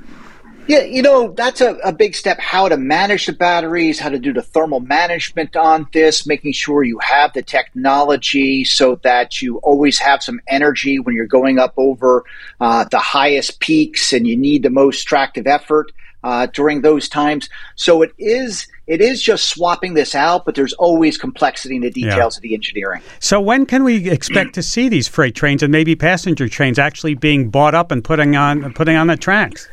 Yeah, 0.68 0.82
you 0.82 1.00
know, 1.00 1.32
that's 1.32 1.60
a, 1.60 1.74
a 1.84 1.92
big 1.92 2.16
step 2.16 2.40
how 2.40 2.68
to 2.68 2.76
manage 2.76 3.26
the 3.26 3.32
batteries, 3.32 4.00
how 4.00 4.08
to 4.08 4.18
do 4.18 4.32
the 4.32 4.42
thermal 4.42 4.80
management 4.80 5.56
on 5.56 5.86
this, 5.92 6.26
making 6.26 6.52
sure 6.52 6.82
you 6.82 6.98
have 6.98 7.32
the 7.34 7.42
technology 7.42 8.64
so 8.64 8.96
that 8.96 9.40
you 9.40 9.58
always 9.58 9.98
have 9.98 10.22
some 10.22 10.40
energy 10.48 10.98
when 10.98 11.14
you're 11.14 11.26
going 11.26 11.58
up 11.58 11.74
over 11.76 12.24
uh, 12.60 12.84
the 12.90 12.98
highest 12.98 13.60
peaks 13.60 14.12
and 14.12 14.26
you 14.26 14.36
need 14.36 14.64
the 14.64 14.70
most 14.70 15.04
tractive 15.04 15.46
effort 15.46 15.92
uh, 16.24 16.46
during 16.46 16.82
those 16.82 17.08
times. 17.08 17.48
So 17.76 18.02
it 18.02 18.12
is 18.18 18.66
it 18.88 19.00
is 19.00 19.22
just 19.22 19.48
swapping 19.48 19.94
this 19.94 20.14
out, 20.14 20.44
but 20.44 20.56
there's 20.56 20.72
always 20.74 21.16
complexity 21.16 21.76
in 21.76 21.82
the 21.82 21.90
details 21.90 22.36
of 22.36 22.42
the 22.42 22.54
engineering. 22.54 23.02
So 23.20 23.40
when 23.40 23.66
can 23.66 23.84
we 23.84 24.10
expect 24.10 24.54
to 24.54 24.62
see 24.62 24.88
these 24.88 25.06
freight 25.06 25.34
trains 25.34 25.62
and 25.62 25.70
maybe 25.70 25.94
passenger 25.94 26.48
trains 26.48 26.78
actually 26.78 27.14
being 27.14 27.50
bought 27.50 27.74
up 27.74 27.92
and 27.92 28.02
putting 28.02 28.34
on 28.34 28.72
putting 28.74 28.96
on 28.96 29.06
the 29.06 29.16
tracks? 29.16 29.68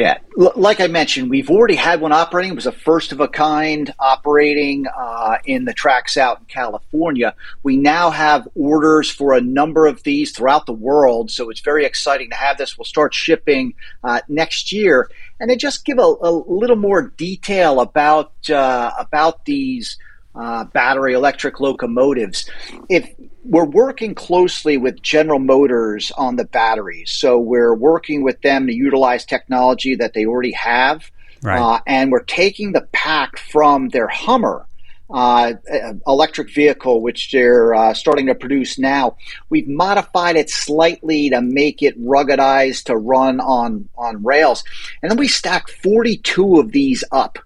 Yeah, 0.00 0.16
L- 0.40 0.54
like 0.56 0.80
I 0.80 0.86
mentioned, 0.86 1.28
we've 1.28 1.50
already 1.50 1.74
had 1.74 2.00
one 2.00 2.10
operating. 2.10 2.52
It 2.52 2.54
was 2.54 2.64
a 2.64 2.72
first 2.72 3.12
of 3.12 3.20
a 3.20 3.28
kind 3.28 3.92
operating 3.98 4.86
uh, 4.86 5.36
in 5.44 5.66
the 5.66 5.74
tracks 5.74 6.16
out 6.16 6.38
in 6.38 6.46
California. 6.46 7.34
We 7.62 7.76
now 7.76 8.08
have 8.08 8.48
orders 8.54 9.10
for 9.10 9.34
a 9.34 9.42
number 9.42 9.86
of 9.86 10.02
these 10.02 10.32
throughout 10.32 10.64
the 10.64 10.72
world, 10.72 11.30
so 11.30 11.50
it's 11.50 11.60
very 11.60 11.84
exciting 11.84 12.30
to 12.30 12.36
have 12.36 12.56
this. 12.56 12.78
We'll 12.78 12.86
start 12.86 13.12
shipping 13.12 13.74
uh, 14.02 14.22
next 14.26 14.72
year, 14.72 15.10
and 15.38 15.50
to 15.50 15.56
just 15.56 15.84
give 15.84 15.98
a, 15.98 16.14
a 16.22 16.32
little 16.32 16.76
more 16.76 17.02
detail 17.18 17.78
about 17.78 18.32
uh, 18.48 18.92
about 18.98 19.44
these 19.44 19.98
uh, 20.34 20.64
battery 20.64 21.12
electric 21.14 21.60
locomotives. 21.60 22.48
If 22.88 23.08
we're 23.44 23.64
working 23.64 24.14
closely 24.14 24.76
with 24.76 25.02
General 25.02 25.38
Motors 25.38 26.12
on 26.16 26.36
the 26.36 26.44
batteries, 26.44 27.10
so 27.10 27.38
we're 27.38 27.74
working 27.74 28.22
with 28.22 28.40
them 28.42 28.66
to 28.66 28.72
utilize 28.74 29.24
technology 29.24 29.94
that 29.96 30.14
they 30.14 30.24
already 30.26 30.52
have, 30.52 31.10
Right. 31.42 31.58
uh, 31.58 31.80
and 31.86 32.12
we're 32.12 32.22
taking 32.24 32.72
the 32.72 32.86
pack 32.92 33.38
from 33.38 33.88
their 33.88 34.08
Hummer. 34.08 34.66
Uh, 35.12 35.54
uh, 35.68 35.92
electric 36.06 36.54
vehicle, 36.54 37.02
which 37.02 37.32
they're 37.32 37.74
uh, 37.74 37.92
starting 37.92 38.26
to 38.26 38.34
produce 38.36 38.78
now, 38.78 39.16
we've 39.48 39.66
modified 39.66 40.36
it 40.36 40.48
slightly 40.48 41.28
to 41.28 41.40
make 41.40 41.82
it 41.82 42.00
ruggedized 42.00 42.84
to 42.84 42.96
run 42.96 43.40
on 43.40 43.88
on 43.98 44.22
rails, 44.22 44.62
and 45.02 45.10
then 45.10 45.18
we 45.18 45.26
stack 45.26 45.68
42 45.68 46.60
of 46.60 46.70
these 46.70 47.02
up. 47.10 47.40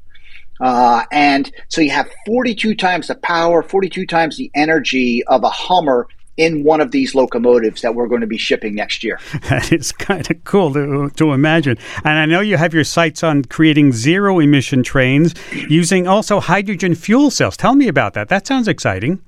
Uh, 0.61 1.05
and 1.11 1.51
so 1.69 1.81
you 1.81 1.91
have 1.91 2.09
42 2.27 2.75
times 2.75 3.09
the 3.09 3.15
power, 3.17 3.63
42 3.63 4.07
times 4.07 4.37
the 4.37 4.51
energy 4.55 5.25
of 5.25 5.43
a 5.43 5.51
Hummer 5.51 6.07
in 6.37 6.65
one 6.65 6.81
of 6.81 6.91
these 6.91 7.15
locomotives 7.15 7.83
that 7.83 7.95
we're 7.95 8.09
going 8.09 8.21
to 8.21 8.27
be 8.27 8.39
shipping 8.39 8.75
next 8.75 9.05
year. 9.05 9.21
That 9.51 9.73
is 9.73 9.93
kind 9.93 10.29
of 10.31 10.43
cool 10.45 10.73
to, 10.73 11.11
to 11.11 11.33
imagine. 11.33 11.79
And 12.03 12.19
I 12.19 12.27
know 12.27 12.41
you 12.41 12.57
have 12.57 12.75
your 12.75 12.83
sights 12.83 13.23
on 13.23 13.45
creating 13.45 13.93
zero 13.93 14.41
emission 14.41 14.83
trains 14.83 15.35
using 15.53 16.09
also 16.09 16.41
hydrogen 16.41 16.95
fuel 16.95 17.31
cells. 17.31 17.57
Tell 17.57 17.75
me 17.75 17.87
about 17.89 18.15
that. 18.15 18.29
That 18.29 18.47
sounds 18.47 18.67
exciting. 18.67 19.21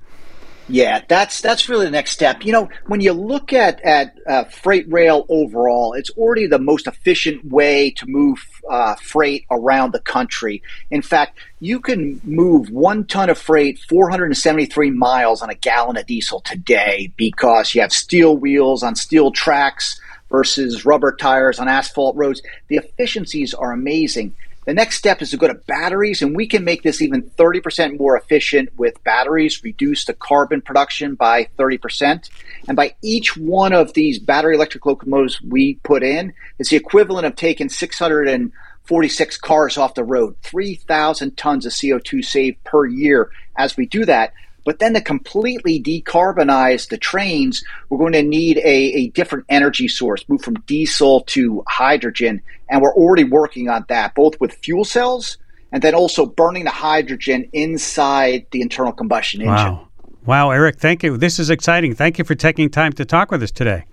Yeah, 0.69 1.01
that's 1.07 1.39
that's 1.39 1.69
really 1.69 1.85
the 1.85 1.91
next 1.91 2.11
step. 2.11 2.43
You 2.43 2.51
know, 2.51 2.69
when 2.87 2.99
you 2.99 3.13
look 3.13 3.53
at 3.53 3.79
at 3.81 4.17
uh, 4.27 4.43
freight 4.45 4.91
rail 4.91 5.25
overall, 5.29 5.93
it's 5.93 6.09
already 6.11 6.45
the 6.45 6.59
most 6.59 6.87
efficient 6.87 7.45
way 7.45 7.91
to 7.91 8.05
move 8.05 8.37
uh, 8.69 8.95
freight 8.95 9.45
around 9.49 9.93
the 9.93 9.99
country. 9.99 10.61
In 10.91 11.01
fact, 11.01 11.39
you 11.61 11.79
can 11.79 12.19
move 12.25 12.69
one 12.69 13.05
ton 13.05 13.29
of 13.29 13.37
freight 13.37 13.79
473 13.87 14.91
miles 14.91 15.41
on 15.41 15.49
a 15.49 15.55
gallon 15.55 15.95
of 15.95 16.05
diesel 16.05 16.41
today 16.41 17.13
because 17.15 17.73
you 17.73 17.79
have 17.79 17.93
steel 17.93 18.35
wheels 18.35 18.83
on 18.83 18.95
steel 18.95 19.31
tracks 19.31 20.01
versus 20.29 20.85
rubber 20.85 21.15
tires 21.15 21.59
on 21.59 21.69
asphalt 21.69 22.15
roads. 22.17 22.41
The 22.67 22.75
efficiencies 22.75 23.53
are 23.53 23.71
amazing. 23.71 24.35
The 24.67 24.73
next 24.73 24.97
step 24.97 25.21
is 25.21 25.29
to 25.29 25.37
go 25.37 25.47
to 25.47 25.53
batteries, 25.53 26.21
and 26.21 26.35
we 26.35 26.45
can 26.45 26.65
make 26.65 26.83
this 26.83 27.01
even 27.01 27.21
30% 27.21 27.97
more 27.97 28.17
efficient 28.17 28.77
with 28.77 29.01
batteries, 29.05 29.63
reduce 29.63 30.03
the 30.03 30.13
carbon 30.13 30.59
production 30.59 31.15
by 31.15 31.47
30%. 31.57 32.29
And 32.67 32.75
by 32.75 32.93
each 33.01 33.37
one 33.37 33.71
of 33.71 33.93
these 33.93 34.19
battery 34.19 34.55
electric 34.55 34.85
locomotives 34.85 35.41
we 35.41 35.75
put 35.83 36.03
in, 36.03 36.33
it's 36.59 36.69
the 36.69 36.75
equivalent 36.75 37.25
of 37.25 37.37
taking 37.37 37.69
646 37.69 39.37
cars 39.37 39.77
off 39.77 39.93
the 39.93 40.03
road, 40.03 40.35
3,000 40.41 41.37
tons 41.37 41.65
of 41.65 41.71
CO2 41.71 42.25
saved 42.25 42.61
per 42.65 42.85
year 42.85 43.31
as 43.55 43.77
we 43.77 43.85
do 43.85 44.03
that. 44.03 44.33
But 44.67 44.79
then 44.79 44.95
to 44.95 45.01
completely 45.01 45.81
decarbonize 45.81 46.89
the 46.89 46.97
trains, 46.97 47.63
we're 47.87 47.99
going 47.99 48.11
to 48.11 48.21
need 48.21 48.57
a, 48.57 48.67
a 48.67 49.07
different 49.11 49.45
energy 49.47 49.87
source, 49.87 50.27
move 50.27 50.41
from 50.41 50.55
diesel 50.67 51.21
to 51.27 51.63
hydrogen. 51.69 52.41
And 52.69 52.81
we're 52.81 52.93
already 52.93 53.23
working 53.23 53.69
on 53.69 53.85
that, 53.87 54.13
both 54.13 54.37
with 54.41 54.51
fuel 54.55 54.83
cells 54.83 55.37
and 55.71 55.81
then 55.81 55.95
also 55.95 56.25
burning 56.25 56.65
the 56.65 56.69
hydrogen 56.69 57.47
inside 57.53 58.45
the 58.51 58.59
internal 58.59 58.91
combustion 58.91 59.39
engine. 59.39 59.55
Wow. 59.55 59.87
Wow, 60.25 60.51
Eric, 60.51 60.75
thank 60.75 61.01
you. 61.01 61.15
This 61.15 61.39
is 61.39 61.49
exciting. 61.49 61.95
Thank 61.95 62.17
you 62.17 62.25
for 62.25 62.35
taking 62.35 62.69
time 62.69 62.91
to 62.91 63.05
talk 63.05 63.31
with 63.31 63.41
us 63.41 63.51
today. 63.51 63.85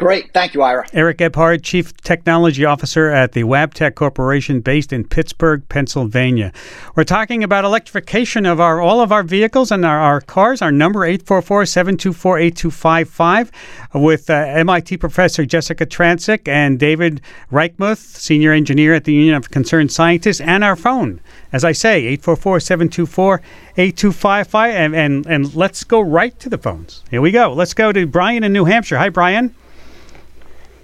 Great. 0.00 0.32
Thank 0.32 0.54
you, 0.54 0.62
Ira. 0.62 0.86
Eric 0.94 1.18
Gebhardt, 1.18 1.62
Chief 1.62 1.94
Technology 1.98 2.64
Officer 2.64 3.10
at 3.10 3.32
the 3.32 3.42
Wabtec 3.42 3.96
Corporation 3.96 4.62
based 4.62 4.94
in 4.94 5.04
Pittsburgh, 5.04 5.62
Pennsylvania. 5.68 6.54
We're 6.96 7.04
talking 7.04 7.44
about 7.44 7.66
electrification 7.66 8.46
of 8.46 8.60
our 8.60 8.80
all 8.80 9.02
of 9.02 9.12
our 9.12 9.22
vehicles 9.22 9.70
and 9.70 9.84
our, 9.84 9.98
our 9.98 10.22
cars. 10.22 10.62
Our 10.62 10.72
number 10.72 11.00
844-724-8255 11.00 13.50
with 13.92 14.30
uh, 14.30 14.32
MIT 14.32 14.96
professor 14.96 15.44
Jessika 15.44 15.84
Trancik 15.84 16.48
and 16.48 16.78
David 16.78 17.20
Reichmuth, 17.52 17.98
Senior 17.98 18.52
Engineer 18.52 18.94
at 18.94 19.04
the 19.04 19.12
Union 19.12 19.34
of 19.34 19.50
Concerned 19.50 19.92
Scientists, 19.92 20.40
and 20.40 20.64
our 20.64 20.76
phone. 20.76 21.20
As 21.52 21.62
I 21.62 21.72
say, 21.72 22.16
844-724-8255 22.16 24.72
and, 24.72 24.96
and 24.96 25.26
and 25.26 25.54
let's 25.54 25.84
go 25.84 26.00
right 26.00 26.40
to 26.40 26.48
the 26.48 26.56
phones. 26.56 27.04
Here 27.10 27.20
we 27.20 27.32
go. 27.32 27.52
Let's 27.52 27.74
go 27.74 27.92
to 27.92 28.06
Brian 28.06 28.44
in 28.44 28.54
New 28.54 28.64
Hampshire. 28.64 28.96
Hi 28.96 29.10
Brian. 29.10 29.54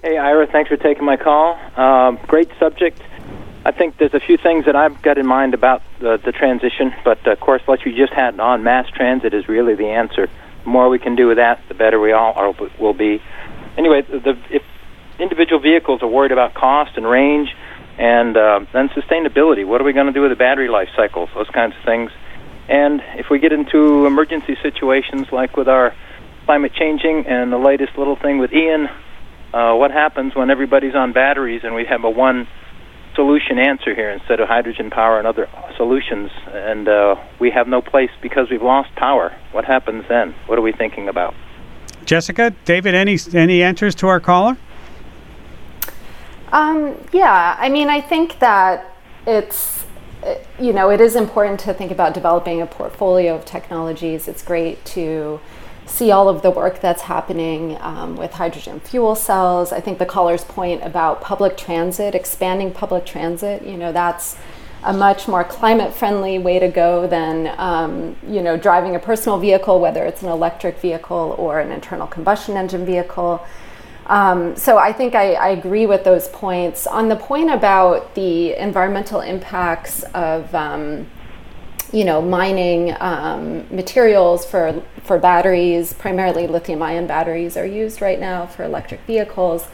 Hey, 0.07 0.15
Ira, 0.17 0.47
thanks 0.47 0.69
for 0.69 0.77
taking 0.77 1.03
my 1.03 1.17
call. 1.17 1.59
Um, 1.75 2.17
great 2.27 2.49
subject. 2.61 3.01
I 3.65 3.71
think 3.71 3.97
there's 3.97 4.13
a 4.13 4.21
few 4.21 4.37
things 4.37 4.63
that 4.63 4.73
I've 4.73 5.01
got 5.01 5.17
in 5.17 5.27
mind 5.27 5.53
about 5.53 5.81
the, 5.99 6.15
the 6.15 6.31
transition, 6.31 6.93
but 7.03 7.27
uh, 7.27 7.31
of 7.31 7.41
course, 7.41 7.61
what 7.65 7.85
you 7.85 7.93
just 7.93 8.13
had 8.13 8.39
on 8.39 8.63
mass 8.63 8.89
transit 8.89 9.33
is 9.33 9.49
really 9.49 9.75
the 9.75 9.87
answer. 9.87 10.29
The 10.63 10.69
more 10.69 10.87
we 10.87 10.97
can 10.97 11.17
do 11.17 11.27
with 11.27 11.35
that, 11.35 11.59
the 11.67 11.73
better 11.73 11.99
we 11.99 12.13
all 12.13 12.31
are, 12.37 12.55
will 12.79 12.93
be. 12.93 13.21
Anyway, 13.77 14.01
the, 14.03 14.39
if 14.49 14.63
individual 15.19 15.59
vehicles 15.59 16.01
are 16.01 16.07
worried 16.07 16.31
about 16.31 16.53
cost 16.53 16.95
and 16.95 17.05
range, 17.05 17.53
and 17.97 18.37
uh, 18.37 18.61
then 18.71 18.87
sustainability, 18.87 19.67
what 19.67 19.81
are 19.81 19.83
we 19.83 19.91
going 19.91 20.07
to 20.07 20.13
do 20.13 20.21
with 20.21 20.31
the 20.31 20.37
battery 20.37 20.69
life 20.69 20.87
cycles? 20.95 21.29
Those 21.35 21.49
kinds 21.49 21.75
of 21.75 21.83
things. 21.83 22.11
And 22.69 23.03
if 23.17 23.29
we 23.29 23.39
get 23.39 23.51
into 23.51 24.05
emergency 24.05 24.55
situations 24.63 25.33
like 25.33 25.57
with 25.57 25.67
our 25.67 25.93
climate 26.45 26.71
changing 26.71 27.25
and 27.27 27.51
the 27.51 27.57
latest 27.57 27.97
little 27.97 28.15
thing 28.15 28.37
with 28.37 28.53
Ian, 28.53 28.87
uh, 29.53 29.73
what 29.73 29.91
happens 29.91 30.35
when 30.35 30.49
everybody's 30.49 30.95
on 30.95 31.13
batteries 31.13 31.61
and 31.63 31.73
we 31.73 31.85
have 31.85 32.03
a 32.03 32.09
one 32.09 32.47
solution 33.15 33.57
answer 33.57 33.95
here 33.95 34.11
instead 34.11 34.39
of 34.39 34.47
hydrogen 34.47 34.91
power 34.91 35.17
and 35.17 35.27
other 35.27 35.49
solutions 35.75 36.29
and 36.47 36.87
uh, 36.87 37.15
we 37.39 37.49
have 37.49 37.67
no 37.67 37.81
place 37.81 38.11
because 38.21 38.49
we've 38.51 38.61
lost 38.61 38.93
power 38.95 39.35
what 39.51 39.65
happens 39.65 40.03
then 40.07 40.33
what 40.45 40.59
are 40.59 40.61
we 40.61 40.71
thinking 40.71 41.09
about 41.09 41.33
Jessika, 42.05 42.55
David, 42.63 42.95
any 42.95 43.17
any 43.33 43.61
answers 43.61 43.93
to 43.95 44.07
our 44.07 44.21
caller? 44.21 44.55
Um, 46.53 46.95
yeah, 47.11 47.57
I 47.59 47.67
mean, 47.67 47.89
I 47.89 47.99
think 47.99 48.39
that 48.39 48.95
it's 49.25 49.85
you 50.59 50.73
know, 50.73 50.89
it 50.89 50.99
is 50.99 51.15
important 51.15 51.59
to 51.61 51.73
think 51.73 51.91
about 51.91 52.13
developing 52.13 52.61
a 52.61 52.65
portfolio 52.65 53.35
of 53.35 53.45
technologies. 53.45 54.27
It's 54.27 54.41
great 54.41 54.83
to 54.85 55.39
see 55.87 56.11
all 56.11 56.29
of 56.29 56.41
the 56.41 56.51
work 56.51 56.81
that's 56.81 57.03
happening 57.03 57.77
um, 57.81 58.15
with 58.15 58.33
hydrogen 58.33 58.79
fuel 58.79 59.15
cells. 59.15 59.71
I 59.71 59.79
think 59.79 59.97
the 59.97 60.05
caller's 60.05 60.43
point 60.43 60.83
about 60.83 61.21
public 61.21 61.57
transit, 61.57 62.13
expanding 62.13 62.71
public 62.71 63.05
transit, 63.05 63.63
you 63.63 63.77
know, 63.77 63.91
that's 63.91 64.37
a 64.83 64.93
much 64.93 65.27
more 65.27 65.43
climate 65.43 65.93
friendly 65.93 66.37
way 66.37 66.59
to 66.59 66.67
go 66.67 67.07
than 67.07 67.53
um, 67.57 68.15
you 68.27 68.41
know 68.41 68.57
driving 68.57 68.95
a 68.95 68.99
personal 68.99 69.39
vehicle, 69.39 69.79
whether 69.79 70.05
it's 70.05 70.21
an 70.21 70.29
electric 70.29 70.79
vehicle 70.79 71.35
or 71.37 71.59
an 71.59 71.71
internal 71.71 72.07
combustion 72.07 72.55
engine 72.55 72.85
vehicle. 72.85 73.45
Um, 74.05 74.55
so 74.55 74.77
I 74.77 74.93
think 74.93 75.15
I, 75.15 75.33
I, 75.33 75.49
agree 75.49 75.85
with 75.85 76.05
those 76.05 76.29
points. 76.29 76.87
On 76.87 77.09
the 77.09 77.17
point 77.17 77.49
about 77.49 78.15
the 78.15 78.53
environmental 78.53 79.19
impacts 79.19 80.03
of 80.13 80.55
um, 80.55 81.07
you 81.93 82.03
know 82.03 82.21
mining 82.21 82.95
um, 82.99 83.65
materials 83.73 84.45
for 84.45 84.83
for 85.03 85.17
batteries, 85.17 85.93
primarily 85.93 86.47
lithium-ion 86.47 87.07
batteries 87.07 87.55
are 87.57 87.65
used 87.65 88.01
right 88.01 88.19
now 88.19 88.45
for 88.45 88.63
electric 88.63 89.01
vehicles. 89.01 89.67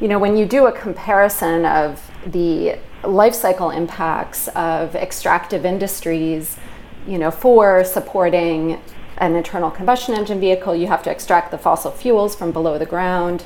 You 0.00 0.08
know 0.08 0.18
when 0.18 0.36
you 0.36 0.46
do 0.46 0.66
a 0.66 0.72
comparison 0.72 1.64
of 1.64 2.10
the 2.26 2.78
life 3.04 3.34
cycle 3.34 3.70
impacts 3.70 4.48
of 4.48 4.94
extractive 4.94 5.64
industries, 5.64 6.56
you 7.06 7.18
know, 7.18 7.30
for 7.30 7.84
supporting 7.84 8.80
an 9.18 9.36
internal 9.36 9.70
combustion 9.70 10.14
engine 10.14 10.40
vehicle, 10.40 10.74
you 10.74 10.86
have 10.86 11.02
to 11.02 11.10
extract 11.10 11.50
the 11.50 11.58
fossil 11.58 11.90
fuels 11.90 12.34
from 12.34 12.52
below 12.52 12.78
the 12.78 12.86
ground, 12.86 13.44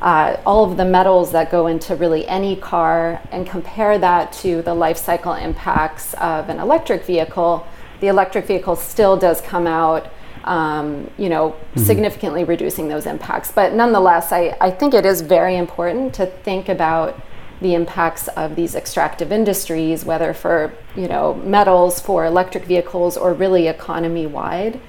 uh, 0.00 0.36
all 0.44 0.70
of 0.70 0.76
the 0.76 0.84
metals 0.84 1.32
that 1.32 1.50
go 1.50 1.66
into 1.66 1.96
really 1.96 2.26
any 2.26 2.56
car, 2.56 3.20
and 3.30 3.46
compare 3.46 3.98
that 3.98 4.32
to 4.32 4.62
the 4.62 4.74
life 4.74 4.96
cycle 4.98 5.32
impacts 5.32 6.14
of 6.14 6.48
an 6.48 6.58
electric 6.58 7.04
vehicle. 7.04 7.66
The 8.00 8.08
electric 8.08 8.46
vehicle 8.46 8.76
still 8.76 9.16
does 9.16 9.40
come 9.40 9.66
out, 9.66 10.08
um, 10.44 11.10
you 11.16 11.28
know, 11.28 11.50
mm-hmm. 11.50 11.80
significantly 11.80 12.44
reducing 12.44 12.88
those 12.88 13.06
impacts. 13.06 13.50
But 13.50 13.72
nonetheless, 13.72 14.32
I, 14.32 14.56
I 14.60 14.70
think 14.70 14.94
it 14.94 15.06
is 15.06 15.22
very 15.22 15.56
important 15.56 16.14
to 16.14 16.26
think 16.26 16.68
about 16.68 17.20
the 17.60 17.74
impacts 17.74 18.28
of 18.28 18.56
these 18.56 18.74
extractive 18.74 19.32
industries, 19.32 20.04
whether 20.04 20.34
for 20.34 20.74
you 20.96 21.08
know 21.08 21.34
metals, 21.34 22.00
for 22.00 22.26
electric 22.26 22.64
vehicles, 22.64 23.16
or 23.16 23.32
really 23.32 23.68
economy 23.68 24.26
wide. 24.26 24.80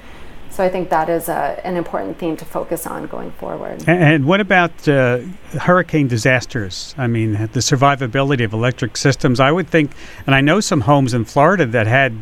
So 0.56 0.64
I 0.64 0.70
think 0.70 0.90
that 0.90 1.10
is 1.10 1.28
a, 1.28 1.60
an 1.66 1.76
important 1.76 2.18
theme 2.18 2.38
to 2.38 2.46
focus 2.46 2.88
on 2.88 3.08
going 3.08 3.32
forward. 3.32 3.84
And, 3.88 4.02
and 4.02 4.26
what 4.26 4.40
about 4.40 4.88
uh, 4.88 5.20
hurricane 5.60 6.08
disasters? 6.08 6.96
I 6.98 7.08
mean, 7.08 7.34
the 7.34 7.60
survivability 7.60 8.46
of 8.46 8.54
electric 8.54 8.96
systems. 8.96 9.42
I 9.42 9.52
would 9.52 9.68
think, 9.68 9.92
and 10.26 10.34
I 10.34 10.40
know 10.40 10.62
some 10.62 10.80
homes 10.80 11.14
in 11.14 11.26
Florida 11.26 11.66
that 11.66 11.88
had 11.88 12.16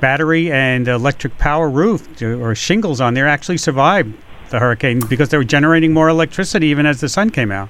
battery 0.00 0.52
and 0.52 0.86
electric 0.86 1.38
power 1.38 1.68
roof 1.68 2.22
or 2.22 2.54
shingles 2.54 3.00
on 3.00 3.14
there 3.14 3.26
actually 3.26 3.58
survived 3.58 4.14
the 4.50 4.60
hurricane 4.60 5.00
because 5.08 5.30
they 5.30 5.36
were 5.36 5.42
generating 5.42 5.92
more 5.92 6.08
electricity 6.08 6.68
even 6.68 6.86
as 6.86 7.00
the 7.00 7.08
sun 7.08 7.30
came 7.30 7.50
out. 7.50 7.68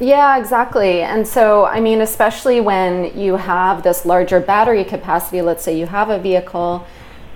Yeah, 0.00 0.36
exactly. 0.36 1.02
And 1.02 1.26
so, 1.28 1.64
I 1.64 1.78
mean, 1.78 2.00
especially 2.00 2.60
when 2.60 3.16
you 3.16 3.36
have 3.36 3.84
this 3.84 4.04
larger 4.04 4.40
battery 4.40 4.82
capacity, 4.84 5.42
let's 5.42 5.62
say 5.62 5.78
you 5.78 5.86
have 5.86 6.10
a 6.10 6.18
vehicle, 6.18 6.84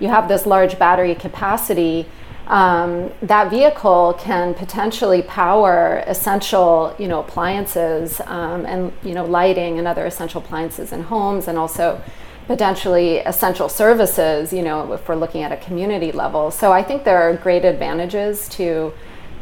you 0.01 0.09
have 0.09 0.27
this 0.27 0.45
large 0.45 0.77
battery 0.77 1.15
capacity, 1.15 2.05
um, 2.47 3.11
that 3.21 3.49
vehicle 3.49 4.17
can 4.19 4.53
potentially 4.53 5.21
power 5.21 6.03
essential, 6.07 6.93
you 6.99 7.07
know, 7.07 7.19
appliances 7.19 8.19
um, 8.25 8.65
and, 8.65 8.91
you 9.03 9.13
know, 9.13 9.25
lighting 9.25 9.77
and 9.79 9.87
other 9.87 10.05
essential 10.05 10.41
appliances 10.41 10.91
in 10.91 11.03
homes 11.03 11.47
and 11.47 11.57
also 11.57 12.01
potentially 12.47 13.19
essential 13.19 13.69
services, 13.69 14.51
you 14.51 14.63
know, 14.63 14.91
if 14.91 15.07
we're 15.07 15.15
looking 15.15 15.43
at 15.43 15.51
a 15.51 15.57
community 15.57 16.11
level. 16.11 16.51
So 16.51 16.73
I 16.73 16.83
think 16.83 17.05
there 17.05 17.21
are 17.21 17.37
great 17.37 17.63
advantages 17.63 18.49
to 18.49 18.91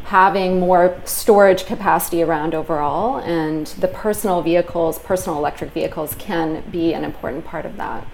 having 0.04 0.60
more 0.60 1.00
storage 1.04 1.66
capacity 1.66 2.22
around 2.22 2.54
overall, 2.54 3.18
and 3.18 3.66
the 3.78 3.88
personal 3.88 4.42
vehicles, 4.42 4.98
personal 4.98 5.38
electric 5.38 5.72
vehicles, 5.72 6.14
can 6.16 6.62
be 6.70 6.94
an 6.94 7.04
important 7.04 7.44
part 7.44 7.64
of 7.64 7.76
that. 7.76 8.06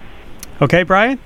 Okay, 0.61 0.83
Brian? 0.83 1.19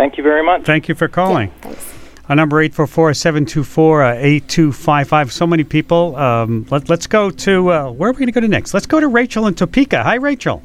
Thank 0.00 0.16
you 0.16 0.22
very 0.22 0.42
much. 0.42 0.64
Thank 0.64 0.88
you 0.88 0.94
for 0.94 1.08
calling. 1.08 1.48
Yeah, 1.48 1.54
thanks. 1.60 1.94
Our 2.30 2.36
number 2.36 2.66
844-724-8255. 2.66 5.30
So 5.30 5.46
many 5.46 5.62
people. 5.62 6.16
Um, 6.16 6.66
let, 6.70 6.90
us 6.90 7.06
go 7.06 7.30
to, 7.30 7.70
uh, 7.70 7.90
where 7.90 8.08
are 8.08 8.14
we 8.14 8.20
going 8.20 8.28
to 8.28 8.32
go 8.32 8.40
to 8.40 8.48
next? 8.48 8.72
Let's 8.72 8.86
go 8.86 8.98
to 8.98 9.08
Rachel 9.08 9.46
in 9.46 9.54
Topeka. 9.54 10.02
Hi, 10.02 10.14
Rachel. 10.14 10.62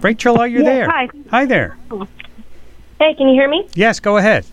Rachel, 0.00 0.38
are 0.38 0.46
you 0.46 0.58
yes, 0.58 0.66
there? 0.66 0.88
Hi. 0.88 1.08
Hi 1.30 1.44
there. 1.44 1.76
Hey, 3.00 3.14
can 3.14 3.26
you 3.26 3.34
hear 3.34 3.48
me? 3.48 3.68
Yes, 3.74 3.98
go 3.98 4.18
ahead. 4.18 4.46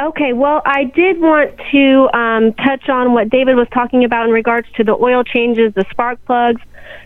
Okay, 0.00 0.32
well, 0.32 0.62
I 0.64 0.84
did 0.84 1.20
want 1.20 1.50
to 1.70 2.08
um, 2.18 2.54
touch 2.54 2.88
on 2.88 3.12
what 3.12 3.28
David 3.28 3.56
was 3.56 3.68
talking 3.74 4.04
about 4.04 4.24
in 4.24 4.32
regards 4.32 4.68
to 4.76 4.84
the 4.84 4.94
oil 4.94 5.22
changes, 5.22 5.74
the 5.74 5.84
spark 5.90 6.24
plugs, 6.24 6.62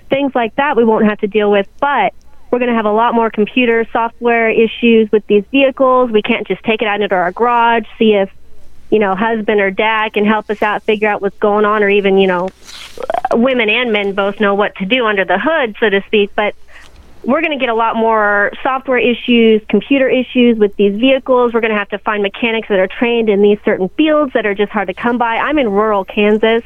things 0.08 0.36
like 0.36 0.54
that 0.54 0.76
we 0.76 0.84
won't 0.84 1.06
have 1.06 1.18
to 1.18 1.26
deal 1.26 1.50
with, 1.50 1.66
but 1.80 2.14
we're 2.50 2.58
going 2.58 2.70
to 2.70 2.74
have 2.74 2.86
a 2.86 2.92
lot 2.92 3.14
more 3.14 3.30
computer 3.30 3.86
software 3.92 4.50
issues 4.50 5.10
with 5.12 5.26
these 5.26 5.44
vehicles. 5.50 6.10
We 6.10 6.22
can't 6.22 6.46
just 6.46 6.62
take 6.64 6.82
it 6.82 6.88
out 6.88 7.00
into 7.00 7.14
our 7.14 7.32
garage, 7.32 7.84
see 7.98 8.14
if, 8.14 8.30
you 8.90 8.98
know, 8.98 9.14
husband 9.14 9.60
or 9.60 9.70
dad 9.70 10.12
can 10.14 10.24
help 10.24 10.50
us 10.50 10.60
out, 10.60 10.82
figure 10.82 11.08
out 11.08 11.22
what's 11.22 11.38
going 11.38 11.64
on, 11.64 11.82
or 11.84 11.88
even, 11.88 12.18
you 12.18 12.26
know, 12.26 12.48
women 13.32 13.70
and 13.70 13.92
men 13.92 14.14
both 14.14 14.40
know 14.40 14.54
what 14.54 14.74
to 14.76 14.84
do 14.84 15.06
under 15.06 15.24
the 15.24 15.38
hood, 15.38 15.76
so 15.78 15.88
to 15.88 16.02
speak. 16.06 16.34
But 16.34 16.56
we're 17.22 17.40
going 17.40 17.52
to 17.52 17.58
get 17.58 17.68
a 17.68 17.74
lot 17.74 17.94
more 17.94 18.50
software 18.62 18.98
issues, 18.98 19.62
computer 19.68 20.08
issues 20.08 20.58
with 20.58 20.74
these 20.76 20.98
vehicles. 20.98 21.52
We're 21.52 21.60
going 21.60 21.72
to 21.72 21.78
have 21.78 21.90
to 21.90 21.98
find 21.98 22.22
mechanics 22.22 22.68
that 22.68 22.78
are 22.80 22.88
trained 22.88 23.28
in 23.28 23.42
these 23.42 23.58
certain 23.64 23.90
fields 23.90 24.32
that 24.32 24.46
are 24.46 24.54
just 24.54 24.72
hard 24.72 24.88
to 24.88 24.94
come 24.94 25.18
by. 25.18 25.36
I'm 25.36 25.58
in 25.58 25.70
rural 25.70 26.04
Kansas. 26.04 26.64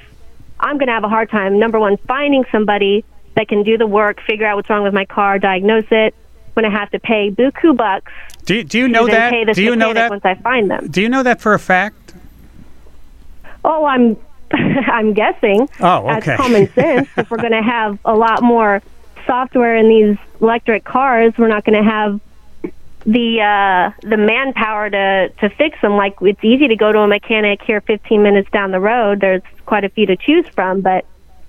I'm 0.58 0.78
going 0.78 0.86
to 0.86 0.94
have 0.94 1.04
a 1.04 1.08
hard 1.08 1.28
time, 1.28 1.58
number 1.58 1.78
one, 1.78 1.98
finding 1.98 2.44
somebody 2.50 3.04
that 3.34 3.48
can 3.48 3.62
do 3.62 3.76
the 3.78 3.86
work, 3.86 4.20
figure 4.26 4.46
out 4.46 4.56
what's 4.56 4.70
wrong 4.70 4.82
with 4.82 4.94
my 4.94 5.04
car, 5.04 5.38
diagnose 5.38 5.86
it. 5.90 6.14
When 6.54 6.64
I 6.64 6.70
have 6.70 6.88
to 6.92 7.00
pay 7.00 7.32
buku 7.32 7.76
bucks. 7.76 8.12
Do, 8.44 8.62
do 8.62 8.78
you 8.78 8.86
know 8.86 9.08
that? 9.08 9.54
do 9.54 9.62
you 9.62 9.74
know 9.74 9.92
that? 9.92 10.08
Once 10.08 10.24
I 10.24 10.36
find 10.36 10.70
them. 10.70 10.86
Do 10.86 11.02
you 11.02 11.08
know 11.08 11.24
that 11.24 11.40
for 11.40 11.52
a 11.52 11.58
fact? 11.58 12.14
Oh, 13.64 13.84
I'm 13.86 14.16
I'm 14.52 15.14
guessing. 15.14 15.68
Oh, 15.80 16.08
okay. 16.16 16.32
As 16.32 16.36
common 16.38 16.72
sense, 16.74 17.08
if 17.16 17.30
we're 17.30 17.38
going 17.38 17.52
to 17.52 17.62
have 17.62 17.98
a 18.04 18.14
lot 18.14 18.42
more 18.42 18.82
software 19.26 19.76
in 19.76 19.88
these 19.88 20.16
electric 20.40 20.84
cars, 20.84 21.32
we're 21.36 21.48
not 21.48 21.64
going 21.64 21.82
to 21.82 21.90
have 21.90 22.20
the 23.06 23.40
uh, 23.40 24.08
the 24.08 24.16
manpower 24.16 24.90
to 24.90 25.28
to 25.40 25.48
fix 25.50 25.80
them. 25.80 25.96
Like 25.96 26.14
it's 26.20 26.42
easy 26.42 26.68
to 26.68 26.76
go 26.76 26.92
to 26.92 27.00
a 27.00 27.08
mechanic 27.08 27.62
here 27.62 27.80
15 27.80 28.22
minutes 28.22 28.50
down 28.50 28.70
the 28.70 28.80
road. 28.80 29.20
There's 29.20 29.42
quite 29.66 29.84
a 29.84 29.88
few 29.88 30.06
to 30.06 30.16
choose 30.16 30.46
from, 30.48 30.80
but 30.80 31.04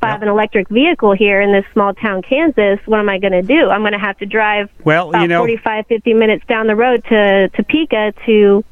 I 0.06 0.12
have 0.12 0.22
an 0.22 0.28
electric 0.28 0.70
vehicle 0.70 1.14
here 1.14 1.42
in 1.42 1.52
this 1.52 1.66
small 1.74 1.94
town 1.94 2.22
Kansas, 2.22 2.80
what 2.86 3.00
am 3.00 3.10
I 3.10 3.20
going 3.20 3.34
to 3.34 3.42
do? 3.42 3.70
I'm 3.70 3.82
going 3.82 3.94
to 3.94 4.00
have 4.00 4.18
to 4.20 4.26
drive 4.26 4.70
well, 4.84 5.10
about 5.10 5.22
you 5.22 5.28
know, 5.28 5.40
45, 5.40 5.88
50 5.88 6.14
minutes 6.14 6.46
down 6.48 6.68
the 6.68 6.76
road 6.76 7.04
to 7.06 7.50
Topeka 7.50 8.14
to 8.26 8.64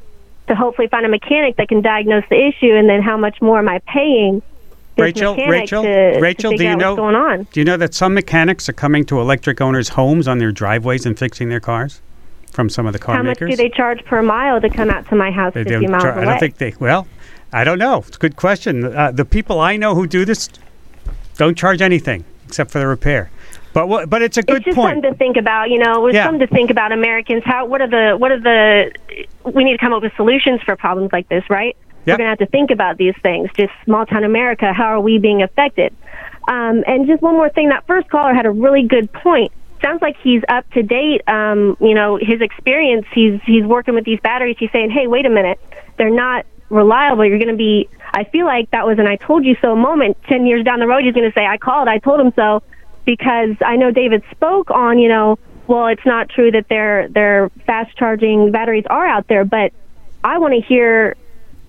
to 0.46 0.54
hopefully 0.54 0.88
find 0.88 1.06
a 1.06 1.08
mechanic 1.08 1.56
that 1.56 1.68
can 1.68 1.80
diagnose 1.80 2.24
the 2.28 2.36
issue, 2.36 2.74
and 2.74 2.88
then 2.88 3.00
how 3.00 3.16
much 3.16 3.40
more 3.40 3.58
am 3.58 3.68
I 3.68 3.78
paying? 3.86 4.42
Rachel, 4.96 5.34
Rachel, 5.36 5.82
to, 5.82 6.18
Rachel, 6.20 6.52
to 6.52 6.56
do 6.56 6.64
you 6.64 6.76
know 6.76 6.94
going 6.94 7.16
on? 7.16 7.44
Do 7.50 7.60
you 7.60 7.64
know 7.64 7.76
that 7.76 7.94
some 7.94 8.14
mechanics 8.14 8.68
are 8.68 8.72
coming 8.72 9.04
to 9.06 9.20
electric 9.20 9.60
owners' 9.60 9.88
homes 9.90 10.28
on 10.28 10.38
their 10.38 10.52
driveways 10.52 11.04
and 11.04 11.18
fixing 11.18 11.48
their 11.48 11.60
cars 11.60 12.00
from 12.52 12.68
some 12.68 12.86
of 12.86 12.92
the 12.92 12.98
car 12.98 13.16
How 13.16 13.22
makers? 13.22 13.48
much 13.48 13.56
do 13.58 13.62
they 13.62 13.70
charge 13.70 14.04
per 14.04 14.22
mile 14.22 14.60
to 14.60 14.70
come 14.70 14.90
out 14.90 15.08
to 15.08 15.16
my 15.16 15.32
house 15.32 15.54
They 15.54 15.64
50 15.64 15.88
miles 15.88 16.02
char- 16.02 16.12
away? 16.12 16.22
I 16.22 16.24
don't 16.26 16.38
think 16.38 16.58
they. 16.58 16.74
Well, 16.78 17.08
I 17.52 17.64
don't 17.64 17.78
know. 17.78 18.04
It's 18.06 18.16
a 18.16 18.20
good 18.20 18.36
question. 18.36 18.84
Uh, 18.84 19.10
the 19.10 19.24
people 19.24 19.60
I 19.60 19.76
know 19.76 19.94
who 19.96 20.06
do 20.06 20.24
this 20.24 20.48
don't 21.36 21.56
charge 21.56 21.80
anything 21.82 22.24
except 22.46 22.70
for 22.70 22.78
the 22.78 22.86
repair. 22.86 23.30
But 23.72 23.88
what, 23.88 24.08
but 24.08 24.22
it's 24.22 24.36
a 24.36 24.42
good 24.42 24.58
it's 24.58 24.66
just 24.66 24.76
point. 24.76 24.94
something 24.96 25.12
to 25.12 25.18
think 25.18 25.36
about. 25.36 25.68
You 25.70 25.78
know, 25.80 26.06
it's 26.06 26.14
Yeah. 26.14 26.26
something 26.26 26.46
to 26.46 26.52
think 26.54 26.70
about. 26.70 26.92
Americans, 26.92 27.42
how 27.44 27.66
what 27.66 27.80
are 27.80 27.88
the 27.88 28.16
what 28.16 28.30
are 28.30 28.38
the 28.40 28.92
we 29.44 29.64
need 29.64 29.72
to 29.72 29.78
come 29.78 29.92
up 29.92 30.02
with 30.02 30.12
solutions 30.16 30.60
for 30.62 30.76
problems 30.76 31.12
like 31.12 31.28
this, 31.28 31.42
right? 31.50 31.76
Yep. 32.06 32.14
We're 32.14 32.24
going 32.24 32.36
to 32.36 32.42
have 32.42 32.50
to 32.50 32.52
think 32.52 32.70
about 32.70 32.98
these 32.98 33.14
things. 33.22 33.48
Just 33.56 33.72
small 33.84 34.04
town 34.06 34.24
America, 34.24 34.72
how 34.72 34.84
are 34.84 35.00
we 35.00 35.18
being 35.18 35.42
affected? 35.42 35.94
Um, 36.46 36.84
and 36.86 37.06
just 37.06 37.22
one 37.22 37.34
more 37.34 37.48
thing, 37.48 37.70
that 37.70 37.86
first 37.86 38.08
caller 38.10 38.34
had 38.34 38.44
a 38.46 38.50
really 38.50 38.82
good 38.82 39.10
point. 39.12 39.50
Sounds 39.82 40.02
like 40.02 40.16
he's 40.22 40.42
up 40.48 40.70
to 40.72 40.82
date. 40.82 41.22
Um, 41.26 41.76
you 41.80 41.94
know, 41.94 42.16
his 42.20 42.40
experience. 42.42 43.06
He's 43.12 43.40
he's 43.44 43.64
working 43.64 43.94
with 43.94 44.04
these 44.04 44.20
batteries. 44.20 44.56
He's 44.58 44.70
saying, 44.70 44.90
"Hey, 44.90 45.06
wait 45.08 45.26
a 45.26 45.30
minute, 45.30 45.58
they're 45.96 46.10
not 46.10 46.46
reliable. 46.74 47.24
You're 47.24 47.38
going 47.38 47.48
to 47.50 47.56
be." 47.56 47.88
I 48.12 48.24
feel 48.24 48.46
like 48.46 48.70
that 48.70 48.86
was 48.86 48.98
an 48.98 49.06
"I 49.06 49.16
told 49.16 49.44
you 49.44 49.56
so" 49.60 49.74
moment. 49.74 50.16
Ten 50.24 50.46
years 50.46 50.64
down 50.64 50.80
the 50.80 50.86
road, 50.86 51.04
he's 51.04 51.14
going 51.14 51.28
to 51.30 51.34
say, 51.34 51.46
"I 51.46 51.56
called. 51.56 51.88
I 51.88 51.98
told 51.98 52.20
him 52.20 52.32
so," 52.36 52.62
because 53.04 53.56
I 53.64 53.76
know 53.76 53.90
David 53.90 54.22
spoke 54.30 54.70
on. 54.70 54.98
You 54.98 55.08
know, 55.08 55.38
well, 55.66 55.86
it's 55.86 56.04
not 56.04 56.28
true 56.28 56.50
that 56.50 56.68
their 56.68 57.08
their 57.08 57.50
fast 57.66 57.96
charging 57.96 58.50
batteries 58.52 58.84
are 58.88 59.06
out 59.06 59.26
there, 59.28 59.44
but 59.44 59.72
I 60.22 60.38
want 60.38 60.54
to 60.54 60.60
hear 60.60 61.16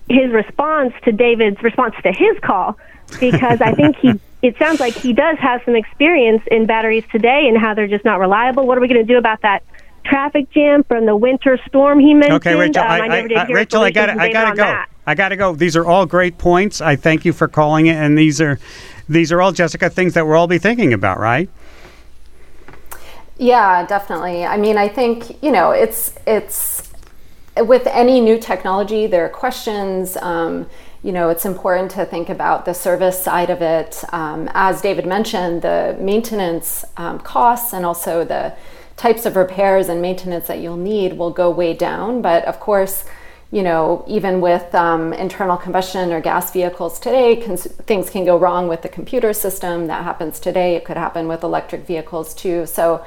his 0.08 0.30
response 0.30 0.92
to 1.04 1.12
David's 1.12 1.62
response 1.62 1.94
to 2.02 2.12
his 2.12 2.38
call 2.40 2.78
because 3.20 3.60
I 3.60 3.72
think 3.72 3.96
he 3.96 4.12
it 4.42 4.56
sounds 4.58 4.80
like 4.80 4.94
he 4.94 5.12
does 5.12 5.38
have 5.38 5.62
some 5.64 5.74
experience 5.74 6.42
in 6.50 6.66
batteries 6.66 7.04
today 7.10 7.46
and 7.48 7.58
how 7.58 7.74
they're 7.74 7.88
just 7.88 8.04
not 8.04 8.20
reliable. 8.20 8.66
What 8.66 8.78
are 8.78 8.80
we 8.80 8.88
going 8.88 9.04
to 9.04 9.12
do 9.12 9.18
about 9.18 9.42
that 9.42 9.62
traffic 10.04 10.50
jam 10.50 10.84
from 10.84 11.06
the 11.06 11.16
winter 11.16 11.58
storm 11.66 11.98
he 11.98 12.14
mentioned? 12.14 12.34
Okay, 12.34 12.54
Rachel, 12.54 12.82
Um, 12.82 12.88
I, 12.88 13.06
I 13.06 13.44
I, 13.44 13.46
Rachel, 13.48 13.82
I 13.82 13.90
got 13.90 14.10
I 14.10 14.30
got 14.30 14.50
to 14.50 14.56
go. 14.56 14.62
that. 14.62 14.88
I 15.06 15.14
got 15.14 15.28
to 15.28 15.36
go. 15.36 15.54
These 15.54 15.76
are 15.76 15.86
all 15.86 16.04
great 16.06 16.36
points. 16.38 16.80
I 16.80 16.96
thank 16.96 17.24
you 17.24 17.32
for 17.32 17.48
calling 17.48 17.86
it, 17.86 17.96
and 17.96 18.18
these 18.18 18.40
are 18.40 18.58
these 19.08 19.30
are 19.32 19.40
all 19.40 19.52
Jessika 19.52 19.92
things 19.92 20.14
that 20.14 20.26
we'll 20.26 20.36
all 20.36 20.48
be 20.48 20.58
thinking 20.58 20.92
about, 20.92 21.18
right? 21.20 21.48
Yeah, 23.38 23.86
definitely. 23.86 24.44
I 24.44 24.56
mean, 24.56 24.78
I 24.78 24.88
think 24.88 25.42
you 25.42 25.52
know, 25.52 25.70
it's 25.70 26.14
it's 26.26 26.90
with 27.56 27.86
any 27.86 28.20
new 28.20 28.38
technology, 28.38 29.06
there 29.06 29.24
are 29.24 29.30
questions. 29.30 30.16
Um, 30.18 30.68
you 31.02 31.12
know, 31.12 31.28
it's 31.28 31.44
important 31.44 31.92
to 31.92 32.04
think 32.04 32.28
about 32.28 32.64
the 32.64 32.74
service 32.74 33.22
side 33.22 33.48
of 33.48 33.62
it. 33.62 34.02
Um, 34.12 34.50
as 34.54 34.82
David 34.82 35.06
mentioned, 35.06 35.62
the 35.62 35.96
maintenance 36.00 36.84
um, 36.96 37.20
costs 37.20 37.72
and 37.72 37.86
also 37.86 38.24
the 38.24 38.54
types 38.96 39.24
of 39.24 39.36
repairs 39.36 39.88
and 39.88 40.02
maintenance 40.02 40.48
that 40.48 40.58
you'll 40.58 40.76
need 40.76 41.12
will 41.12 41.30
go 41.30 41.48
way 41.48 41.74
down. 41.74 42.22
But 42.22 42.44
of 42.46 42.58
course, 42.58 43.04
you 43.52 43.62
know, 43.62 44.04
even 44.08 44.40
with 44.40 44.74
um, 44.74 45.12
internal 45.12 45.56
combustion 45.56 46.12
or 46.12 46.20
gas 46.20 46.52
vehicles 46.52 46.98
today, 46.98 47.36
cons- 47.36 47.66
things 47.86 48.10
can 48.10 48.24
go 48.24 48.36
wrong 48.36 48.66
with 48.66 48.82
the 48.82 48.88
computer 48.88 49.32
system. 49.32 49.86
That 49.86 50.02
happens 50.02 50.40
today. 50.40 50.74
It 50.74 50.84
could 50.84 50.96
happen 50.96 51.28
with 51.28 51.44
electric 51.44 51.86
vehicles 51.86 52.34
too. 52.34 52.66
So, 52.66 53.04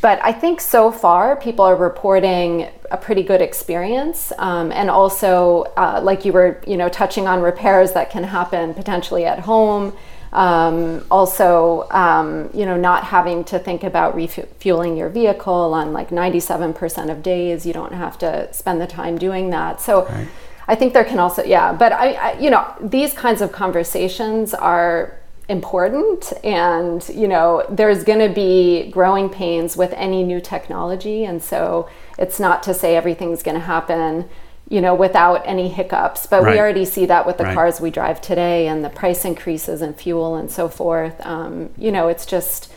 but 0.00 0.18
I 0.22 0.32
think 0.32 0.60
so 0.60 0.90
far 0.90 1.36
people 1.36 1.64
are 1.64 1.76
reporting 1.76 2.68
a 2.90 2.96
pretty 2.96 3.22
good 3.22 3.40
experience, 3.40 4.32
um, 4.38 4.70
and 4.72 4.90
also, 4.90 5.62
uh, 5.76 6.00
like 6.02 6.24
you 6.24 6.32
were, 6.32 6.60
you 6.66 6.76
know, 6.76 6.88
touching 6.88 7.26
on 7.26 7.40
repairs 7.40 7.92
that 7.92 8.10
can 8.10 8.24
happen 8.24 8.74
potentially 8.74 9.24
at 9.24 9.38
home. 9.38 9.94
Um, 10.34 11.04
also, 11.10 11.86
um, 11.90 12.50
you 12.52 12.66
know, 12.66 12.76
not 12.76 13.04
having 13.04 13.44
to 13.44 13.58
think 13.58 13.84
about 13.84 14.14
refueling 14.16 14.96
your 14.96 15.08
vehicle 15.08 15.72
on 15.74 15.92
like 15.92 16.10
97% 16.10 17.10
of 17.10 17.22
days. 17.22 17.64
You 17.64 17.72
don't 17.72 17.92
have 17.92 18.18
to 18.18 18.52
spend 18.52 18.80
the 18.80 18.86
time 18.86 19.16
doing 19.16 19.50
that. 19.50 19.80
So, 19.80 20.06
Right. 20.06 20.28
I 20.66 20.74
think 20.74 20.94
there 20.94 21.04
can 21.04 21.18
also, 21.18 21.44
yeah, 21.44 21.72
but 21.72 21.92
I, 21.92 22.12
I, 22.12 22.38
you 22.38 22.50
know, 22.50 22.66
these 22.80 23.12
kinds 23.12 23.42
of 23.42 23.52
conversations 23.52 24.54
are 24.54 25.18
important 25.48 26.32
and 26.42 27.06
you 27.10 27.28
know 27.28 27.66
there's 27.68 28.02
going 28.02 28.18
to 28.18 28.34
be 28.34 28.90
growing 28.90 29.28
pains 29.28 29.76
with 29.76 29.92
any 29.92 30.22
new 30.22 30.40
technology 30.40 31.24
and 31.24 31.42
so 31.42 31.86
it's 32.18 32.40
not 32.40 32.62
to 32.62 32.72
say 32.72 32.96
everything's 32.96 33.42
going 33.42 33.54
to 33.54 33.60
happen 33.60 34.26
you 34.68 34.80
know 34.80 34.94
without 34.94 35.42
any 35.44 35.68
hiccups 35.68 36.26
but 36.26 36.42
Right. 36.42 36.54
we 36.54 36.58
already 36.60 36.84
see 36.84 37.06
that 37.06 37.26
with 37.26 37.36
the 37.38 37.44
Right. 37.44 37.54
cars 37.54 37.80
we 37.80 37.90
drive 37.90 38.20
today 38.20 38.66
and 38.66 38.84
the 38.84 38.88
price 38.90 39.24
increases 39.24 39.82
in 39.82 39.92
fuel 39.94 40.36
and 40.36 40.50
so 40.50 40.68
forth 40.68 41.14
um, 41.26 41.68
you 41.76 41.92
know 41.92 42.08
it's 42.08 42.24
just 42.26 42.72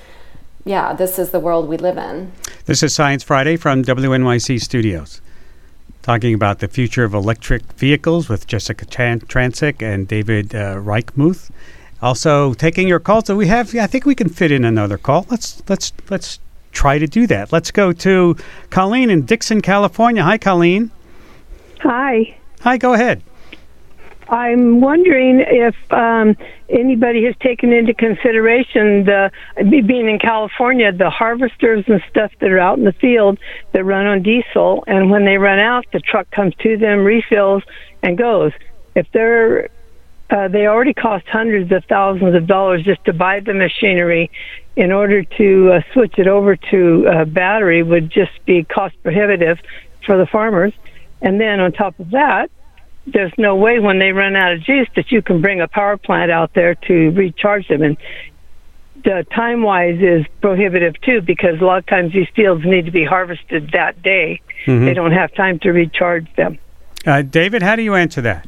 yeah 0.65 0.93
this 0.93 1.17
is 1.17 1.31
the 1.31 1.39
world 1.39 1.67
we 1.69 1.77
live 1.77 1.97
in 1.97 2.31
This 2.65 2.83
is 2.83 2.93
Science 2.93 3.23
Friday 3.23 3.55
from 3.55 3.83
WNYC 3.83 4.59
Studios. 4.61 5.21
Talking 6.03 6.33
about 6.33 6.59
the 6.59 6.67
future 6.67 7.03
of 7.05 7.13
electric 7.13 7.63
vehicles 7.73 8.27
with 8.29 8.47
Jessika 8.47 8.85
Trancik 9.27 9.81
and 9.81 10.07
David 10.07 10.53
uh, 10.55 10.75
Reichmuth. 10.75 11.49
Also 12.01 12.53
taking 12.53 12.87
your 12.87 12.99
calls. 12.99 13.25
So 13.27 13.35
we 13.35 13.47
have, 13.47 13.73
I 13.75 13.87
think 13.87 14.05
we 14.05 14.15
can 14.15 14.29
fit 14.29 14.51
in 14.51 14.63
another 14.65 14.97
call. 14.97 15.25
Let's 15.29 15.61
let's 15.67 15.91
let's 16.09 16.39
try 16.71 16.97
to 16.99 17.07
do 17.07 17.27
that. 17.27 17.51
Let's 17.51 17.71
go 17.71 17.91
to 17.93 18.35
Colleen 18.69 19.09
in 19.09 19.25
Dixon, 19.25 19.61
California. 19.61 20.23
Hi, 20.23 20.37
Colleen. 20.37 20.91
Hi. 21.81 22.37
Hi, 22.61 22.77
go 22.77 22.93
ahead. 22.93 23.21
I'm 24.29 24.81
wondering 24.81 25.39
if 25.39 25.75
um, 25.91 26.35
anybody 26.67 27.23
has 27.25 27.35
taken 27.37 27.71
into 27.71 27.93
consideration 27.93 29.05
the 29.05 29.31
being 29.55 30.09
in 30.09 30.19
California, 30.19 30.91
the 30.91 31.09
harvesters 31.09 31.85
and 31.87 32.03
stuff 32.09 32.31
that 32.39 32.51
are 32.51 32.59
out 32.59 32.77
in 32.77 32.83
the 32.83 32.91
field 32.93 33.39
that 33.71 33.85
run 33.85 34.05
on 34.05 34.23
diesel, 34.23 34.83
and 34.85 35.09
when 35.09 35.23
they 35.23 35.37
run 35.37 35.59
out, 35.59 35.85
the 35.93 36.01
truck 36.01 36.29
comes 36.31 36.53
to 36.55 36.77
them, 36.77 37.05
refills, 37.05 37.63
and 38.03 38.17
goes. 38.17 38.51
If 38.95 39.09
they're 39.13 39.69
uh, 40.29 40.49
they 40.49 40.67
already 40.67 40.93
cost 40.93 41.25
hundreds 41.27 41.71
of 41.71 41.85
thousands 41.85 42.35
of 42.35 42.47
dollars 42.47 42.83
just 42.83 43.03
to 43.05 43.13
buy 43.13 43.39
the 43.39 43.53
machinery. 43.53 44.29
In 44.75 44.91
order 44.91 45.23
to 45.23 45.71
uh, 45.71 45.81
switch 45.93 46.19
it 46.19 46.27
over 46.27 46.55
to 46.55 47.07
uh, 47.07 47.25
battery 47.25 47.81
would 47.81 48.11
just 48.11 48.45
be 48.45 48.63
cost 48.63 48.95
prohibitive 49.01 49.57
for 50.05 50.17
the 50.17 50.27
farmers. 50.27 50.73
And 51.21 51.39
then 51.39 51.59
on 51.59 51.71
top 51.71 51.99
of 51.99 52.11
that, 52.11 52.49
there's 53.05 53.31
no 53.37 53.55
way 53.55 53.79
when 53.79 53.99
they 53.99 54.11
run 54.11 54.35
out 54.35 54.53
of 54.53 54.61
juice 54.61 54.87
that 54.95 55.11
you 55.11 55.21
can 55.21 55.41
bring 55.41 55.61
a 55.61 55.67
power 55.67 55.97
plant 55.97 56.29
out 56.29 56.53
there 56.53 56.75
to 56.75 57.09
recharge 57.11 57.67
them. 57.67 57.81
And 57.81 57.97
the 59.03 59.25
time 59.33 59.63
wise 59.63 59.99
is 60.01 60.25
prohibitive 60.41 60.99
too 61.01 61.21
because 61.21 61.61
a 61.61 61.63
lot 61.65 61.77
of 61.77 61.85
times 61.85 62.13
these 62.13 62.27
fields 62.35 62.65
need 62.65 62.85
to 62.85 62.91
be 62.91 63.05
harvested 63.05 63.71
that 63.71 64.01
day. 64.01 64.41
Mhm. 64.65 64.85
They 64.85 64.93
don't 64.93 65.13
have 65.13 65.33
time 65.33 65.59
to 65.59 65.71
recharge 65.71 66.27
them. 66.35 66.57
Uh, 67.05 67.21
David, 67.21 67.61
how 67.61 67.75
do 67.75 67.81
you 67.81 67.95
answer 67.95 68.21
that? 68.21 68.45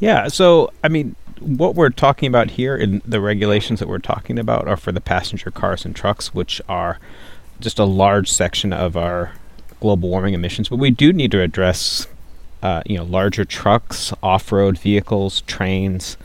Yeah, 0.00 0.28
so 0.28 0.70
I 0.84 0.88
mean, 0.88 1.16
what 1.40 1.74
we're 1.74 1.90
talking 1.90 2.28
about 2.28 2.52
here 2.52 2.76
in 2.76 3.00
the 3.06 3.20
regulations 3.20 3.78
that 3.80 3.88
we're 3.88 3.98
talking 3.98 4.38
about 4.38 4.68
are 4.68 4.76
for 4.76 4.92
the 4.92 5.00
passenger 5.00 5.50
cars 5.50 5.84
and 5.84 5.94
trucks, 5.94 6.34
which 6.34 6.60
are 6.68 6.98
just 7.60 7.78
a 7.78 7.84
large 7.84 8.30
section 8.30 8.72
of 8.72 8.96
our 8.96 9.32
global 9.80 10.08
warming 10.08 10.34
emissions. 10.34 10.68
But 10.68 10.78
we 10.78 10.90
do 10.90 11.12
need 11.12 11.30
to 11.32 11.40
address, 11.40 12.06
uh, 12.62 12.82
you 12.86 12.96
know, 12.96 13.04
larger 13.04 13.44
trucks, 13.44 14.12
off-road 14.22 14.78
vehicles, 14.78 15.42
trains. 15.42 16.16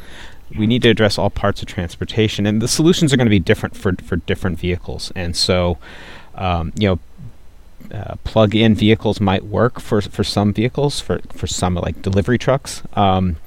We 0.57 0.67
need 0.67 0.81
to 0.83 0.89
address 0.89 1.17
all 1.17 1.29
parts 1.29 1.61
of 1.61 1.67
transportation, 1.67 2.45
and 2.45 2.61
the 2.61 2.67
solutions 2.67 3.11
are 3.11 3.17
going 3.17 3.25
to 3.25 3.31
be 3.31 3.39
different 3.39 3.75
for 3.75 3.93
for 4.03 4.17
different 4.17 4.59
vehicles. 4.59 5.11
And 5.15 5.35
so, 5.35 5.77
um, 6.35 6.73
you 6.77 6.87
know, 6.87 6.99
uh, 7.97 8.15
plug-in 8.23 8.75
vehicles 8.75 9.19
might 9.19 9.45
work 9.45 9.79
for 9.79 10.01
for 10.01 10.23
some 10.23 10.53
vehicles 10.53 10.99
for 10.99 11.19
for 11.31 11.47
some 11.47 11.75
like 11.75 12.01
delivery 12.01 12.37
trucks. 12.37 12.83
Um, 12.93 13.37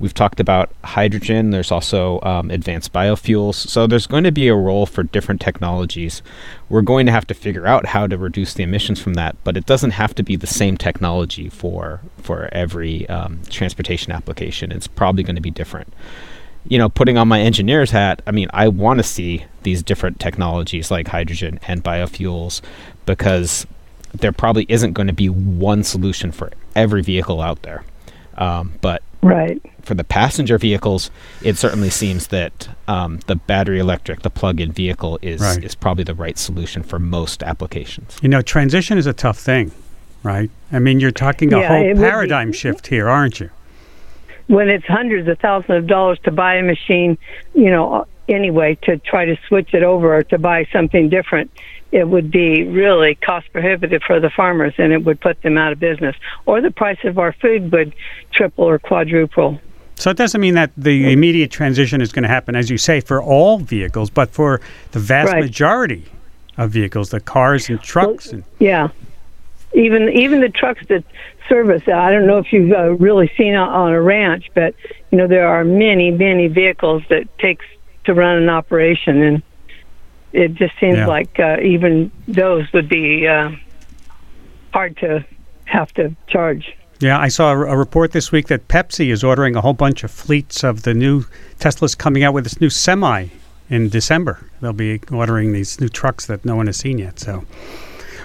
we've 0.00 0.14
talked 0.14 0.40
about 0.40 0.72
hydrogen. 0.82 1.50
There's 1.50 1.70
also 1.70 2.20
um, 2.22 2.50
advanced 2.50 2.92
biofuels. 2.92 3.54
So 3.54 3.86
there's 3.86 4.06
going 4.06 4.24
to 4.24 4.32
be 4.32 4.48
a 4.48 4.54
role 4.54 4.86
for 4.86 5.04
different 5.04 5.40
technologies. 5.40 6.22
We're 6.68 6.82
going 6.82 7.06
to 7.06 7.12
have 7.12 7.26
to 7.28 7.34
figure 7.34 7.66
out 7.66 7.86
how 7.86 8.08
to 8.08 8.18
reduce 8.18 8.54
the 8.54 8.64
emissions 8.64 9.00
from 9.00 9.14
that, 9.14 9.36
but 9.44 9.56
it 9.56 9.66
doesn't 9.66 9.92
have 9.92 10.14
to 10.16 10.22
be 10.22 10.34
the 10.34 10.46
same 10.46 10.76
technology 10.76 11.48
for 11.48 12.00
for 12.18 12.48
every 12.50 13.08
um, 13.08 13.40
transportation 13.48 14.12
application. 14.12 14.72
It's 14.72 14.88
probably 14.88 15.22
going 15.22 15.36
to 15.36 15.42
be 15.42 15.50
different 15.50 15.92
you 16.68 16.78
know, 16.78 16.88
putting 16.88 17.16
on 17.16 17.28
my 17.28 17.40
engineer's 17.40 17.90
hat, 17.90 18.22
I 18.26 18.32
mean, 18.32 18.48
I 18.52 18.68
want 18.68 18.98
to 18.98 19.02
see 19.02 19.44
these 19.62 19.82
different 19.82 20.20
technologies 20.20 20.90
like 20.90 21.08
hydrogen 21.08 21.58
and 21.66 21.82
biofuels 21.82 22.60
because 23.06 23.66
there 24.12 24.32
probably 24.32 24.66
isn't 24.68 24.92
going 24.92 25.06
to 25.06 25.12
be 25.12 25.28
one 25.28 25.84
solution 25.84 26.32
for 26.32 26.50
every 26.74 27.02
vehicle 27.02 27.40
out 27.40 27.62
there. 27.62 27.84
Um, 28.36 28.74
but 28.80 29.02
Right. 29.22 29.60
for 29.82 29.94
the 29.94 30.04
passenger 30.04 30.56
vehicles, 30.56 31.10
it 31.42 31.56
certainly 31.58 31.90
seems 31.90 32.28
that 32.28 32.68
um, 32.88 33.20
the 33.26 33.36
battery 33.36 33.78
electric, 33.78 34.22
the 34.22 34.30
plug-in 34.30 34.72
vehicle, 34.72 35.18
is 35.20 35.40
Right. 35.40 35.62
is 35.62 35.74
probably 35.74 36.04
the 36.04 36.14
right 36.14 36.38
solution 36.38 36.82
for 36.82 36.98
most 36.98 37.42
applications. 37.42 38.16
You 38.22 38.28
know, 38.30 38.40
transition 38.40 38.96
is 38.98 39.06
a 39.06 39.12
tough 39.12 39.38
thing, 39.38 39.72
right? 40.22 40.50
I 40.72 40.78
mean, 40.78 41.00
you're 41.00 41.10
talking 41.10 41.52
a 41.52 41.60
Yeah, 41.60 41.68
whole 41.68 41.86
would 41.88 41.96
be. 41.96 42.02
paradigm 42.02 42.52
shift 42.52 42.86
here, 42.86 43.08
aren't 43.08 43.40
you? 43.40 43.50
when 44.46 44.68
it's 44.68 44.84
hundreds 44.86 45.28
of 45.28 45.38
thousands 45.38 45.78
of 45.78 45.86
dollars 45.86 46.18
to 46.24 46.30
buy 46.32 46.56
a 46.56 46.62
machine, 46.64 47.16
you 47.54 47.70
know, 47.70 48.04
anyway, 48.28 48.76
to 48.82 48.96
try 48.98 49.24
to 49.24 49.36
switch 49.46 49.72
it 49.74 49.84
over 49.84 50.16
or 50.16 50.24
to 50.24 50.38
buy 50.38 50.66
something 50.72 51.08
different, 51.08 51.48
it 51.92 52.08
would 52.08 52.30
be 52.30 52.64
really 52.68 53.16
cost 53.16 53.52
prohibitive 53.52 54.02
for 54.02 54.20
the 54.20 54.30
farmers 54.30 54.74
and 54.78 54.92
it 54.92 55.04
would 55.04 55.20
put 55.20 55.42
them 55.42 55.58
out 55.58 55.72
of 55.72 55.80
business. 55.80 56.16
Or 56.46 56.60
the 56.60 56.70
price 56.70 56.98
of 57.04 57.18
our 57.18 57.32
food 57.32 57.72
would 57.72 57.94
triple 58.32 58.64
or 58.64 58.78
quadruple. 58.78 59.60
So 59.96 60.10
it 60.10 60.16
doesn't 60.16 60.40
mean 60.40 60.54
that 60.54 60.70
the 60.76 61.12
immediate 61.12 61.50
transition 61.50 62.00
is 62.00 62.10
going 62.10 62.22
to 62.22 62.28
happen, 62.28 62.56
as 62.56 62.70
you 62.70 62.78
say, 62.78 63.00
for 63.00 63.22
all 63.22 63.58
vehicles, 63.58 64.08
but 64.08 64.30
for 64.30 64.60
the 64.92 64.98
vast 64.98 65.32
Right. 65.32 65.42
majority 65.42 66.04
of 66.56 66.70
vehicles, 66.70 67.10
the 67.10 67.20
cars 67.20 67.68
and 67.68 67.80
trucks. 67.82 68.32
And, 68.32 68.44
Yeah. 68.58 68.88
Even 69.72 70.08
even 70.08 70.40
the 70.40 70.48
trucks 70.48 70.84
that 70.88 71.04
service. 71.48 71.82
I 71.86 72.10
don't 72.10 72.26
know 72.26 72.38
if 72.38 72.52
you've 72.52 72.72
uh, 72.72 72.92
really 72.94 73.30
seen 73.36 73.54
on 73.54 73.92
a 73.92 74.00
ranch, 74.00 74.46
but 74.54 74.74
you 75.10 75.18
know 75.18 75.26
there 75.26 75.46
are 75.46 75.64
many 75.64 76.10
many 76.10 76.48
vehicles 76.48 77.02
that 77.08 77.26
takes 77.38 77.64
to 78.04 78.14
run 78.14 78.36
an 78.38 78.48
operation, 78.48 79.22
and 79.22 79.42
it 80.32 80.54
just 80.54 80.74
seems 80.80 80.96
Yeah. 80.98 81.06
like 81.06 81.38
uh, 81.40 81.58
even 81.62 82.10
those 82.28 82.72
would 82.72 82.88
be 82.88 83.26
uh, 83.26 83.50
hard 84.72 84.96
to 84.98 85.24
have 85.64 85.92
to 85.94 86.14
charge. 86.28 86.76
yeah, 87.00 87.18
I 87.18 87.28
saw 87.28 87.52
a, 87.52 87.60
a 87.66 87.76
report 87.76 88.12
this 88.12 88.30
week 88.32 88.48
that 88.48 88.68
Pepsi 88.68 89.10
is 89.10 89.22
ordering 89.24 89.56
a 89.56 89.60
whole 89.60 89.72
bunch 89.72 90.04
of 90.04 90.10
fleets 90.10 90.62
of 90.64 90.82
the 90.82 90.94
new 90.94 91.24
Tesla's 91.58 91.94
coming 91.94 92.22
out 92.24 92.34
with 92.34 92.44
this 92.44 92.60
new 92.60 92.70
semi 92.70 93.28
in 93.68 93.88
December. 93.88 94.38
They'll 94.60 94.72
be 94.72 95.00
ordering 95.12 95.52
these 95.52 95.80
new 95.80 95.88
trucks 95.88 96.26
that 96.26 96.44
no 96.44 96.56
one 96.56 96.66
has 96.66 96.76
seen 96.76 96.98
yet. 96.98 97.18
So 97.20 97.44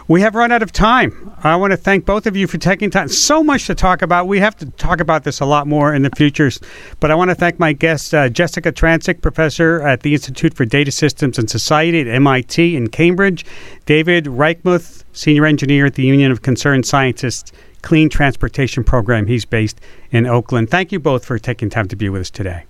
We 0.07 0.21
have 0.21 0.35
run 0.35 0.51
out 0.51 0.61
of 0.61 0.71
time. 0.71 1.33
I 1.43 1.55
want 1.55 1.71
to 1.71 1.77
thank 1.77 2.05
both 2.05 2.27
of 2.27 2.35
you 2.35 2.45
for 2.45 2.59
taking 2.59 2.91
time. 2.91 3.07
So 3.07 3.43
much 3.43 3.65
to 3.65 3.73
talk 3.73 4.03
about. 4.03 4.27
We 4.27 4.39
have 4.39 4.55
to 4.57 4.67
talk 4.71 4.99
about 4.99 5.23
this 5.23 5.39
a 5.39 5.45
lot 5.45 5.65
more 5.65 5.95
in 5.95 6.03
the 6.03 6.11
futures. 6.15 6.59
But 6.99 7.09
I 7.09 7.15
want 7.15 7.31
to 7.31 7.35
thank 7.35 7.57
my 7.57 7.73
guest, 7.73 8.13
uh, 8.13 8.29
Jessika 8.29 8.71
Trancik, 8.71 9.21
professor 9.21 9.81
at 9.81 10.01
the 10.01 10.13
Institute 10.13 10.53
for 10.53 10.63
Data 10.63 10.91
Systems 10.91 11.39
and 11.39 11.49
Society 11.49 12.01
at 12.01 12.07
MIT 12.07 12.75
in 12.75 12.89
Cambridge, 12.89 13.45
David 13.87 14.25
Reichmuth, 14.25 15.03
senior 15.13 15.47
engineer 15.47 15.87
at 15.87 15.95
the 15.95 16.03
Union 16.03 16.31
of 16.31 16.43
Concerned 16.43 16.85
Scientists 16.85 17.51
Clean 17.81 18.07
Transportation 18.07 18.83
Program. 18.83 19.25
He's 19.25 19.45
based 19.45 19.81
in 20.11 20.27
Oakland. 20.27 20.69
Thank 20.69 20.91
you 20.91 20.99
both 20.99 21.25
for 21.25 21.39
taking 21.39 21.71
time 21.71 21.87
to 21.87 21.95
be 21.95 22.09
with 22.09 22.21
us 22.21 22.29
today. 22.29 22.65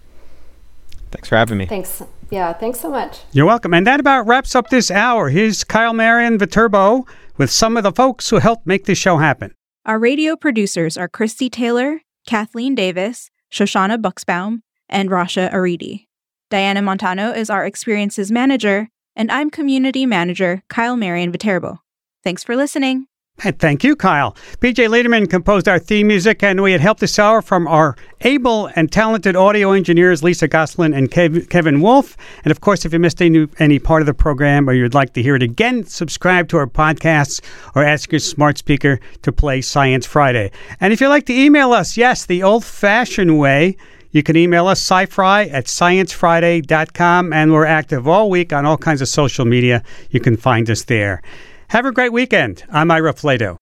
Thanks 1.12 1.28
for 1.28 1.36
having 1.36 1.58
me. 1.58 1.66
Thanks. 1.66 2.02
Yeah, 2.30 2.54
thanks 2.54 2.80
so 2.80 2.90
much. 2.90 3.20
You're 3.32 3.46
welcome. 3.46 3.74
And 3.74 3.86
that 3.88 4.00
about 4.00 4.28
wraps 4.28 4.56
up 4.56 4.70
this 4.70 4.90
hour. 4.90 5.30
Here's 5.30 5.64
Kyle 5.64 5.94
Marian 5.94 6.38
Viterbo 6.38 7.06
with 7.38 7.52
some 7.52 7.78
of 7.78 7.84
the 7.84 7.92
folks 7.92 8.30
who 8.30 8.38
helped 8.38 8.66
make 8.66 8.86
this 8.86 8.98
show 8.98 9.18
happen. 9.18 9.54
Our 9.86 10.00
radio 10.00 10.36
producers 10.36 10.98
are 10.98 11.08
Christie 11.08 11.50
Taylor, 11.50 12.02
Kathleen 12.28 12.74
Davis, 12.74 13.30
Shoshannah 13.52 14.02
Buxbaum, 14.02 14.62
and 14.90 15.10
Rasha 15.10 15.52
Aridi. 15.54 16.08
Diana 16.50 16.82
Montano 16.82 17.32
is 17.32 17.50
our 17.50 17.66
experiences 17.66 18.32
manager, 18.32 18.90
and 19.16 19.32
I'm 19.32 19.50
community 19.50 20.06
manager 20.06 20.64
Kyle 20.70 20.96
Marian 20.96 21.32
Viterbo. 21.32 21.80
Thanks 22.24 22.44
for 22.44 22.56
listening. 22.56 23.08
And 23.44 23.60
thank 23.60 23.84
you, 23.84 23.96
Kyle. 23.96 24.36
PJ 24.60 24.88
Lederman 24.88 25.30
composed 25.30 25.68
our 25.68 25.80
theme 25.80 26.08
music, 26.08 26.42
and 26.42 26.62
we 26.62 26.72
had 26.72 26.82
help 26.82 27.00
this 27.00 27.20
hour 27.20 27.42
from 27.42 27.68
our 27.68 27.96
able 28.22 28.68
and 28.76 28.92
talented 28.92 29.36
audio 29.36 29.72
engineers, 29.72 30.24
Lisa 30.24 30.48
Goslin 30.48 30.94
and 30.94 31.12
Kev- 31.12 31.50
Kevin 31.50 31.82
Wolf. 31.82 32.16
And 32.44 32.52
of 32.52 32.62
course, 32.62 32.86
if 32.86 32.94
you 32.94 33.00
missed 33.00 33.22
any, 33.22 33.48
any 33.60 33.80
part 33.80 34.02
of 34.02 34.06
the 34.06 34.14
program 34.14 34.70
or 34.70 34.74
you'd 34.74 34.94
like 34.94 35.14
to 35.14 35.22
hear 35.22 35.36
it 35.36 35.44
again, 35.44 35.84
subscribe 35.86 36.48
to 36.50 36.58
our 36.58 36.68
podcasts 36.68 37.42
or 37.76 37.84
ask 37.84 38.12
your 38.12 38.20
smart 38.20 38.58
speaker 38.58 39.00
to 39.24 39.32
play 39.32 39.62
Science 39.62 40.06
Friday. 40.06 40.52
And 40.80 40.94
if 40.94 41.02
you'd 41.02 41.10
like 41.10 41.26
to 41.26 41.34
email 41.34 41.74
us, 41.74 41.98
yes, 41.98 42.26
the 42.26 42.42
old 42.42 42.64
fashioned 42.64 43.38
way, 43.38 43.76
you 44.12 44.24
can 44.24 44.38
email 44.38 44.68
us 44.68 44.82
scifry 44.82 45.52
at 45.52 45.66
sciencefriday.com, 45.66 47.34
and 47.34 47.52
we're 47.52 47.66
active 47.66 48.08
all 48.08 48.30
week 48.30 48.54
on 48.54 48.66
all 48.66 48.78
kinds 48.78 49.02
of 49.02 49.10
social 49.10 49.44
media. 49.44 49.84
You 50.10 50.22
can 50.22 50.38
find 50.38 50.70
us 50.70 50.86
there. 50.86 51.22
Have 51.70 51.86
a 51.86 51.92
great 51.92 52.14
weekend. 52.14 52.64
I'm 52.72 52.92
Ira 52.92 53.14
Flatow. 53.14 53.54